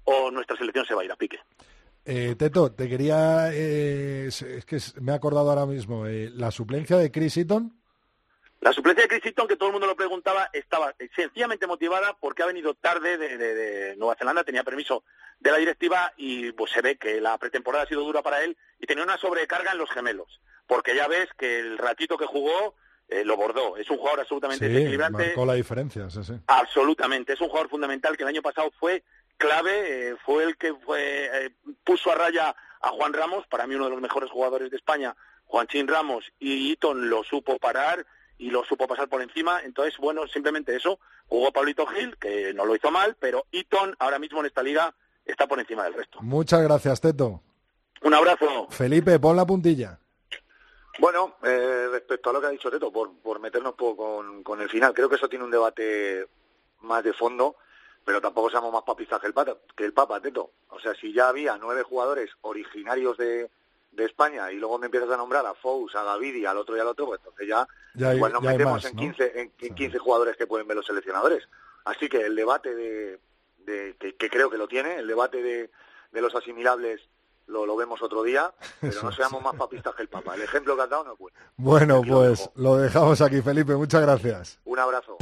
o 0.05 0.31
nuestra 0.31 0.55
selección 0.57 0.85
se 0.85 0.93
va 0.95 1.01
a 1.01 1.05
ir 1.05 1.11
a 1.11 1.15
pique. 1.15 1.39
Eh, 2.05 2.35
Teto, 2.37 2.71
te 2.71 2.87
quería... 2.87 3.49
eh, 3.51 4.25
es 4.27 4.41
es 4.43 4.65
que 4.65 4.77
me 5.01 5.11
he 5.11 5.15
acordado 5.15 5.49
ahora 5.49 5.65
mismo. 5.65 6.05
eh, 6.07 6.29
la 6.33 6.51
suplencia 6.51 6.97
de 6.97 7.11
Chris 7.11 7.37
Eaton. 7.37 7.73
La 8.61 8.71
suplencia 8.73 9.03
de 9.03 9.09
Chris 9.09 9.25
Eaton, 9.25 9.47
que 9.47 9.57
todo 9.57 9.69
el 9.69 9.73
mundo 9.73 9.87
lo 9.87 9.95
preguntaba, 9.95 10.49
estaba 10.53 10.93
sencillamente 11.15 11.67
motivada 11.67 12.15
porque 12.19 12.41
ha 12.43 12.47
venido 12.47 12.73
tarde 12.73 13.17
de, 13.17 13.37
de- 13.37 13.53
de 13.55 13.95
Nueva 13.97 14.15
Zelanda, 14.15 14.43
tenía 14.43 14.63
permiso 14.63 15.03
de 15.39 15.51
la 15.51 15.57
directiva 15.57 16.13
y 16.17 16.51
pues 16.53 16.71
se 16.71 16.81
ve 16.81 16.95
que 16.95 17.19
la 17.21 17.37
pretemporada 17.37 17.83
ha 17.83 17.87
sido 17.87 18.01
dura 18.03 18.21
para 18.23 18.43
él 18.43 18.55
y 18.79 18.87
tenía 18.87 19.03
una 19.03 19.17
sobrecarga 19.17 19.71
en 19.73 19.77
los 19.77 19.91
gemelos, 19.91 20.39
porque 20.65 20.95
ya 20.95 21.07
ves 21.07 21.27
que 21.37 21.59
el 21.59 21.77
ratito 21.77 22.17
que 22.17 22.25
jugó 22.25 22.73
eh, 23.09 23.23
lo 23.23 23.35
bordó. 23.37 23.77
Es 23.77 23.87
un 23.91 23.97
jugador 23.97 24.21
absolutamente 24.21 24.65
Sí, 24.67 24.73
desequilibrante. 24.73 25.25
marcó 25.27 25.45
la 25.45 25.53
diferencia, 25.55 26.09
sí, 26.09 26.23
sí. 26.23 26.33
Absolutamente, 26.47 27.33
es 27.33 27.41
un 27.41 27.49
jugador 27.49 27.69
fundamental 27.69 28.15
que 28.17 28.23
el 28.23 28.29
año 28.29 28.41
pasado 28.41 28.71
fue 28.79 29.03
clave, 29.37 30.09
eh, 30.09 30.15
fue 30.25 30.43
el 30.43 30.57
que 30.57 30.73
fue, 30.73 31.45
eh, 31.45 31.51
puso 31.83 32.11
a 32.11 32.15
raya 32.15 32.55
a 32.81 32.89
Juan 32.89 33.13
Ramos, 33.13 33.47
para 33.47 33.67
mí 33.67 33.75
uno 33.75 33.85
de 33.85 33.91
los 33.91 34.01
mejores 34.01 34.29
jugadores 34.29 34.69
de 34.71 34.77
España, 34.77 35.15
Juanchín 35.45 35.87
Ramos, 35.87 36.31
y 36.39 36.71
Eaton 36.71 37.09
lo 37.09 37.23
supo 37.23 37.57
parar 37.57 38.05
y 38.37 38.49
lo 38.49 38.65
supo 38.65 38.87
pasar 38.87 39.07
por 39.07 39.21
encima, 39.21 39.61
entonces, 39.63 39.97
bueno, 39.97 40.27
simplemente 40.27 40.75
eso, 40.75 40.99
jugó 41.27 41.51
Pablito 41.51 41.85
Gil, 41.85 42.17
que 42.17 42.53
no 42.53 42.65
lo 42.65 42.75
hizo 42.75 42.91
mal, 42.91 43.15
pero 43.19 43.45
Eaton 43.51 43.95
ahora 43.99 44.19
mismo 44.19 44.41
en 44.41 44.47
esta 44.47 44.61
liga 44.61 44.93
está 45.25 45.47
por 45.47 45.59
encima 45.59 45.83
del 45.83 45.93
resto. 45.93 46.19
Muchas 46.21 46.61
gracias, 46.61 46.99
Teto. 47.01 47.41
Un 48.01 48.13
abrazo. 48.13 48.67
Felipe, 48.69 49.19
pon 49.19 49.35
la 49.35 49.45
puntilla. 49.45 49.97
Bueno, 50.99 51.35
eh, 51.43 51.87
respecto 51.91 52.29
a 52.29 52.33
lo 52.33 52.41
que 52.41 52.47
ha 52.47 52.51
dicho 52.51 52.69
Teto, 52.69 52.91
por, 52.91 53.17
por 53.19 53.39
meternos 53.39 53.73
poco 53.73 54.17
con, 54.17 54.43
con 54.43 54.61
el 54.61 54.69
final, 54.69 54.93
creo 54.93 55.09
que 55.09 55.15
eso 55.15 55.29
tiene 55.29 55.45
un 55.45 55.51
debate 55.51 56.27
más 56.81 57.03
de 57.03 57.13
fondo, 57.13 57.55
pero 58.05 58.21
tampoco 58.21 58.49
seamos 58.51 58.71
más 58.71 58.83
papistas 58.83 59.19
que 59.19 59.27
el, 59.27 59.33
pata, 59.33 59.57
que 59.75 59.83
el 59.83 59.91
Papa, 59.93 60.21
Teto. 60.21 60.51
O 60.69 60.79
sea, 60.79 60.93
si 60.95 61.11
ya 61.11 61.27
había 61.27 61.57
nueve 61.57 61.83
jugadores 61.83 62.29
originarios 62.41 63.17
de, 63.17 63.49
de 63.91 64.05
España 64.05 64.51
y 64.51 64.55
luego 64.57 64.77
me 64.77 64.85
empiezas 64.85 65.09
a 65.09 65.17
nombrar 65.17 65.45
a 65.45 65.55
Fous, 65.55 65.95
a 65.95 66.03
Gavidi, 66.03 66.45
al 66.45 66.57
otro 66.57 66.77
y 66.77 66.79
al 66.79 66.87
otro, 66.87 67.07
pues 67.07 67.19
entonces 67.19 67.47
ya, 67.47 67.67
Ya 67.95 68.09
hay- 68.11 68.17
igual 68.17 68.31
nos 68.33 68.43
ya 68.43 68.51
metemos 68.51 68.73
más, 68.73 68.85
en, 68.85 68.95
¿no? 68.95 69.01
15, 69.01 69.31
en, 69.33 69.39
en 69.39 69.51
Sí. 69.59 69.71
15 69.73 69.97
jugadores 69.97 70.37
que 70.37 70.45
pueden 70.47 70.67
ver 70.67 70.77
los 70.77 70.85
seleccionadores. 70.85 71.43
Así 71.85 72.07
que 72.07 72.21
el 72.21 72.35
debate 72.35 72.75
de, 72.75 73.19
de- 73.65 73.95
que, 73.99 74.15
que 74.15 74.29
creo 74.29 74.49
que 74.51 74.57
lo 74.57 74.67
tiene, 74.67 74.97
el 74.97 75.07
debate 75.07 75.41
de, 75.41 75.71
de 76.11 76.21
los 76.21 76.35
asimilables 76.35 77.01
lo, 77.47 77.65
lo 77.65 77.75
vemos 77.75 78.01
otro 78.01 78.23
día, 78.23 78.51
pero 78.81 79.01
no 79.03 79.11
seamos 79.11 79.41
más 79.41 79.55
papistas 79.55 79.93
que 79.95 80.01
el 80.03 80.09
Papa. 80.09 80.35
El 80.35 80.41
ejemplo 80.43 80.75
que 80.75 80.81
has 80.83 80.89
dado 80.89 81.03
no 81.05 81.13
es 81.13 81.19
bueno. 81.19 81.37
Bueno, 81.57 81.97
Aquí 81.99 82.09
pues 82.11 82.49
lo 82.55 82.75
dejamos 82.77 83.21
aquí, 83.21 83.41
Felipe. 83.41 83.75
Muchas 83.75 84.01
gracias. 84.01 84.59
Un 84.65 84.79
abrazo. 84.79 85.17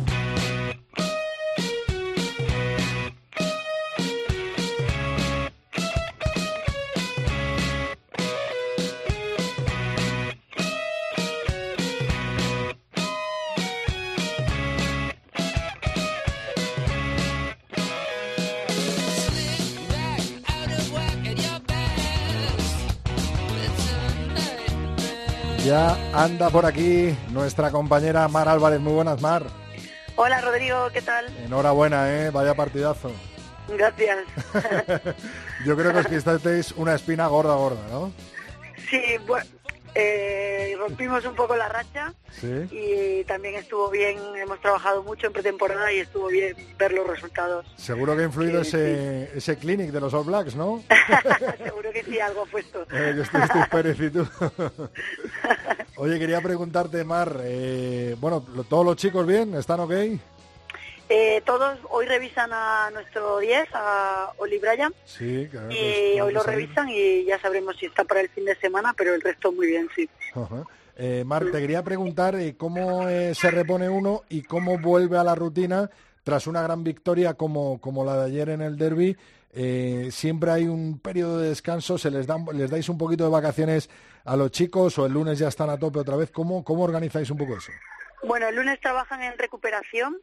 Ya 25.73 25.97
anda 26.13 26.51
por 26.51 26.67
aquí 26.67 27.17
nuestra 27.31 27.71
compañera 27.71 28.27
Mar 28.27 28.47
Álvarez. 28.47 28.79
Muy 28.79 28.93
buenas, 28.93 29.19
Mar. 29.21 29.41
Hola 30.15 30.39
Rodrigo, 30.39 30.91
¿qué 30.93 31.01
tal? 31.01 31.35
Enhorabuena, 31.43 32.13
¿eh? 32.13 32.29
Vaya 32.29 32.53
partidazo. 32.53 33.11
Gracias. 33.69 34.19
Yo 35.65 35.75
creo 35.75 35.91
que 35.91 35.97
os 35.97 36.05
quistasteis 36.05 36.73
una 36.73 36.93
espina 36.93 37.25
gorda, 37.25 37.55
gorda, 37.55 37.81
¿no? 37.89 38.11
Sí, 38.87 39.01
bueno, 39.25 39.47
eh, 39.95 40.75
rompimos 40.79 41.23
un 41.25 41.35
poco 41.35 41.55
la 41.55 41.69
racha 41.69 42.13
Sí. 42.31 42.67
y 42.71 43.23
también 43.25 43.55
estuvo 43.55 43.89
bien, 43.91 44.17
hemos 44.35 44.59
trabajado 44.59 45.03
mucho 45.03 45.27
en 45.27 45.33
pretemporada 45.33 45.91
y 45.93 45.99
estuvo 45.99 46.27
bien 46.27 46.55
ver 46.77 46.91
los 46.93 47.07
resultados. 47.07 47.65
Seguro 47.77 48.15
que 48.15 48.23
ha 48.23 48.25
influido 48.25 48.63
Sí, 48.63 48.69
ese, 48.69 49.37
ese 49.37 49.57
clinic 49.57 49.91
de 49.91 49.99
los 50.01 50.13
All 50.13 50.25
Blacks, 50.25 50.55
¿no? 50.55 50.83
Seguro 51.63 51.91
que 51.91 52.03
sí, 52.03 52.19
algo 52.19 52.41
ha 52.43 52.45
puesto. 52.45 52.81
Eh, 52.91 53.13
que 53.15 53.21
estuvisteis 53.21 53.67
Pérez 53.67 53.99
y 53.99 54.09
tú. 54.09 54.27
Oye, 55.97 56.17
quería 56.19 56.41
preguntarte, 56.41 57.03
Mar, 57.03 57.39
eh, 57.43 58.15
bueno, 58.19 58.41
¿todos 58.67 58.85
los 58.85 58.95
chicos 58.95 59.25
bien? 59.27 59.53
¿Están 59.55 59.79
ok? 59.81 59.91
Eh, 61.09 61.41
todos 61.45 61.77
hoy 61.89 62.05
revisan 62.05 62.51
a 62.53 62.89
nuestro 62.91 63.39
10, 63.39 63.67
a 63.73 64.31
Oli 64.37 64.57
Bryan, 64.57 64.93
Sí, 65.05 65.47
claro. 65.51 65.67
pues, 65.67 65.79
y 65.79 66.11
tengo 66.13 66.25
hoy 66.25 66.33
lo 66.33 66.43
revisan 66.43 66.89
y 66.89 67.25
ya 67.25 67.39
sabremos 67.39 67.75
si 67.77 67.85
está 67.87 68.03
para 68.05 68.21
el 68.21 68.29
fin 68.29 68.45
de 68.45 68.55
semana, 68.55 68.93
pero 68.97 69.13
el 69.13 69.21
resto 69.21 69.51
muy 69.51 69.67
bien, 69.67 69.89
sí. 69.95 70.09
Ajá. 70.33 70.63
Eh, 70.95 71.23
Mar, 71.25 71.43
te 71.51 71.59
quería 71.59 71.83
preguntar 71.83 72.35
eh, 72.35 72.55
cómo 72.55 73.07
eh, 73.09 73.33
se 73.35 73.51
repone 73.51 73.89
uno 73.89 74.23
y 74.29 74.43
cómo 74.43 74.77
vuelve 74.79 75.17
a 75.17 75.23
la 75.23 75.35
rutina 75.35 75.89
tras 76.23 76.47
una 76.47 76.61
gran 76.61 76.83
victoria 76.83 77.33
como, 77.33 77.81
como 77.81 78.05
la 78.05 78.17
de 78.17 78.25
ayer 78.27 78.49
en 78.49 78.61
el 78.61 78.77
derby. 78.77 79.17
Eh, 79.55 80.09
siempre 80.11 80.51
hay 80.51 80.67
un 80.67 80.99
periodo 80.99 81.39
de 81.39 81.49
descanso, 81.49 81.97
se 81.97 82.09
les, 82.09 82.25
dan, 82.25 82.45
les 82.53 82.71
dais 82.71 82.87
un 82.89 82.97
poquito 82.97 83.23
de 83.23 83.29
vacaciones 83.29 83.89
a 84.23 84.35
los 84.35 84.51
chicos 84.51 84.97
o 84.97 85.05
el 85.05 85.13
lunes 85.13 85.37
ya 85.37 85.47
están 85.49 85.69
a 85.69 85.77
tope 85.77 85.99
otra 85.99 86.15
vez. 86.15 86.31
¿Cómo, 86.31 86.63
cómo 86.63 86.83
organizáis 86.83 87.29
un 87.29 87.37
poco 87.37 87.57
eso? 87.57 87.71
Bueno, 88.23 88.47
el 88.47 88.55
lunes 88.55 88.79
trabajan 88.79 89.21
en 89.21 89.37
recuperación. 89.37 90.17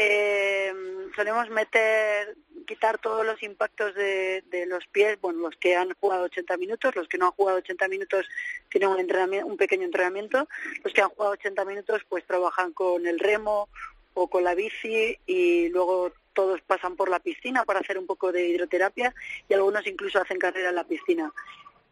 Eh, 0.00 0.72
solemos 1.16 1.50
meter, 1.50 2.36
quitar 2.68 2.98
todos 2.98 3.26
los 3.26 3.42
impactos 3.42 3.96
de, 3.96 4.44
los 4.68 4.86
pies, 4.86 5.20
bueno, 5.20 5.40
los 5.40 5.56
que 5.56 5.74
han 5.74 5.92
jugado 5.94 6.26
80 6.26 6.56
minutos, 6.56 6.94
los 6.94 7.08
que 7.08 7.18
no 7.18 7.26
han 7.26 7.32
jugado 7.32 7.58
80 7.58 7.88
minutos 7.88 8.24
tienen 8.70 8.90
un, 8.90 9.00
entrenamiento, 9.00 9.48
un 9.48 9.56
pequeño 9.56 9.82
entrenamiento, 9.82 10.48
los 10.84 10.92
que 10.92 11.02
han 11.02 11.08
jugado 11.08 11.32
80 11.32 11.64
minutos 11.64 12.02
pues 12.08 12.24
trabajan 12.24 12.72
con 12.72 13.08
el 13.08 13.18
remo 13.18 13.68
o 14.14 14.28
con 14.28 14.44
la 14.44 14.54
bici 14.54 15.18
y 15.26 15.68
luego 15.70 16.12
todos 16.32 16.60
pasan 16.60 16.94
por 16.94 17.08
la 17.10 17.18
piscina 17.18 17.64
para 17.64 17.80
hacer 17.80 17.98
un 17.98 18.06
poco 18.06 18.30
de 18.30 18.46
hidroterapia 18.46 19.12
y 19.48 19.54
algunos 19.54 19.84
incluso 19.88 20.20
hacen 20.20 20.38
carrera 20.38 20.68
en 20.68 20.76
la 20.76 20.84
piscina. 20.84 21.32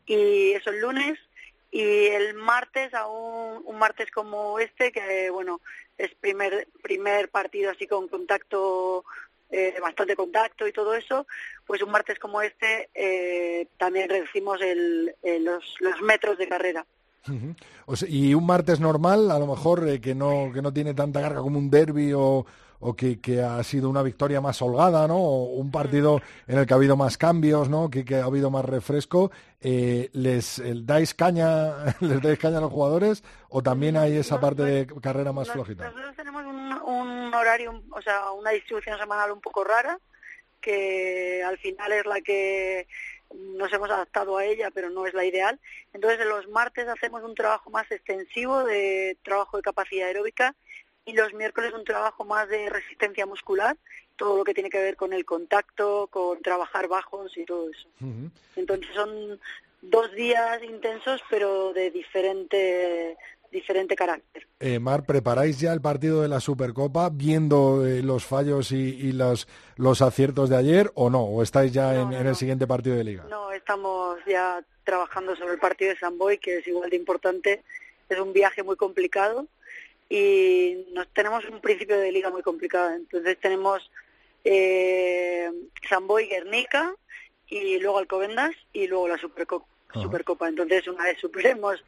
Y 0.06 0.52
eso 0.52 0.70
el 0.70 0.80
lunes 0.80 1.18
y 1.72 2.06
el 2.06 2.34
martes 2.34 2.94
a 2.94 3.08
un 3.08 3.76
martes 3.76 4.12
como 4.12 4.60
este 4.60 4.92
que 4.92 5.28
bueno 5.30 5.60
es 5.98 6.14
primer 6.14 6.68
primer 6.82 7.28
partido 7.30 7.70
así 7.70 7.86
con 7.86 8.08
contacto 8.08 9.04
eh, 9.50 9.74
bastante 9.80 10.16
contacto 10.16 10.66
y 10.66 10.72
todo 10.72 10.94
eso 10.94 11.26
pues 11.66 11.82
un 11.82 11.90
martes 11.90 12.18
como 12.18 12.40
este 12.42 12.90
eh, 12.94 13.68
también 13.78 14.08
reducimos 14.08 14.60
el, 14.60 15.14
eh, 15.22 15.38
los, 15.40 15.76
los 15.80 16.00
metros 16.02 16.38
de 16.38 16.48
carrera. 16.48 16.86
Y 18.08 18.34
un 18.34 18.46
martes 18.46 18.78
normal, 18.78 19.32
a 19.32 19.38
lo 19.38 19.48
mejor 19.48 19.88
eh, 19.88 20.00
que 20.00 20.14
no 20.14 20.52
que 20.54 20.62
no 20.62 20.72
tiene 20.72 20.94
tanta 20.94 21.20
carga 21.20 21.40
como 21.40 21.58
un 21.58 21.70
derby 21.70 22.12
o, 22.12 22.46
o 22.80 22.94
que, 22.94 23.20
que 23.20 23.42
ha 23.42 23.62
sido 23.62 23.88
una 23.88 24.02
victoria 24.02 24.40
más 24.40 24.60
holgada, 24.62 25.06
¿no? 25.06 25.16
O 25.16 25.44
un 25.54 25.70
partido 25.70 26.20
en 26.46 26.58
el 26.58 26.66
que 26.66 26.74
ha 26.74 26.76
habido 26.76 26.96
más 26.96 27.18
cambios, 27.18 27.68
¿no? 27.68 27.90
Que, 27.90 28.04
que 28.04 28.16
ha 28.16 28.24
habido 28.24 28.50
más 28.50 28.64
refresco. 28.64 29.30
Eh, 29.60 30.10
¿Les 30.12 30.58
eh, 30.58 30.74
dais 30.76 31.14
caña 31.14 31.96
les 32.00 32.20
dais 32.20 32.38
caña 32.38 32.58
a 32.58 32.60
los 32.60 32.72
jugadores 32.72 33.24
o 33.48 33.62
también 33.62 33.96
hay 33.96 34.16
esa 34.16 34.40
parte 34.40 34.62
de 34.62 34.86
carrera 35.00 35.32
más 35.32 35.50
flojita? 35.50 35.90
Nosotros 35.90 36.16
tenemos 36.16 36.44
un, 36.44 36.72
un 36.72 37.34
horario, 37.34 37.82
o 37.90 38.02
sea, 38.02 38.30
una 38.32 38.50
distribución 38.50 38.98
semanal 38.98 39.32
un 39.32 39.40
poco 39.40 39.64
rara, 39.64 39.98
que 40.60 41.42
al 41.44 41.58
final 41.58 41.92
es 41.92 42.06
la 42.06 42.20
que 42.20 42.86
nos 43.34 43.72
hemos 43.72 43.90
adaptado 43.90 44.36
a 44.36 44.44
ella, 44.44 44.70
pero 44.72 44.90
no 44.90 45.06
es 45.06 45.14
la 45.14 45.24
ideal. 45.24 45.58
Entonces, 45.92 46.24
los 46.26 46.48
martes 46.48 46.86
hacemos 46.88 47.22
un 47.22 47.34
trabajo 47.34 47.70
más 47.70 47.90
extensivo 47.90 48.64
de 48.64 49.18
trabajo 49.22 49.56
de 49.56 49.62
capacidad 49.62 50.06
aeróbica 50.06 50.54
y 51.06 51.12
los 51.12 51.32
miércoles 51.32 51.72
un 51.72 51.84
trabajo 51.84 52.24
más 52.24 52.48
de 52.48 52.68
resistencia 52.68 53.24
muscular, 53.24 53.76
todo 54.16 54.36
lo 54.38 54.44
que 54.44 54.52
tiene 54.54 54.68
que 54.68 54.82
ver 54.82 54.96
con 54.96 55.12
el 55.12 55.24
contacto, 55.24 56.08
con 56.08 56.42
trabajar 56.42 56.88
bajos 56.88 57.36
y 57.36 57.44
todo 57.44 57.70
eso. 57.70 57.88
Entonces 58.56 58.88
son 58.92 59.40
dos 59.80 60.12
días 60.14 60.62
intensos, 60.64 61.22
pero 61.30 61.72
de 61.72 61.90
diferente 61.90 63.16
diferente 63.52 63.94
carácter. 63.94 64.46
Eh, 64.58 64.80
Mar, 64.80 65.06
¿preparáis 65.06 65.60
ya 65.60 65.72
el 65.72 65.80
partido 65.80 66.20
de 66.20 66.28
la 66.28 66.40
Supercopa 66.40 67.08
viendo 67.10 67.86
eh, 67.86 68.02
los 68.02 68.26
fallos 68.26 68.72
y, 68.72 68.76
y 68.76 69.12
los, 69.12 69.46
los 69.76 70.02
aciertos 70.02 70.50
de 70.50 70.56
ayer 70.56 70.90
o 70.94 71.08
no? 71.08 71.22
¿O 71.22 71.42
estáis 71.42 71.72
ya 71.72 71.92
No, 71.92 72.02
en, 72.02 72.10
no, 72.10 72.18
en 72.18 72.26
el 72.26 72.34
siguiente 72.34 72.66
partido 72.66 72.96
de 72.96 73.04
liga? 73.04 73.24
No, 73.30 73.52
estamos 73.52 74.18
ya 74.26 74.62
trabajando 74.84 75.36
sobre 75.36 75.54
el 75.54 75.60
partido 75.60 75.90
de 75.92 75.98
San 75.98 76.18
Boy, 76.18 76.38
que 76.38 76.58
es 76.58 76.66
igual 76.66 76.90
de 76.90 76.96
importante. 76.96 77.62
Es 78.08 78.18
un 78.18 78.32
viaje 78.32 78.62
muy 78.62 78.76
complicado 78.76 79.46
y 80.08 80.86
nos 80.92 81.08
tenemos 81.12 81.44
un 81.46 81.60
principio 81.60 81.98
de 81.98 82.12
liga 82.12 82.30
muy 82.30 82.42
complicado. 82.42 82.90
Entonces 82.94 83.38
tenemos 83.40 83.90
eh, 84.44 85.50
San 85.88 86.06
Boy, 86.06 86.26
Guernica 86.28 86.94
y 87.48 87.78
luego 87.78 87.98
Alcobendas 87.98 88.52
y 88.72 88.86
luego 88.86 89.08
la 89.08 89.18
Supercopa. 89.18 89.66
Ajá. 89.88 90.02
Supercopa. 90.02 90.48
Entonces, 90.48 90.86
una 90.88 91.04
vez 91.04 91.18
superemos, 91.20 91.82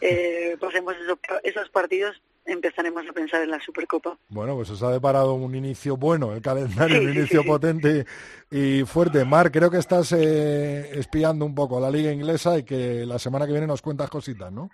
eh, 0.00 0.56
pasemos 0.60 0.94
esos, 0.96 1.18
esos 1.42 1.68
partidos, 1.70 2.22
empezaremos 2.46 3.04
a 3.08 3.12
pensar 3.12 3.42
en 3.42 3.50
la 3.50 3.60
Supercopa. 3.60 4.16
Bueno, 4.28 4.54
pues 4.56 4.70
os 4.70 4.82
ha 4.82 4.90
deparado 4.90 5.34
un 5.34 5.54
inicio 5.54 5.96
bueno, 5.96 6.32
el 6.34 6.40
calendario, 6.40 6.98
Sí, 7.00 7.04
un 7.04 7.12
inicio 7.16 7.40
sí, 7.40 7.44
sí. 7.44 7.48
potente 7.48 8.06
y 8.50 8.82
fuerte. 8.84 9.24
Mar, 9.24 9.50
creo 9.50 9.70
que 9.70 9.78
estás 9.78 10.12
eh, 10.12 10.98
espiando 10.98 11.44
un 11.44 11.54
poco 11.54 11.78
a 11.78 11.80
la 11.80 11.90
liga 11.90 12.12
inglesa 12.12 12.58
y 12.58 12.62
que 12.64 13.04
la 13.06 13.18
semana 13.18 13.44
que 13.46 13.52
viene 13.52 13.66
nos 13.66 13.82
cuentas 13.82 14.08
cositas, 14.08 14.50
¿no? 14.52 14.70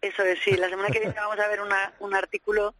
Eso 0.00 0.22
es, 0.22 0.38
sí. 0.42 0.52
La 0.56 0.68
semana 0.68 0.88
que 0.88 1.00
viene 1.00 1.14
vamos 1.14 1.38
a 1.38 1.48
ver 1.48 1.60
una, 1.60 1.92
un 2.00 2.14
artículo 2.14 2.74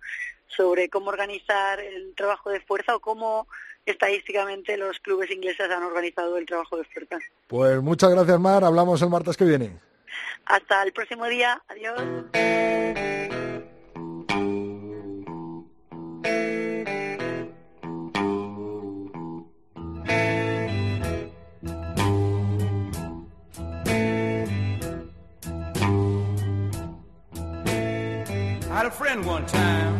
sobre 0.46 0.88
cómo 0.88 1.10
organizar 1.10 1.80
el 1.80 2.14
trabajo 2.14 2.50
de 2.50 2.60
fuerza 2.60 2.96
o 2.96 3.00
cómo 3.00 3.46
estadísticamente 3.86 4.76
los 4.76 4.98
clubes 5.00 5.30
ingleses 5.30 5.70
han 5.70 5.82
organizado 5.82 6.36
el 6.36 6.46
trabajo 6.46 6.76
de 6.76 6.84
fuerza. 6.84 7.18
Pues 7.46 7.80
muchas 7.80 8.10
gracias, 8.10 8.38
Mar. 8.38 8.64
Hablamos 8.64 9.00
el 9.02 9.10
martes 9.10 9.36
que 9.36 9.44
viene. 9.44 9.78
Hasta 10.46 10.82
el 10.82 10.92
próximo 10.92 11.26
día. 11.26 11.62
Adiós. 11.68 12.69
Had 28.80 28.86
a 28.86 28.90
friend 28.90 29.26
one 29.26 29.44
time. 29.46 29.94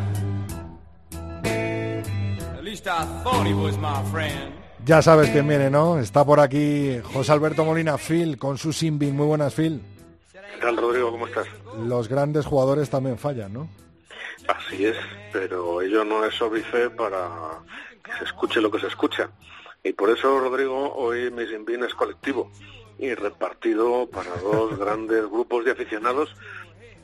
At 2.57 2.65
least 2.65 2.87
I 2.87 3.05
thought 3.23 3.47
he 3.47 3.53
was 3.53 3.77
my 3.77 4.03
friend. 4.11 4.55
Ya 4.87 5.03
sabes 5.03 5.29
quién 5.29 5.47
viene, 5.47 5.69
¿no? 5.71 5.99
Está 5.99 6.25
por 6.25 6.41
aquí 6.41 6.99
José 7.13 7.33
Alberto 7.33 7.65
Molina, 7.65 7.99
Phil, 7.99 8.39
con 8.39 8.57
su 8.57 8.73
Simbin. 8.73 9.15
Muy 9.15 9.27
buenas, 9.27 9.55
Phil. 9.55 9.83
¿Qué 10.33 10.61
tal, 10.63 10.79
Rodrigo? 10.79 11.11
¿Cómo 11.11 11.27
estás? 11.27 11.47
Los 11.87 12.09
grandes 12.09 12.47
jugadores 12.47 12.89
también 12.89 13.19
fallan, 13.19 13.53
¿no? 13.53 13.69
Así 14.49 14.87
es, 14.87 14.97
pero 15.31 15.83
ello 15.83 16.03
no 16.03 16.25
es 16.25 16.41
óbice 16.41 16.89
para 16.89 17.29
que 18.03 18.13
se 18.19 18.25
escuche 18.25 18.63
lo 18.63 18.71
que 18.71 18.81
se 18.81 18.87
escucha. 18.87 19.29
Y 19.85 19.93
por 19.93 20.09
eso, 20.09 20.41
Rodrigo, 20.41 20.95
hoy 20.95 21.31
mi 21.31 21.47
Simbin 21.47 21.85
es 21.85 21.95
colectivo 21.95 22.51
y 22.99 23.15
repartido 23.15 24.09
para 24.11 24.35
dos 24.37 24.79
grandes 24.79 25.27
grupos 25.27 25.67
de 25.67 25.73
aficionados 25.73 26.35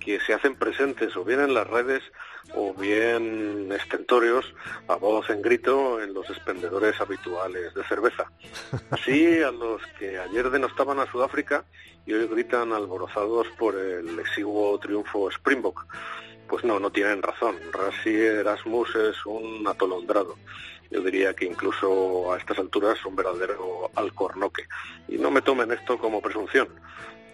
que 0.07 0.21
se 0.21 0.33
hacen 0.33 0.55
presentes 0.55 1.17
o 1.17 1.25
bien 1.25 1.41
en 1.41 1.53
las 1.53 1.67
redes 1.67 2.01
o 2.55 2.73
bien 2.73 3.73
estentorios 3.73 4.55
a 4.87 4.95
voz 4.95 5.29
en 5.31 5.43
grito 5.43 6.01
en 6.01 6.15
los 6.15 6.31
expendedores 6.31 7.01
habituales 7.01 7.75
de 7.75 7.83
cerveza. 7.83 8.31
Así 8.91 9.43
a 9.43 9.51
los 9.51 9.83
que 9.99 10.17
ayer 10.17 10.49
denostaban 10.51 11.01
a 11.01 11.11
Sudáfrica 11.11 11.65
y 12.07 12.13
hoy 12.13 12.29
gritan 12.29 12.73
alborozados 12.73 13.49
por 13.59 13.75
el 13.75 14.17
exiguo 14.21 14.79
triunfo 14.79 15.29
Springbok. 15.29 15.87
Pues 16.47 16.63
no, 16.63 16.79
no 16.79 16.93
tienen 16.93 17.21
razón. 17.21 17.57
Rassi 17.73 18.15
Erasmus 18.15 18.95
es 18.95 19.27
un 19.27 19.67
atolondrado. 19.67 20.37
Yo 20.89 21.01
diría 21.01 21.35
que 21.35 21.47
incluso 21.47 22.33
a 22.33 22.39
estas 22.39 22.61
alturas 22.61 23.05
un 23.05 23.17
verdadero 23.17 23.91
alcornoque. 23.97 24.69
Y 25.09 25.19
no 25.19 25.33
me 25.33 25.43
tomen 25.43 25.73
esto 25.73 25.99
como 25.99 26.21
presunción, 26.21 26.69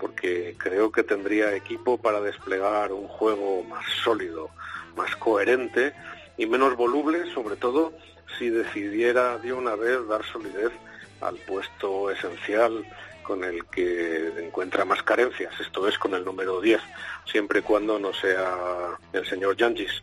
porque 0.02 0.56
creo 0.58 0.90
que 0.90 1.04
tendría 1.04 1.54
equipo 1.54 1.96
para 1.96 2.20
desplegar 2.20 2.92
un 2.92 3.06
juego 3.06 3.62
más 3.62 3.84
sólido, 4.02 4.50
más 4.96 5.14
coherente 5.14 5.94
y 6.36 6.46
menos 6.46 6.76
voluble, 6.76 7.32
sobre 7.32 7.54
todo 7.54 7.92
si 8.36 8.50
decidiera 8.50 9.38
de 9.38 9.52
una 9.52 9.76
vez 9.76 10.04
dar 10.08 10.24
solidez 10.24 10.72
al 11.20 11.36
puesto 11.36 12.10
esencial 12.10 12.84
con 13.22 13.44
el 13.44 13.64
que 13.66 14.32
encuentra 14.44 14.84
más 14.84 15.04
carencias, 15.04 15.54
esto 15.60 15.86
es 15.86 15.96
con 15.98 16.14
el 16.14 16.24
número 16.24 16.60
10, 16.60 16.80
siempre 17.24 17.60
y 17.60 17.62
cuando 17.62 18.00
no 18.00 18.12
sea 18.12 18.98
el 19.12 19.24
señor 19.24 19.56
Yangis, 19.56 20.02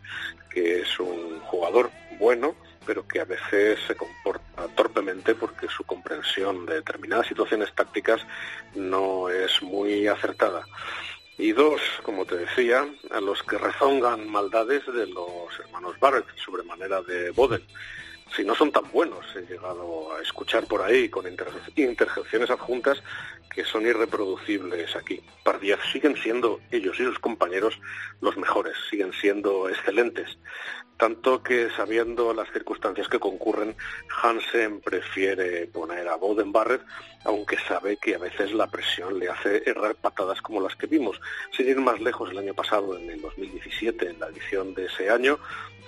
que 0.49 0.79
es 0.79 0.97
un 0.97 1.41
jugador 1.41 1.91
bueno, 2.17 2.55
pero 2.85 3.07
que 3.07 3.19
a 3.19 3.25
veces 3.25 3.79
se 3.87 3.95
comporta 3.95 4.67
torpemente 4.75 5.35
porque 5.35 5.67
su 5.67 5.83
comprensión 5.83 6.65
de 6.65 6.75
determinadas 6.75 7.27
situaciones 7.27 7.73
tácticas 7.73 8.25
no 8.75 9.29
es 9.29 9.61
muy 9.61 10.07
acertada. 10.07 10.65
Y 11.37 11.53
dos, 11.53 11.81
como 12.03 12.25
te 12.25 12.35
decía, 12.35 12.85
a 13.11 13.21
los 13.21 13.41
que 13.43 13.57
rezongan 13.57 14.27
maldades 14.29 14.85
de 14.87 15.07
los 15.07 15.57
hermanos 15.59 15.97
Barrett 15.99 16.25
sobre 16.35 16.63
manera 16.63 17.01
de 17.01 17.31
Boden. 17.31 17.61
Si 18.35 18.43
no 18.43 18.55
son 18.55 18.71
tan 18.71 18.89
buenos, 18.91 19.25
he 19.35 19.41
llegado 19.41 20.15
a 20.15 20.21
escuchar 20.21 20.65
por 20.65 20.81
ahí 20.81 21.09
con 21.09 21.25
interjecciones 21.27 22.49
adjuntas 22.49 23.01
que 23.53 23.65
son 23.65 23.85
irreproducibles 23.85 24.95
aquí. 24.95 25.21
Pardiaz 25.43 25.79
siguen 25.91 26.15
siendo 26.15 26.59
ellos 26.71 26.99
y 26.99 27.03
sus 27.03 27.19
compañeros 27.19 27.79
los 28.21 28.37
mejores, 28.37 28.75
siguen 28.89 29.11
siendo 29.13 29.67
excelentes 29.67 30.37
tanto 30.99 31.41
que 31.41 31.69
sabiendo 31.77 32.33
las 32.33 32.51
circunstancias 32.51 33.07
que 33.07 33.19
concurren, 33.19 33.73
Hansen 34.21 34.81
prefiere 34.81 35.65
poner 35.67 36.09
a 36.09 36.17
Boden 36.17 36.51
Barrett, 36.51 36.81
aunque 37.23 37.57
sabe 37.67 37.97
que 37.97 38.15
a 38.15 38.19
veces 38.19 38.53
la 38.53 38.67
presión 38.67 39.19
le 39.19 39.29
hace 39.29 39.63
errar 39.65 39.95
patadas 39.95 40.41
como 40.41 40.61
las 40.61 40.75
que 40.75 40.87
vimos. 40.87 41.19
Sin 41.55 41.67
ir 41.67 41.77
más 41.77 41.99
lejos, 41.99 42.31
el 42.31 42.37
año 42.37 42.53
pasado, 42.53 42.97
en 42.97 43.09
el 43.09 43.21
2017, 43.21 44.09
en 44.09 44.19
la 44.19 44.27
edición 44.27 44.73
de 44.73 44.85
ese 44.85 45.09
año, 45.09 45.39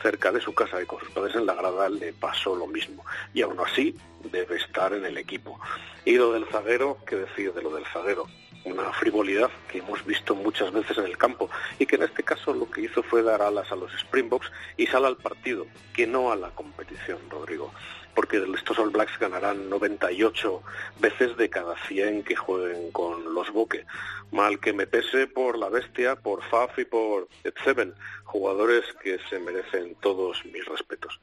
cerca 0.01 0.31
de 0.31 0.41
su 0.41 0.53
casa 0.53 0.81
y 0.81 0.85
con 0.85 0.99
sus 0.99 1.11
padres 1.11 1.35
en 1.35 1.45
la 1.45 1.55
grada, 1.55 1.89
le 1.89 2.13
pasó 2.13 2.55
lo 2.55 2.67
mismo. 2.67 3.05
Y 3.33 3.41
aún 3.41 3.59
así, 3.59 3.95
debe 4.31 4.57
estar 4.57 4.93
en 4.93 5.05
el 5.05 5.17
equipo. 5.17 5.59
Y 6.05 6.15
lo 6.15 6.33
del 6.33 6.45
zaguero, 6.47 6.97
¿qué 7.05 7.15
decir 7.15 7.53
de 7.53 7.61
lo 7.61 7.73
del 7.73 7.85
zaguero? 7.85 8.27
una 8.63 8.91
frivolidad 8.93 9.49
que 9.71 9.79
hemos 9.79 10.05
visto 10.05 10.35
muchas 10.35 10.71
veces 10.71 10.97
en 10.97 11.05
el 11.05 11.17
campo 11.17 11.49
y 11.79 11.85
que 11.85 11.95
en 11.95 12.03
este 12.03 12.23
caso 12.23 12.53
lo 12.53 12.69
que 12.69 12.81
hizo 12.81 13.01
fue 13.03 13.23
dar 13.23 13.41
alas 13.41 13.71
a 13.71 13.75
los 13.75 13.91
Springboks 13.93 14.51
y 14.77 14.85
sal 14.87 15.05
al 15.05 15.17
partido, 15.17 15.65
que 15.93 16.05
no 16.05 16.31
a 16.31 16.35
la 16.35 16.51
competición, 16.51 17.17
Rodrigo. 17.29 17.71
Porque 18.13 18.43
estos 18.55 18.77
All 18.79 18.89
Blacks 18.89 19.17
ganarán 19.19 19.69
98 19.69 20.61
veces 20.99 21.37
de 21.37 21.49
cada 21.49 21.75
100 21.87 22.23
que 22.23 22.35
jueguen 22.35 22.91
con 22.91 23.33
los 23.33 23.51
Boque. 23.51 23.85
Mal 24.31 24.59
que 24.59 24.73
me 24.73 24.87
pese 24.87 25.27
por 25.27 25.57
la 25.57 25.69
bestia, 25.69 26.15
por 26.15 26.43
Faf 26.43 26.77
y 26.79 26.85
por 26.85 27.27
Seven, 27.63 27.93
jugadores 28.23 28.85
que 29.03 29.19
se 29.29 29.39
merecen 29.39 29.95
todos 29.95 30.43
mis 30.45 30.65
respetos. 30.65 31.19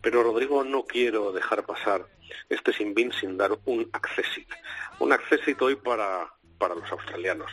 Pero 0.00 0.22
Rodrigo, 0.22 0.64
no 0.64 0.84
quiero 0.84 1.32
dejar 1.32 1.64
pasar 1.64 2.06
este 2.48 2.72
sin 2.72 2.94
bin 2.94 3.12
sin 3.12 3.36
dar 3.36 3.52
un 3.64 3.88
accesit. 3.92 4.48
Un 4.98 5.12
accesit 5.12 5.60
hoy 5.60 5.76
para 5.76 6.30
para 6.58 6.74
los 6.74 6.90
australianos. 6.90 7.50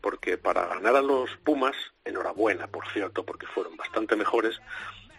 Porque 0.00 0.36
para 0.38 0.66
ganar 0.66 0.96
a 0.96 1.02
los 1.02 1.30
Pumas, 1.38 1.74
enhorabuena, 2.04 2.66
por 2.66 2.86
cierto, 2.92 3.24
porque 3.24 3.46
fueron 3.46 3.76
bastante 3.76 4.16
mejores, 4.16 4.60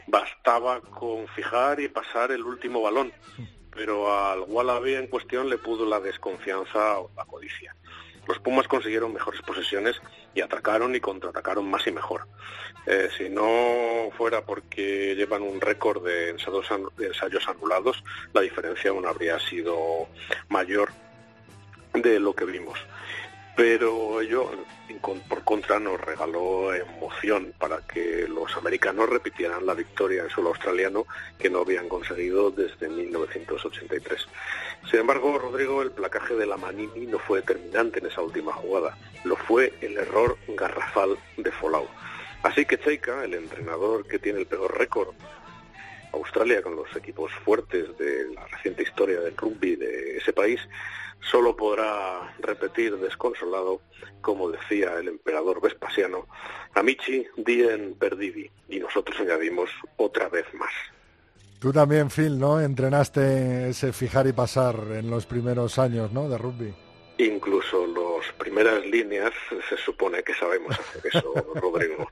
bastaba 0.08 0.82
con 0.82 1.28
fijar 1.30 1.80
y 1.80 1.88
pasar 1.88 2.32
el 2.32 2.44
último 2.44 2.82
balón. 2.82 3.12
Pero 3.72 4.14
al 4.14 4.42
Wallaby 4.48 4.96
en 4.96 5.08
cuestión 5.08 5.50
le 5.50 5.58
pudo 5.58 5.86
la 5.86 6.00
desconfianza 6.00 7.00
o 7.00 7.12
la 7.16 7.26
codicia. 7.26 7.76
Los 8.28 8.40
Pumas 8.40 8.68
consiguieron 8.68 9.14
mejores 9.14 9.42
posesiones 9.42 10.02
y 10.34 10.42
atacaron 10.42 10.96
y 10.96 11.00
contraatacaron 11.00 11.70
más 11.70 11.86
y 11.86 11.92
mejor. 11.92 12.28
Eh, 12.88 13.10
si 13.18 13.30
no 13.30 14.10
fuera 14.18 14.46
porque 14.46 15.16
llevan 15.16 15.42
un 15.42 15.60
récord 15.60 16.04
de 16.06 16.30
ensayos, 16.30 16.68
de 16.98 17.08
ensayos 17.08 17.48
anulados, 17.48 18.04
la 18.34 18.42
diferencia 18.42 18.92
aún 18.92 19.06
habría 19.06 19.40
sido 19.40 20.08
mayor 20.50 20.90
de 21.94 22.20
lo 22.20 22.34
que 22.34 22.46
vimos 22.46 22.80
pero 23.56 24.22
ello 24.22 24.52
por 25.30 25.44
contra 25.44 25.80
nos 25.80 26.00
regaló 26.02 26.74
emoción 26.74 27.54
para 27.58 27.80
que 27.82 28.28
los 28.28 28.56
americanos 28.58 29.10
repitieran 29.10 29.66
la 29.66 29.74
victoria 29.74 30.24
en 30.24 30.30
suelo 30.30 30.50
australiano 30.50 31.06
que 31.38 31.50
no 31.50 31.60
habían 31.60 31.88
conseguido 31.88 32.50
desde 32.52 32.90
1983. 32.90 34.28
Sin 34.90 35.00
embargo, 35.00 35.38
Rodrigo, 35.38 35.82
el 35.82 35.92
placaje 35.92 36.36
de 36.36 36.46
la 36.46 36.58
Manini 36.58 37.06
no 37.06 37.20
fue 37.20 37.42
determinante 37.42 38.00
en 38.00 38.08
esa 38.08 38.22
última 38.22 38.54
jugada, 38.54 38.98
lo 39.24 39.36
fue 39.36 39.74
el 39.82 39.98
error 39.98 40.38
garrafal 40.50 41.18
de 41.38 41.52
Folau. 41.52 41.88
Así 42.44 42.66
que 42.66 42.78
Cheika, 42.78 43.24
el 43.24 43.34
entrenador 43.34 44.08
que 44.08 44.20
tiene 44.20 44.40
el 44.40 44.46
peor 44.46 44.78
récord 44.78 45.16
Australia 46.16 46.62
con 46.62 46.76
los 46.76 46.94
equipos 46.96 47.32
fuertes 47.44 47.98
de 47.98 48.34
la 48.34 48.48
reciente 48.48 48.84
historia 48.84 49.20
del 49.20 49.38
rugby 49.38 49.76
de 49.76 50.18
ese 50.18 50.34
país, 50.34 50.60
solo 51.32 51.56
podrá 51.56 52.36
repetir 52.40 52.98
desconsolado, 52.98 53.82
como 54.22 54.50
decía 54.50 54.96
el 55.00 55.08
emperador 55.08 55.62
Vespasiano, 55.62 56.28
Amici 56.74 57.26
dien 57.38 57.96
perdivi, 57.96 58.50
y 58.70 58.80
nosotros 58.80 59.20
añadimos 59.20 59.70
otra 59.98 60.30
vez 60.30 60.46
más. 60.54 60.72
Tú 61.60 61.72
también, 61.72 62.10
Phil, 62.10 62.38
¿no? 62.38 62.62
Entrenaste 62.62 63.70
ese 63.70 63.92
fijar 63.94 64.28
y 64.28 64.34
pasar 64.34 64.76
en 64.92 65.10
los 65.10 65.26
primeros 65.26 65.80
años, 65.80 66.12
¿no? 66.12 66.30
De 66.30 66.38
rugby. 66.38 66.74
Incluso 67.18 67.88
las 67.88 68.34
primeras 68.34 68.86
líneas 68.86 69.32
se 69.70 69.78
supone 69.78 70.22
que 70.22 70.34
sabemos 70.34 70.78
hacer 70.78 71.02
eso, 71.06 71.34
Rodrigo. 71.56 72.12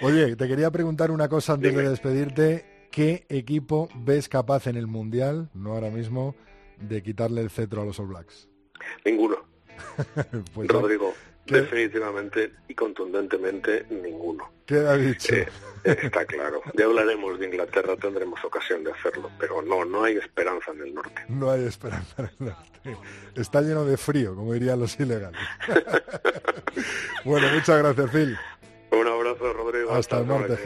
Oye, 0.00 0.34
te 0.34 0.48
quería 0.48 0.70
preguntar 0.70 1.10
una 1.10 1.28
cosa 1.28 1.54
antes 1.54 1.74
de 1.74 1.88
despedirte. 1.88 2.77
¿Qué 2.90 3.26
equipo 3.28 3.88
ves 3.94 4.28
capaz 4.28 4.66
en 4.66 4.76
el 4.76 4.86
Mundial, 4.86 5.50
no 5.54 5.74
ahora 5.74 5.90
mismo, 5.90 6.34
de 6.80 7.02
quitarle 7.02 7.40
el 7.40 7.50
cetro 7.50 7.82
a 7.82 7.84
los 7.84 7.98
All 8.00 8.08
Blacks? 8.08 8.48
Ninguno. 9.04 9.36
Pues 10.54 10.68
Rodrigo, 10.68 11.14
definitivamente 11.46 12.52
y 12.66 12.74
contundentemente 12.74 13.86
ninguno. 13.90 14.50
¿Qué 14.66 14.76
ha 14.76 14.96
dicho? 14.96 15.34
Eh, 15.34 15.48
está 15.84 16.24
claro. 16.26 16.60
Ya 16.74 16.84
hablaremos 16.84 17.38
de 17.38 17.46
Inglaterra, 17.46 17.96
tendremos 17.96 18.44
ocasión 18.44 18.84
de 18.84 18.92
hacerlo, 18.92 19.30
pero 19.38 19.62
no, 19.62 19.84
no 19.84 20.04
hay 20.04 20.16
esperanza 20.16 20.72
en 20.72 20.82
el 20.82 20.94
norte. 20.94 21.22
No 21.28 21.50
hay 21.50 21.64
esperanza 21.64 22.14
en 22.18 22.24
el 22.24 22.46
norte. 22.46 22.98
Está 23.36 23.62
lleno 23.62 23.84
de 23.84 23.96
frío, 23.96 24.34
como 24.34 24.52
dirían 24.52 24.80
los 24.80 24.98
ilegales. 24.98 25.40
bueno, 27.24 27.46
muchas 27.54 27.78
gracias, 27.78 28.10
Phil. 28.10 28.36
Un 28.90 29.06
abrazo, 29.06 29.52
Rodrigo. 29.52 29.92
Hasta, 29.92 30.18
el 30.18 30.26
norte, 30.26 30.56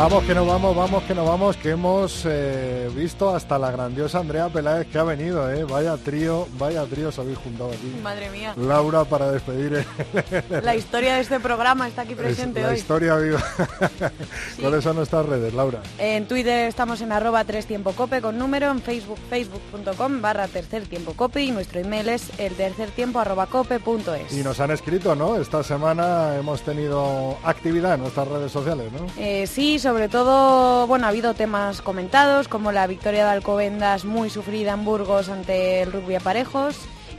Vamos 0.00 0.24
que 0.24 0.34
no 0.34 0.46
vamos, 0.46 0.74
vamos 0.74 1.02
que 1.02 1.14
no 1.14 1.26
vamos, 1.26 1.56
que 1.58 1.70
hemos 1.72 2.22
eh, 2.24 2.88
visto 2.96 3.36
hasta 3.36 3.58
la 3.58 3.70
grandiosa 3.70 4.20
Andrea 4.20 4.48
Peláez 4.48 4.86
que 4.86 4.96
ha 4.96 5.02
venido, 5.02 5.52
¿eh? 5.52 5.64
Vaya 5.64 5.94
trío, 5.98 6.48
vaya 6.58 6.86
trío 6.86 7.10
os 7.10 7.18
habéis 7.18 7.36
juntado 7.36 7.68
aquí. 7.68 8.00
Madre 8.02 8.30
mía. 8.30 8.54
Laura 8.56 9.04
para 9.04 9.30
despedir. 9.30 9.84
La 10.62 10.74
historia 10.74 11.16
de 11.16 11.20
este 11.20 11.38
programa 11.38 11.86
está 11.86 12.02
aquí 12.02 12.14
presente 12.14 12.64
hoy. 12.64 12.70
La 12.70 12.78
historia 12.78 13.16
viva. 13.16 13.44
¿Cuáles 14.58 14.84
son 14.84 14.96
nuestras 14.96 15.26
redes, 15.26 15.52
Laura? 15.52 15.82
En 15.98 16.26
Twitter 16.26 16.66
estamos 16.66 17.02
en 17.02 17.12
arroba 17.12 17.44
tres 17.44 17.66
tiempo 17.66 17.92
cope 17.92 18.22
con 18.22 18.38
número, 18.38 18.70
en 18.70 18.80
Facebook, 18.80 19.18
facebook.com 19.28 20.22
barra 20.22 20.48
tercer 20.48 20.86
tiempo 20.86 21.12
cope 21.12 21.42
y 21.42 21.50
nuestro 21.50 21.78
email 21.78 22.08
es 22.08 22.30
el 22.38 22.54
tercer 22.54 22.88
tiempo 22.88 23.18
arroba 23.18 23.48
cope 23.48 23.78
punto 23.80 24.14
es. 24.14 24.32
Y 24.32 24.42
nos 24.42 24.60
han 24.60 24.70
escrito, 24.70 25.14
¿no? 25.14 25.36
Esta 25.36 25.62
semana 25.62 26.36
hemos 26.38 26.62
tenido 26.62 27.36
actividad 27.44 27.96
en 27.96 28.00
nuestras 28.00 28.28
redes 28.28 28.50
sociales, 28.50 28.90
¿no? 28.92 29.06
Eh, 29.18 29.46
sí, 29.46 29.78
sobre 29.78 29.89
todo, 30.08 30.86
bueno, 30.86 31.06
ha 31.06 31.08
habido 31.08 31.34
temas 31.34 31.82
comentados 31.82 32.46
como 32.46 32.70
la 32.70 32.86
victoria 32.86 33.24
de 33.24 33.30
Alcobendas 33.30 34.04
muy 34.04 34.30
sufrida 34.30 34.72
en 34.72 34.84
Burgos 34.84 35.28
ante 35.28 35.82
el 35.82 35.90
rugby 35.90 36.14
a 36.14 36.20
parejos 36.20 36.76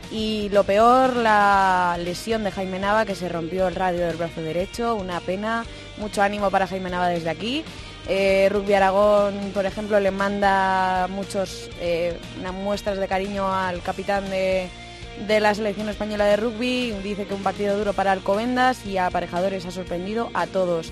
y 0.09 0.47
lo 0.49 0.63
peor, 0.63 1.17
la 1.17 1.97
lesión 1.99 2.45
de 2.45 2.51
Jaime 2.51 2.79
Nava 2.79 3.05
que 3.05 3.13
se 3.13 3.27
rompió 3.27 3.67
el 3.67 3.75
radio 3.75 4.07
del 4.07 4.15
brazo 4.15 4.41
derecho, 4.41 4.95
una 4.95 5.19
pena, 5.19 5.65
mucho 5.97 6.21
ánimo 6.21 6.49
para 6.49 6.65
Jaime 6.65 6.89
Nava 6.89 7.09
desde 7.09 7.29
aquí. 7.29 7.63
Eh, 8.07 8.47
rugby 8.49 8.73
Aragón, 8.73 9.51
por 9.53 9.65
ejemplo, 9.65 9.99
le 9.99 10.11
manda 10.11 11.07
muchos 11.09 11.69
eh, 11.81 12.17
unas 12.39 12.53
muestras 12.53 12.97
de 12.97 13.07
cariño 13.07 13.53
al 13.53 13.81
capitán 13.81 14.29
de, 14.29 14.69
de 15.27 15.39
la 15.41 15.53
selección 15.53 15.89
española 15.89 16.23
de 16.23 16.37
rugby. 16.37 16.91
Dice 17.03 17.25
que 17.25 17.33
un 17.33 17.43
partido 17.43 17.77
duro 17.77 17.91
para 17.91 18.13
Alcobendas 18.13 18.85
y 18.85 18.97
a 18.97 19.07
aparejadores 19.07 19.65
ha 19.65 19.71
sorprendido 19.71 20.29
a 20.33 20.47
todos. 20.47 20.91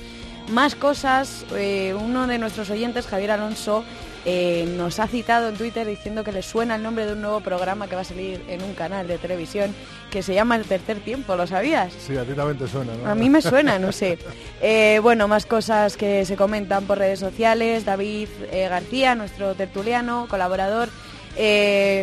Más 0.52 0.74
cosas, 0.74 1.46
eh, 1.56 1.94
uno 1.94 2.26
de 2.26 2.40
nuestros 2.40 2.72
oyentes, 2.72 3.06
Javier 3.06 3.32
Alonso, 3.32 3.84
eh, 4.26 4.68
nos 4.78 5.00
ha 5.00 5.06
citado 5.06 5.48
en 5.48 5.56
Twitter 5.56 5.86
diciendo 5.86 6.24
que 6.24 6.32
le 6.32 6.42
suena 6.42 6.76
el 6.76 6.82
nombre 6.82 7.06
de 7.06 7.14
un 7.14 7.22
nuevo 7.22 7.40
programa 7.40 7.88
que 7.88 7.94
va 7.94 8.02
a 8.02 8.06
salir 8.06 8.44
en 8.48 8.64
un 8.64 8.74
canal 8.74 9.08
de 9.08 9.20
televisión 9.20 9.76
que 10.10 10.24
se 10.24 10.34
llama 10.34 10.56
El 10.56 10.66
Tercer 10.66 11.02
Tiempo, 11.02 11.36
¿lo 11.36 11.46
sabías? 11.46 11.94
Sí, 11.94 12.18
a 12.18 12.24
ti 12.24 12.34
también 12.34 12.58
te 12.58 12.68
suena, 12.68 12.94
¿no? 12.96 13.12
A 13.12 13.14
mí 13.14 13.30
me 13.30 13.44
suena, 13.44 13.78
no 13.78 13.92
sé. 13.92 14.18
Eh, 14.62 15.00
bueno, 15.02 15.30
más 15.30 15.46
cosas 15.46 15.96
que 15.96 16.26
se 16.26 16.36
comentan 16.36 16.84
por 16.84 16.98
redes 16.98 17.20
sociales. 17.20 17.86
David 17.86 18.28
García, 18.52 19.16
nuestro 19.16 19.56
tertuliano, 19.56 20.28
colaborador, 20.30 20.90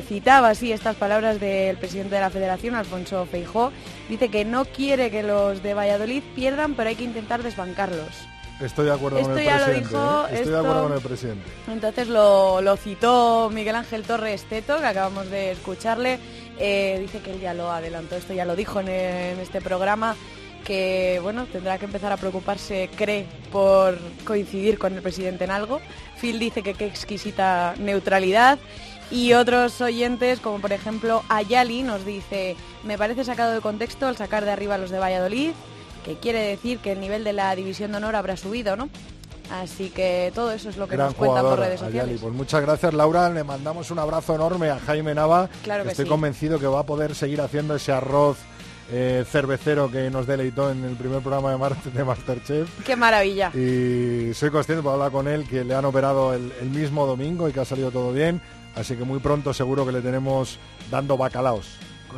citaba 0.08 0.48
así 0.48 0.72
estas 0.72 0.96
palabras 0.96 1.38
del 1.38 1.76
presidente 1.76 2.14
de 2.14 2.22
la 2.22 2.30
Federación, 2.30 2.74
Alfonso 2.74 3.26
Feijó. 3.26 3.72
Dice 4.08 4.30
que 4.30 4.46
no 4.46 4.64
quiere 4.64 5.10
que 5.10 5.22
los 5.22 5.62
de 5.62 5.74
Valladolid 5.74 6.22
pierdan, 6.34 6.74
pero 6.74 6.88
hay 6.88 6.96
que 6.96 7.04
intentar 7.04 7.42
desbancarlos. 7.42 8.26
Estoy 8.60 8.86
de 8.86 8.92
acuerdo 8.92 9.18
esto 9.18 9.30
con 9.30 9.38
el 9.38 9.44
ya 9.44 9.56
presidente. 9.56 9.90
Lo 9.92 9.98
dijo, 9.98 10.20
¿eh? 10.20 10.24
Estoy 10.24 10.38
esto... 10.38 10.50
de 10.50 10.58
acuerdo 10.58 10.82
con 10.82 10.92
el 10.92 11.00
presidente. 11.00 11.50
Entonces 11.68 12.08
lo, 12.08 12.60
lo, 12.62 12.76
citó 12.76 13.50
Miguel 13.52 13.74
Ángel 13.74 14.02
Torres 14.02 14.44
Teto, 14.44 14.78
que 14.78 14.86
acabamos 14.86 15.30
de 15.30 15.52
escucharle. 15.52 16.18
Eh, 16.58 16.98
dice 17.00 17.20
que 17.20 17.32
él 17.32 17.40
ya 17.40 17.52
lo 17.52 17.70
adelantó, 17.70 18.16
esto 18.16 18.32
ya 18.32 18.46
lo 18.46 18.56
dijo 18.56 18.80
en, 18.80 18.88
en, 18.88 19.40
este 19.40 19.60
programa, 19.60 20.16
que 20.64 21.20
bueno, 21.22 21.44
tendrá 21.52 21.76
que 21.76 21.84
empezar 21.84 22.12
a 22.12 22.16
preocuparse, 22.16 22.88
cree, 22.96 23.26
por 23.52 23.98
coincidir 24.24 24.78
con 24.78 24.94
el 24.94 25.02
presidente 25.02 25.44
en 25.44 25.50
algo. 25.50 25.80
Phil 26.18 26.38
dice 26.38 26.62
que 26.62 26.72
qué 26.72 26.86
exquisita 26.86 27.74
neutralidad. 27.78 28.58
Y 29.10 29.34
otros 29.34 29.80
oyentes, 29.80 30.40
como 30.40 30.58
por 30.58 30.72
ejemplo 30.72 31.22
Ayali, 31.28 31.82
nos 31.82 32.04
dice, 32.04 32.56
me 32.82 32.98
parece 32.98 33.22
sacado 33.22 33.52
de 33.52 33.60
contexto 33.60 34.08
el 34.08 34.16
sacar 34.16 34.44
de 34.44 34.50
arriba 34.50 34.74
a 34.74 34.78
los 34.78 34.90
de 34.90 34.98
Valladolid, 34.98 35.52
que 36.06 36.14
quiere 36.14 36.38
decir 36.38 36.78
que 36.78 36.92
el 36.92 37.00
nivel 37.00 37.24
de 37.24 37.32
la 37.32 37.54
división 37.56 37.90
de 37.90 37.96
honor 37.96 38.14
habrá 38.14 38.36
subido, 38.36 38.76
¿no? 38.76 38.88
Así 39.50 39.90
que 39.90 40.30
todo 40.34 40.52
eso 40.52 40.68
es 40.68 40.76
lo 40.76 40.86
que 40.86 40.94
Gran 40.94 41.08
nos 41.08 41.16
cuentan 41.16 41.44
por 41.44 41.58
redes 41.58 41.80
sociales. 41.80 42.04
Ayali. 42.04 42.18
Pues 42.18 42.32
muchas 42.32 42.62
gracias, 42.62 42.94
Laura. 42.94 43.28
Le 43.28 43.42
mandamos 43.42 43.90
un 43.90 43.98
abrazo 43.98 44.34
enorme 44.36 44.70
a 44.70 44.78
Jaime 44.78 45.14
Nava. 45.14 45.48
Claro 45.64 45.82
que 45.82 45.90
Estoy 45.90 46.04
sí. 46.04 46.08
convencido 46.08 46.60
que 46.60 46.66
va 46.66 46.80
a 46.80 46.82
poder 46.86 47.14
seguir 47.14 47.40
haciendo 47.40 47.74
ese 47.74 47.92
arroz 47.92 48.38
eh, 48.92 49.24
cervecero 49.28 49.90
que 49.90 50.08
nos 50.10 50.28
deleitó 50.28 50.70
en 50.70 50.84
el 50.84 50.94
primer 50.96 51.20
programa 51.22 51.50
de, 51.50 51.58
Mar 51.58 51.76
de 51.82 52.04
Masterchef. 52.04 52.68
¡Qué 52.84 52.94
maravilla! 52.94 53.50
Y 53.54 54.32
soy 54.32 54.50
consciente, 54.50 54.82
por 54.82 54.92
hablar 54.92 55.10
con 55.10 55.26
él, 55.26 55.46
que 55.48 55.64
le 55.64 55.74
han 55.74 55.84
operado 55.84 56.34
el, 56.34 56.52
el 56.60 56.70
mismo 56.70 57.04
domingo 57.04 57.48
y 57.48 57.52
que 57.52 57.60
ha 57.60 57.64
salido 57.64 57.90
todo 57.90 58.12
bien. 58.12 58.40
Así 58.76 58.94
que 58.94 59.04
muy 59.04 59.18
pronto 59.18 59.52
seguro 59.52 59.84
que 59.84 59.92
le 59.92 60.02
tenemos 60.02 60.58
dando 60.90 61.16
bacalaos 61.16 61.66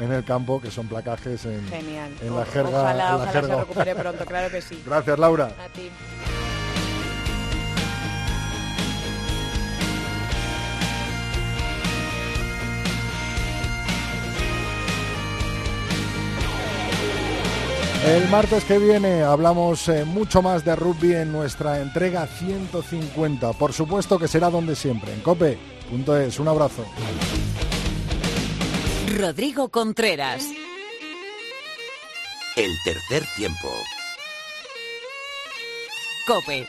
en 0.01 0.13
el 0.13 0.25
campo, 0.25 0.61
que 0.61 0.71
son 0.71 0.87
placajes 0.87 1.45
en, 1.45 1.67
Genial. 1.69 2.13
en 2.21 2.37
la 2.37 2.45
jerga. 2.47 2.69
Ojalá, 2.81 2.91
en 2.91 2.99
la 2.99 3.17
ojalá 3.17 3.33
jerga. 3.33 3.55
se 3.55 3.61
recupere 3.61 3.95
pronto, 3.95 4.25
claro 4.27 4.51
que 4.51 4.61
sí. 4.63 4.83
Gracias, 4.87 5.19
Laura. 5.19 5.47
A 5.47 5.69
ti. 5.69 5.91
El 18.07 18.29
martes 18.31 18.65
que 18.65 18.79
viene 18.79 19.23
hablamos 19.23 19.87
eh, 19.89 20.05
mucho 20.05 20.41
más 20.41 20.65
de 20.65 20.75
rugby 20.77 21.15
en 21.15 21.31
nuestra 21.33 21.81
entrega 21.81 22.27
150. 22.27 23.53
Por 23.53 23.73
supuesto 23.73 24.19
que 24.19 24.29
será 24.29 24.49
donde 24.49 24.75
siempre, 24.77 25.13
en 25.13 25.21
cope.es. 25.21 26.39
Un 26.39 26.49
abrazo. 26.49 26.85
Rodrigo 29.17 29.71
Contreras. 29.71 30.45
El 32.57 32.71
tercer 32.85 33.25
tiempo. 33.37 33.73
Cope. 36.27 36.69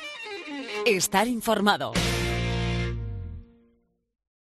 Estar 0.86 1.28
informado. 1.28 1.92